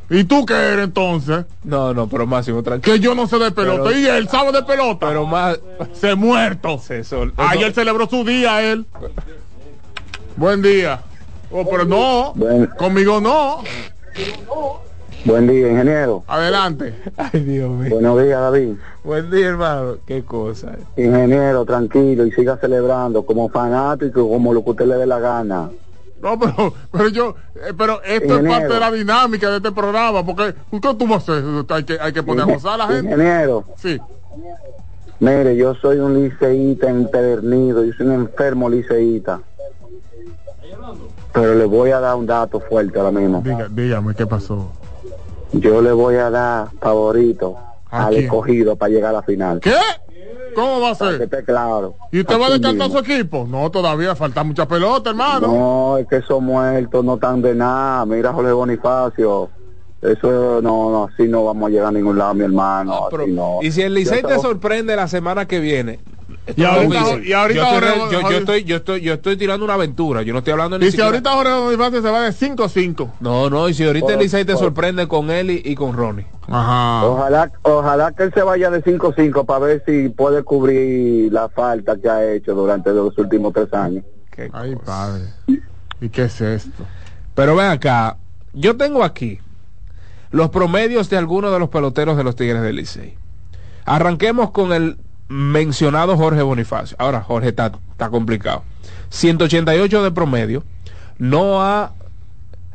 [0.09, 1.45] ¿Y tú qué eres entonces?
[1.63, 2.95] No, no, pero Máximo, tranquilo.
[2.95, 3.83] Que yo no sé de pelota.
[3.83, 5.07] Pero- y él sabe de pelota.
[5.07, 5.59] Pero más.
[5.93, 6.79] Se muerto.
[6.79, 8.85] Se sol- Ayer eso- celebró su día él.
[10.35, 11.03] Buen día.
[11.51, 12.33] Oh, pero no.
[12.35, 13.59] Buen, Conmigo no.
[15.25, 16.23] buen día, ingeniero.
[16.27, 16.93] Adelante.
[17.17, 17.89] Ay, Dios mío.
[17.91, 18.73] Buenos días, David.
[19.03, 19.97] Buen día, hermano.
[20.05, 20.73] Qué cosa.
[20.97, 25.69] Ingeniero, tranquilo y siga celebrando como fanático, como lo que usted le dé la gana.
[26.21, 30.23] No, pero, pero yo, eh, pero esto es parte de la dinámica de este programa,
[30.23, 31.41] porque ¿qué tú vas a?
[31.75, 33.11] Hay que, hay que poner a gozar a la gente.
[33.11, 33.99] Ingeniero, Sí.
[35.19, 39.41] mire, yo soy un liceíta empedernido, yo soy un enfermo liceíta.
[41.33, 43.41] Pero le voy a dar un dato fuerte ahora mismo.
[43.43, 44.71] Diga, dígame qué pasó.
[45.53, 47.57] Yo le voy a dar favorito
[47.89, 48.23] ¿A al quién?
[48.25, 49.59] escogido para llegar a la final.
[49.59, 49.73] ¿Qué?
[50.55, 51.21] ¿Cómo va a que ser?
[51.21, 51.95] esté claro.
[52.11, 53.45] ¿Y usted va a descartar su equipo?
[53.49, 55.47] No, todavía falta mucha pelota, hermano.
[55.47, 58.05] No, es que esos muertos no están de nada.
[58.05, 59.49] Mira, Jorge Bonifacio.
[60.01, 63.07] Eso no, no, así no vamos a llegar a ningún lado, mi hermano.
[63.11, 63.59] Pero- así no.
[63.61, 65.99] y si el Licey te sorprende la semana que viene.
[66.55, 67.89] Y ahorita- Jorge, y ahorita yo, estoy,
[68.21, 70.21] Jorge- yo- estoy, yo estoy, yo estoy tirando una aventura.
[70.23, 73.11] Yo no estoy hablando ni Y si ahorita Jorge Bonifacio se va de 5-5.
[73.19, 75.93] No, no, y si ahorita el Por- Licey te sorprende con él y, y con
[75.93, 76.25] Ronnie.
[76.47, 77.05] Ajá.
[77.05, 81.95] Ojalá, ojalá que él se vaya de 5-5 para ver si puede cubrir la falta
[81.97, 84.03] que ha hecho durante los últimos tres años.
[84.53, 85.25] Ay, padre.
[86.01, 86.83] ¿Y qué es esto?
[87.35, 88.17] Pero ven acá,
[88.53, 89.39] yo tengo aquí
[90.31, 93.13] los promedios de algunos de los peloteros de los Tigres del Licey.
[93.85, 94.97] Arranquemos con el
[95.31, 96.95] mencionado Jorge Bonifacio.
[96.99, 98.63] Ahora, Jorge está, está complicado.
[99.09, 100.63] 188 de promedio,
[101.17, 101.93] no ha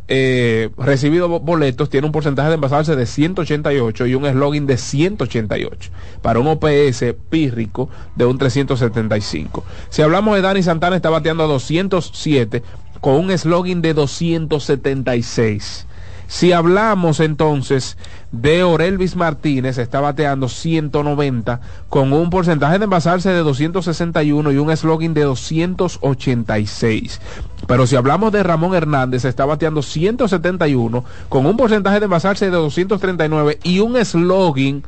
[0.08, 4.76] eh, recibido bo- boletos, tiene un porcentaje de envasarse de 188 y un slogan de
[4.76, 5.90] 188
[6.22, 9.64] para un OPS pírrico de un 375.
[9.88, 12.62] Si hablamos de Dani Santana, está bateando a 207
[13.00, 15.85] con un slogan de 276.
[16.28, 17.96] Si hablamos entonces
[18.32, 24.76] de Orelvis Martínez, está bateando 190 con un porcentaje de envasarse de 261 y un
[24.76, 27.20] slogan de 286.
[27.66, 32.50] Pero si hablamos de Ramón Hernández, está bateando 171 con un porcentaje de envasarse de
[32.50, 34.82] 239 y un slogan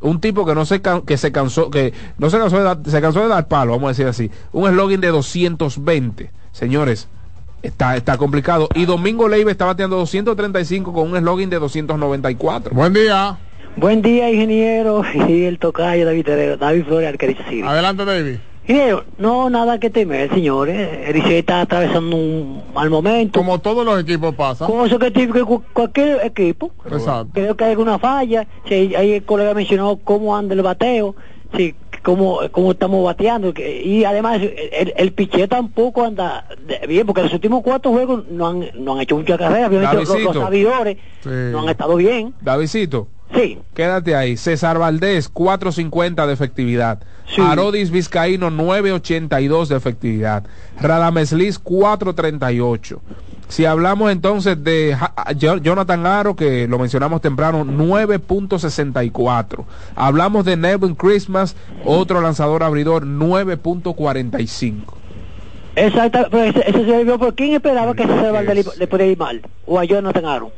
[0.00, 3.00] un tipo que no se que se cansó que no se cansó de dar, se
[3.00, 6.30] cansó de dar palo, vamos a decir así, un slogan de 220.
[6.52, 7.08] Señores,
[7.64, 12.74] está está complicado y Domingo Leiva está bateando 235 con un slogan de 294.
[12.74, 13.38] Buen día.
[13.76, 17.16] Buen día, ingeniero, y el tocayo David Terrero, David Flores,
[17.48, 17.62] City.
[17.62, 18.36] Adelante, David.
[18.66, 20.88] Ingeniero, no, nada que temer, señores.
[21.06, 23.38] El Licey está atravesando un mal momento.
[23.38, 24.68] Como todos los equipos pasan.
[24.68, 26.70] Cosa que tiene que cu- cualquier equipo.
[26.90, 27.28] Exacto.
[27.34, 28.46] Creo que hay alguna falla.
[28.68, 31.14] Si hay, hay el colega mencionó cómo anda el bateo,
[31.56, 31.74] si
[32.04, 33.52] cómo, cómo estamos bateando.
[33.56, 36.46] y además, el, el picheo tampoco anda
[36.86, 39.66] bien, porque los últimos cuatro juegos no han, no han hecho mucha carrera.
[39.66, 42.34] Obviamente los, los sabidores no han estado bien.
[42.40, 43.08] Davidcito.
[43.34, 43.58] Sí.
[43.74, 44.36] Quédate ahí.
[44.36, 47.00] César Valdés, 4.50 de efectividad.
[47.38, 50.44] Arodis Vizcaíno, 9.82 de efectividad.
[50.80, 53.00] Radames Liz, 4.38.
[53.48, 54.96] Si hablamos entonces de
[55.40, 59.64] Jo- Jonathan Aro, que lo mencionamos temprano, 9.64.
[59.94, 61.54] Hablamos de Nevin Christmas,
[61.84, 64.94] otro lanzador abridor, 9.45.
[65.76, 69.10] Exacto, pero ese, ese se vio por quién esperaba que ese César le, le pudiera
[69.10, 70.50] ir mal, o a Jonathan Aaron.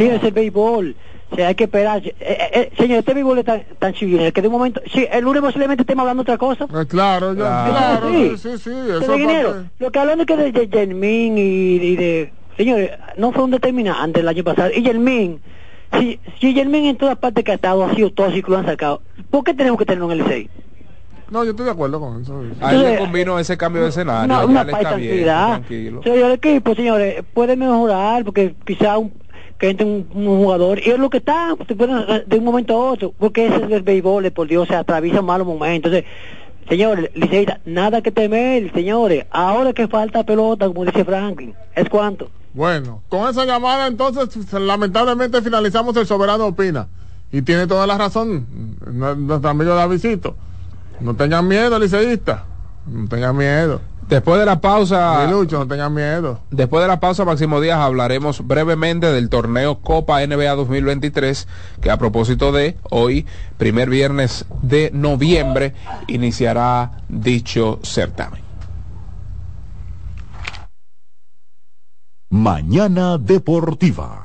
[0.00, 0.96] Sí, es el béisbol,
[1.30, 2.04] o sea, hay que esperar.
[2.06, 5.06] Eh, eh, eh, señor, este béisbol es tan, tan civil, que de un momento, sí,
[5.12, 6.64] el lunes posiblemente estemos hablando otra cosa.
[6.64, 7.70] Eh, claro, Claro.
[7.70, 8.32] claro, Sí.
[8.38, 9.16] sí, sí, eso
[9.78, 11.40] lo que hablan es que de, de Yermín y,
[11.76, 12.32] y de...
[12.56, 14.70] Señores, no fue un determinante el año pasado.
[14.74, 15.40] Y Yermín,
[15.98, 19.02] si, si Yermín en todas partes que ha estado ha sido tóxico lo han sacado,
[19.30, 20.48] ¿por qué tenemos que tenerlo en el 6?
[21.30, 22.42] No, yo estoy de acuerdo con eso.
[22.60, 24.24] A él le convino ese cambio de escenario.
[24.24, 26.02] una, ya una está bien, tranquilo.
[26.02, 29.12] Señor, el equipo, señores, puede mejorar porque quizá un,
[29.60, 33.12] que entre un, jugador y es lo que está puede- de un momento a otro
[33.16, 36.10] porque ese es el béisbol por Dios se atraviesa malos momentos entonces
[36.68, 42.30] señores liceísta nada que temer señores ahora que falta pelota como dice Franklin es cuánto
[42.54, 46.88] Bueno, con esa llamada entonces lamentablemente finalizamos el soberano opina.
[47.32, 48.44] Y tiene toda la razón
[48.90, 50.34] nuestro amigo Davidcito.
[50.98, 52.44] No tengan miedo, liceísta.
[52.86, 53.80] No tengan miedo.
[54.10, 55.24] Después de la pausa.
[55.30, 56.40] Lucho, no tengan miedo.
[56.50, 61.46] Después de la pausa, Máximo Díaz, hablaremos brevemente del torneo Copa NBA 2023,
[61.80, 63.24] que a propósito de hoy,
[63.56, 65.74] primer viernes de noviembre,
[66.08, 68.42] iniciará dicho certamen.
[72.30, 74.24] Mañana Deportiva.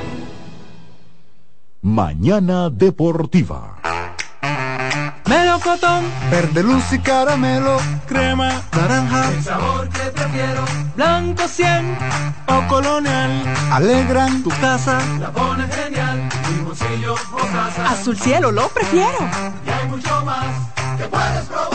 [1.83, 3.77] Mañana Deportiva.
[5.25, 7.77] Melocotón, verde luz y caramelo,
[8.07, 10.63] crema, naranja, el sabor que prefiero,
[10.95, 11.97] blanco 100
[12.49, 13.31] o colonial,
[13.71, 17.89] alegran tu casa, la pones genial, mi bolsillo o casa.
[17.89, 19.17] Azul cielo, lo prefiero.
[19.65, 20.45] Y hay mucho más
[20.99, 21.70] que puedes probar.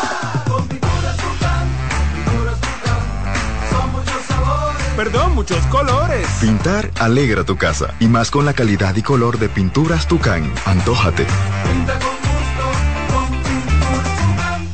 [4.97, 6.27] Perdón, muchos colores.
[6.41, 10.51] Pintar alegra tu casa y más con la calidad y color de pinturas Tucán.
[10.65, 11.27] Antójate.
[11.71, 14.67] Pinta con gusto, con pinturas Tucán.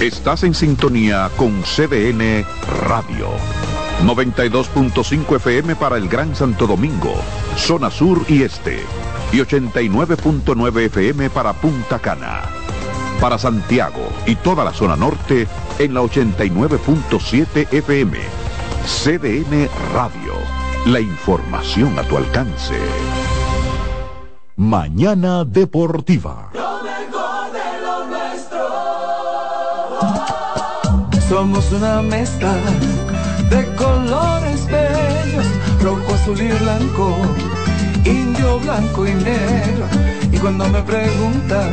[0.00, 2.44] Estás en sintonía con CDN
[2.88, 3.28] Radio.
[4.04, 7.14] 92.5 FM para el Gran Santo Domingo,
[7.56, 8.80] zona sur y este.
[9.32, 12.57] Y 89.9 FM para Punta Cana.
[13.20, 18.16] Para Santiago y toda la zona norte en la 89.7 FM.
[18.86, 20.34] CDN Radio.
[20.86, 22.74] La información a tu alcance.
[24.56, 26.50] Mañana Deportiva.
[31.28, 32.54] Somos una mezcla
[33.50, 35.46] de colores bellos,
[35.82, 37.16] rojo, azul y blanco,
[38.04, 39.86] indio, blanco y negro.
[40.32, 41.72] Y cuando me preguntan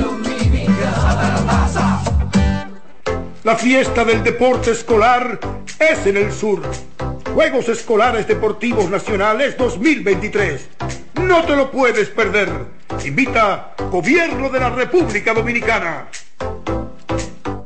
[3.51, 5.37] La fiesta del deporte escolar
[5.77, 6.61] es en el sur.
[7.33, 10.69] Juegos Escolares Deportivos Nacionales 2023.
[11.15, 12.49] No te lo puedes perder.
[13.03, 16.07] Invita Gobierno de la República Dominicana.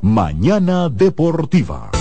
[0.01, 1.91] Mañana Deportiva.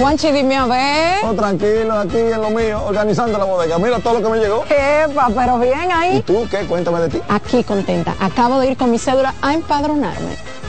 [0.00, 1.18] Juanchi, dime a ver.
[1.24, 3.78] Oh, tranquilo, aquí en lo mío, organizando la bodega.
[3.78, 4.64] Mira todo lo que me llegó.
[4.64, 6.16] Epa, pero bien ahí.
[6.16, 6.66] ¿Y tú qué?
[6.66, 7.20] Cuéntame de ti.
[7.28, 8.16] Aquí contenta.
[8.18, 10.55] Acabo de ir con mi cédula a empadronarme.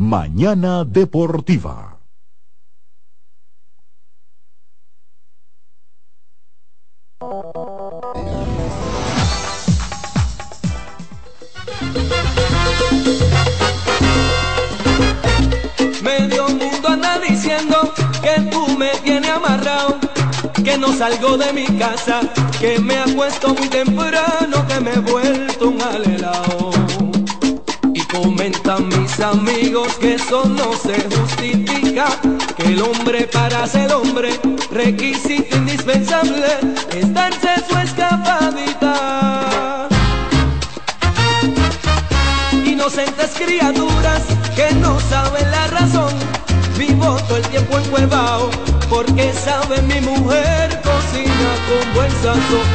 [0.00, 1.98] Mañana Deportiva.
[16.00, 17.92] Medio mundo anda diciendo
[18.22, 19.98] que tú me tienes amarrado,
[20.64, 22.20] que no salgo de mi casa,
[22.60, 26.57] que me acuesto muy temprano, que me he vuelto un alelao.
[28.20, 32.06] Comentan mis amigos que eso no se justifica,
[32.56, 34.40] que el hombre para ser hombre,
[34.72, 36.48] requisito indispensable,
[36.96, 39.86] es darse su escapadita.
[42.66, 44.24] Inocentes criaturas
[44.56, 46.12] que no saben la razón,
[46.76, 48.50] vivo todo el tiempo encuevado,
[48.90, 52.66] porque sabe mi mujer cocina con buen sazón.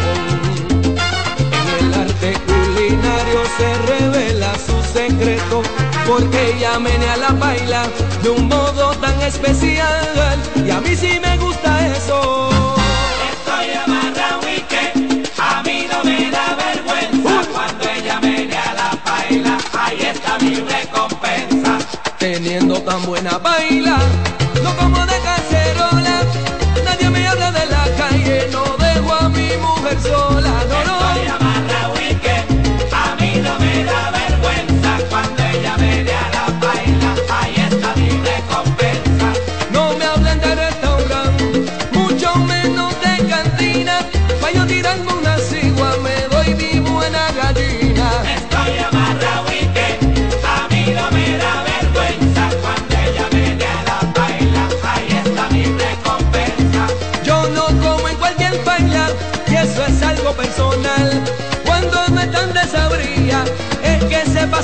[1.51, 4.53] En el arte culinario se revela
[4.93, 5.63] secreto,
[6.07, 7.87] porque ella menea la baila
[8.21, 12.49] de un modo tan especial, y a mí sí me gusta eso.
[13.31, 14.83] Estoy amarrado y que
[15.41, 19.57] a mí no me da vergüenza cuando ella menea la baila.
[19.73, 21.79] Ahí está mi recompensa.
[22.19, 23.97] Teniendo tan buena baila,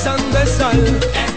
[0.00, 1.29] pasan de sal.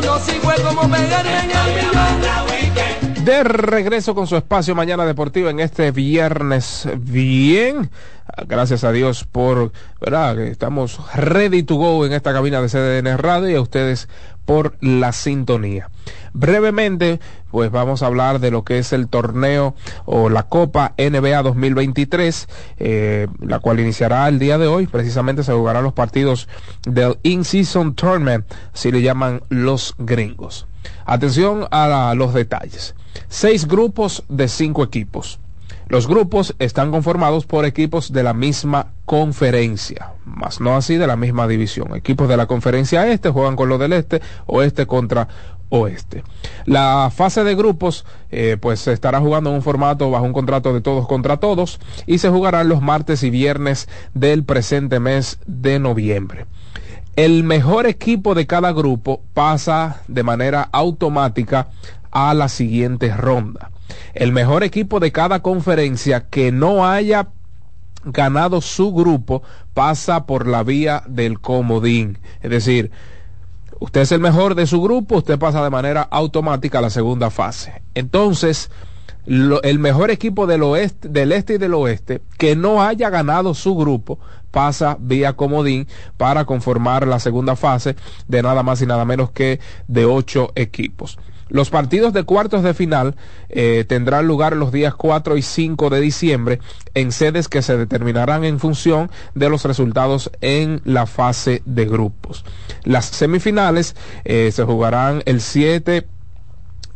[0.00, 2.49] Conocí fue como pegarme en el millón.
[3.24, 7.90] De regreso con su espacio Mañana Deportiva en este viernes bien.
[8.46, 10.38] Gracias a Dios por, ¿verdad?
[10.40, 14.08] Estamos ready to go en esta cabina de CDN Radio y a ustedes
[14.46, 15.90] por la sintonía.
[16.32, 17.20] Brevemente,
[17.50, 19.74] pues vamos a hablar de lo que es el torneo
[20.06, 22.48] o la Copa NBA 2023,
[22.78, 24.86] eh, la cual iniciará el día de hoy.
[24.86, 26.48] Precisamente se jugarán los partidos
[26.86, 30.69] del In-Season Tournament, así le llaman los gringos.
[31.04, 32.94] Atención a los detalles.
[33.28, 35.40] Seis grupos de cinco equipos.
[35.90, 41.16] Los grupos están conformados por equipos de la misma conferencia, más no así de la
[41.16, 41.96] misma división.
[41.96, 45.26] Equipos de la conferencia este juegan con los del este, oeste contra
[45.68, 46.22] oeste.
[46.64, 50.72] La fase de grupos, eh, pues se estará jugando en un formato bajo un contrato
[50.72, 55.80] de todos contra todos y se jugarán los martes y viernes del presente mes de
[55.80, 56.46] noviembre.
[57.20, 61.68] El mejor equipo de cada grupo pasa de manera automática
[62.10, 63.72] a la siguiente ronda.
[64.14, 67.28] El mejor equipo de cada conferencia que no haya
[68.04, 69.42] ganado su grupo
[69.74, 72.16] pasa por la vía del comodín.
[72.40, 72.90] Es decir,
[73.80, 77.28] usted es el mejor de su grupo, usted pasa de manera automática a la segunda
[77.28, 77.82] fase.
[77.94, 78.70] Entonces,
[79.26, 83.76] el mejor equipo del oeste, del este y del oeste que no haya ganado su
[83.76, 84.18] grupo
[84.50, 85.86] pasa vía comodín
[86.16, 87.96] para conformar la segunda fase
[88.28, 91.18] de nada más y nada menos que de ocho equipos.
[91.50, 93.16] Los partidos de cuartos de final
[93.48, 96.60] eh, tendrán lugar los días 4 y 5 de diciembre
[96.94, 102.44] en sedes que se determinarán en función de los resultados en la fase de grupos.
[102.84, 106.06] Las semifinales eh, se jugarán el 7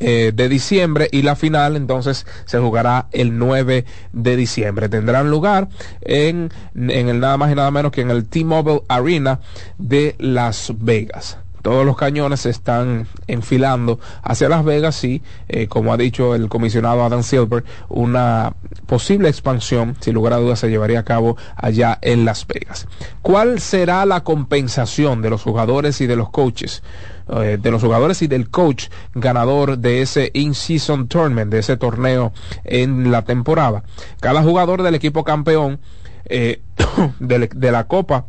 [0.00, 4.88] eh, de diciembre y la final entonces se jugará el 9 de diciembre.
[4.88, 5.68] Tendrán lugar
[6.00, 9.40] en, en el nada más y nada menos que en el T-Mobile Arena
[9.78, 11.38] de Las Vegas.
[11.64, 16.50] Todos los cañones se están enfilando hacia Las Vegas y, eh, como ha dicho el
[16.50, 18.52] comisionado Adam Silver, una
[18.84, 22.86] posible expansión, sin lugar a dudas, se llevaría a cabo allá en Las Vegas.
[23.22, 26.82] ¿Cuál será la compensación de los jugadores y de los coaches?
[27.28, 32.34] eh, de los jugadores y del coach ganador de ese in-season tournament, de ese torneo
[32.64, 33.84] en la temporada.
[34.20, 35.80] Cada jugador del equipo campeón
[36.26, 36.60] eh,
[37.20, 38.26] de, de la Copa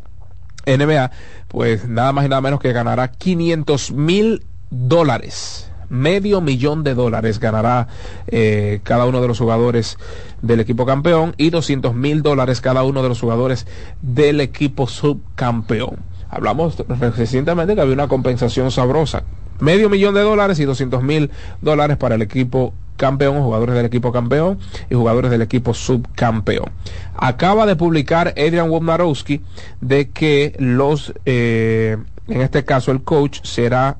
[0.66, 1.10] NBA,
[1.48, 5.70] pues nada más y nada menos que ganará 500 mil dólares.
[5.88, 7.86] Medio millón de dólares ganará
[8.26, 9.98] eh, cada uno de los jugadores
[10.42, 13.66] del equipo campeón y 200 mil dólares cada uno de los jugadores
[14.02, 15.98] del equipo subcampeón.
[16.28, 16.76] Hablamos
[17.16, 19.22] recientemente que había una compensación sabrosa.
[19.60, 21.30] Medio millón de dólares y 200 mil
[21.62, 24.58] dólares para el equipo campeón, jugadores del equipo campeón
[24.90, 26.70] y jugadores del equipo subcampeón.
[27.14, 29.40] Acaba de publicar Adrian Wojnarowski
[29.80, 31.96] de que los, eh,
[32.28, 33.98] en este caso el coach será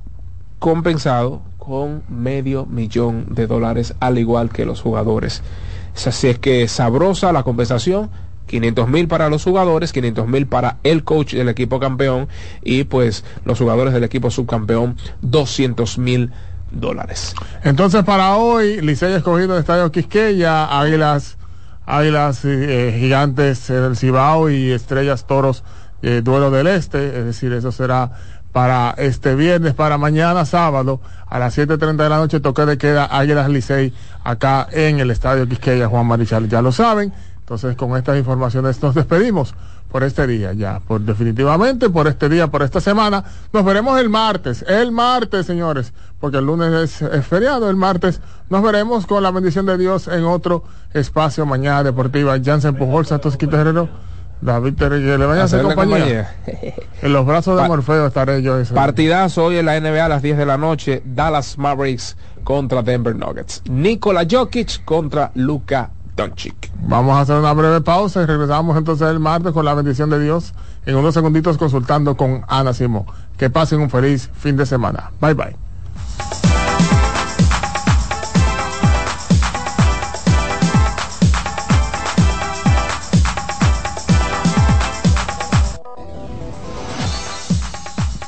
[0.58, 5.42] compensado con medio millón de dólares al igual que los jugadores.
[5.94, 8.10] Así es que sabrosa la compensación
[8.46, 12.28] 500 mil para los jugadores, 500 mil para el coach del equipo campeón
[12.62, 16.30] y pues los jugadores del equipo subcampeón 200 mil
[16.70, 17.34] dólares.
[17.62, 21.36] Entonces para hoy, Licey escogido el Estadio Quisqueya, Águilas,
[21.84, 25.64] Águilas eh, Gigantes eh, del Cibao y Estrellas Toros
[26.02, 28.12] eh, Duelo del Este, es decir, eso será
[28.52, 33.04] para este viernes, para mañana sábado a las 7.30 de la noche toque de queda
[33.04, 33.92] Águilas Licey
[34.24, 37.12] acá en el Estadio Quisqueya Juan Marichal, ya lo saben.
[37.38, 39.54] Entonces con estas informaciones nos despedimos
[39.90, 43.24] por este día ya, por definitivamente por este día, por esta semana.
[43.52, 48.20] Nos veremos el martes, el martes, señores, porque el lunes es, feriado, el martes
[48.50, 50.64] nos veremos con la bendición de Dios en otro
[50.94, 52.36] espacio mañana deportiva.
[52.42, 53.88] Jansen Pujol, Santos Quito Herrero,
[54.40, 56.34] David Terry, que le vayan a hacer compañía.
[57.02, 58.58] En los brazos de Morfeo estaré yo.
[58.58, 62.82] ese- Partidazo hoy en la NBA a las 10 de la noche, Dallas Mavericks contra
[62.82, 63.62] Denver Nuggets.
[63.68, 66.70] Nikola Jokic contra Luka Doncic.
[66.82, 70.18] Vamos a hacer una breve pausa y regresamos entonces el martes con la bendición de
[70.20, 70.54] Dios
[70.86, 73.04] en unos segunditos consultando con Ana Simón.
[73.36, 75.10] Que pasen un feliz fin de semana.
[75.20, 75.65] Bye bye.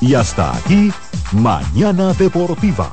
[0.00, 0.90] Y hasta aquí,
[1.32, 2.92] Mañana Deportiva.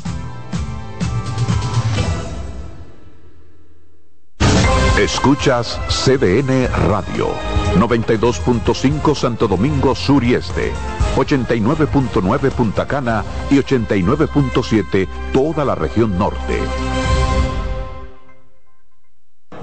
[5.01, 7.29] Escuchas CDN Radio.
[7.75, 10.71] 92.5 Santo Domingo Sur y Este,
[11.15, 16.59] 89.9 Punta Cana y 89.7 toda la región norte.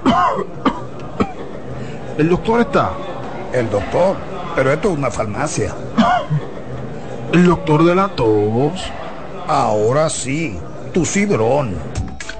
[2.17, 2.91] El doctor está.
[3.53, 4.17] El doctor.
[4.57, 5.73] Pero esto es una farmacia.
[7.31, 8.91] El doctor de la tos.
[9.47, 10.59] Ahora sí.
[10.93, 11.77] Tu cibrón.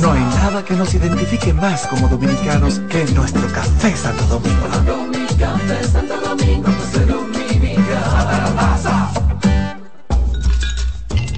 [0.00, 4.68] No hay nada que nos identifique más como dominicanos que nuestro café Santo Domingo.
[5.90, 6.68] Santo Domingo.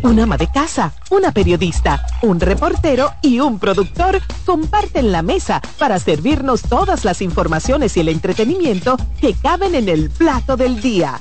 [0.02, 5.98] Un ama de casa, una periodista, un reportero y un productor comparten la mesa para
[5.98, 11.20] servirnos todas las informaciones y el entretenimiento que caben en el plato del día.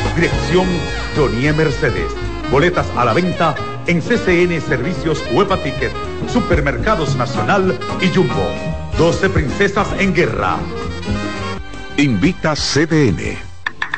[0.15, 0.67] Dirección
[1.15, 2.11] Jonie Mercedes.
[2.51, 3.55] Boletas a la venta
[3.87, 5.91] en CCN Servicios Huepa Ticket,
[6.27, 8.51] Supermercados Nacional y Jumbo.
[8.97, 10.57] 12 Princesas en Guerra.
[11.97, 13.50] Invita CDN.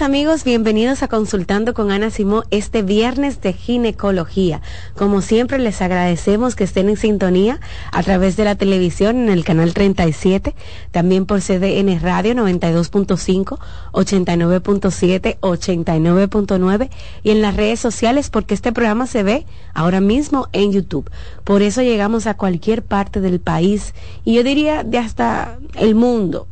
[0.00, 4.60] Amigos, bienvenidos a Consultando con Ana Simó este viernes de ginecología.
[4.94, 7.60] Como siempre les agradecemos que estén en sintonía
[7.92, 10.54] a través de la televisión en el canal 37,
[10.90, 13.58] también por CDN Radio 92.5,
[13.92, 16.90] 89.7, 89.9
[17.22, 21.10] y en las redes sociales porque este programa se ve ahora mismo en YouTube.
[21.42, 23.94] Por eso llegamos a cualquier parte del país
[24.24, 26.46] y yo diría de hasta el mundo.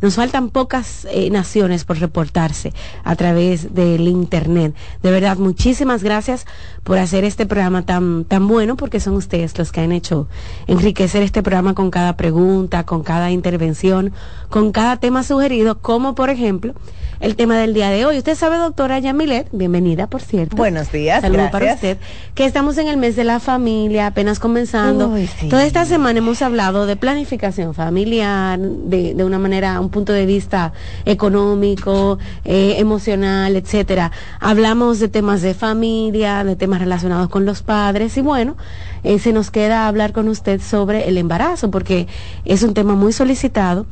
[0.00, 2.72] Nos faltan pocas eh, naciones por reportarse
[3.04, 4.74] a través del Internet.
[5.02, 6.46] De verdad, muchísimas gracias
[6.84, 10.28] por hacer este programa tan, tan bueno, porque son ustedes los que han hecho
[10.66, 14.12] enriquecer este programa con cada pregunta, con cada intervención,
[14.50, 16.74] con cada tema sugerido, como por ejemplo
[17.20, 18.18] el tema del día de hoy.
[18.18, 20.56] Usted sabe, doctora Yamilet, bienvenida, por cierto.
[20.56, 21.20] Buenos días.
[21.20, 21.98] Saludos para usted.
[22.34, 25.08] Que estamos en el mes de la familia, apenas comenzando.
[25.08, 25.48] Uy, sí.
[25.48, 30.26] Toda esta semana hemos hablado de planificación familiar, de, de una manera, un punto de
[30.26, 30.72] vista
[31.04, 34.12] económico, eh, emocional, etcétera.
[34.40, 38.56] Hablamos de temas de familia, de temas relacionados con los padres y bueno,
[39.04, 42.06] eh, se nos queda hablar con usted sobre el embarazo porque
[42.44, 43.86] es un tema muy solicitado.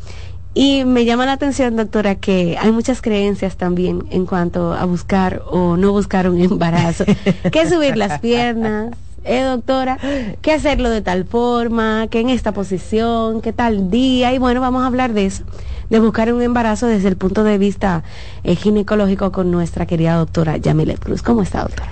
[0.58, 5.42] Y me llama la atención, doctora, que hay muchas creencias también en cuanto a buscar
[5.50, 7.04] o no buscar un embarazo.
[7.52, 8.94] que subir las piernas,
[9.26, 9.98] eh, doctora,
[10.40, 14.32] que hacerlo de tal forma, que en esta posición, que tal día.
[14.32, 15.44] Y bueno, vamos a hablar de eso,
[15.90, 18.02] de buscar un embarazo desde el punto de vista
[18.44, 21.22] eh, ginecológico con nuestra querida doctora Yamile Cruz.
[21.22, 21.88] ¿Cómo está, doctora?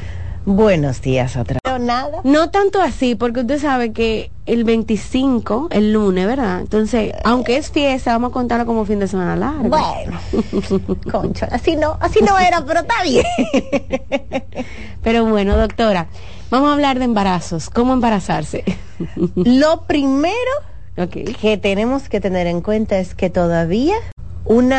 [0.46, 1.80] Buenos días otra vez.
[1.80, 2.20] nada.
[2.22, 6.60] No tanto así, porque usted sabe que el 25, el lunes, ¿verdad?
[6.60, 9.70] Entonces, aunque es fiesta, vamos a contarlo como fin de semana largo.
[9.70, 10.20] Bueno,
[11.10, 13.24] concha, así no, así no era, pero está bien.
[15.02, 16.08] pero bueno, doctora,
[16.50, 17.70] vamos a hablar de embarazos.
[17.70, 18.64] ¿Cómo embarazarse?
[19.36, 20.34] Lo primero
[20.96, 23.96] que tenemos que tener en cuenta es que todavía
[24.44, 24.72] una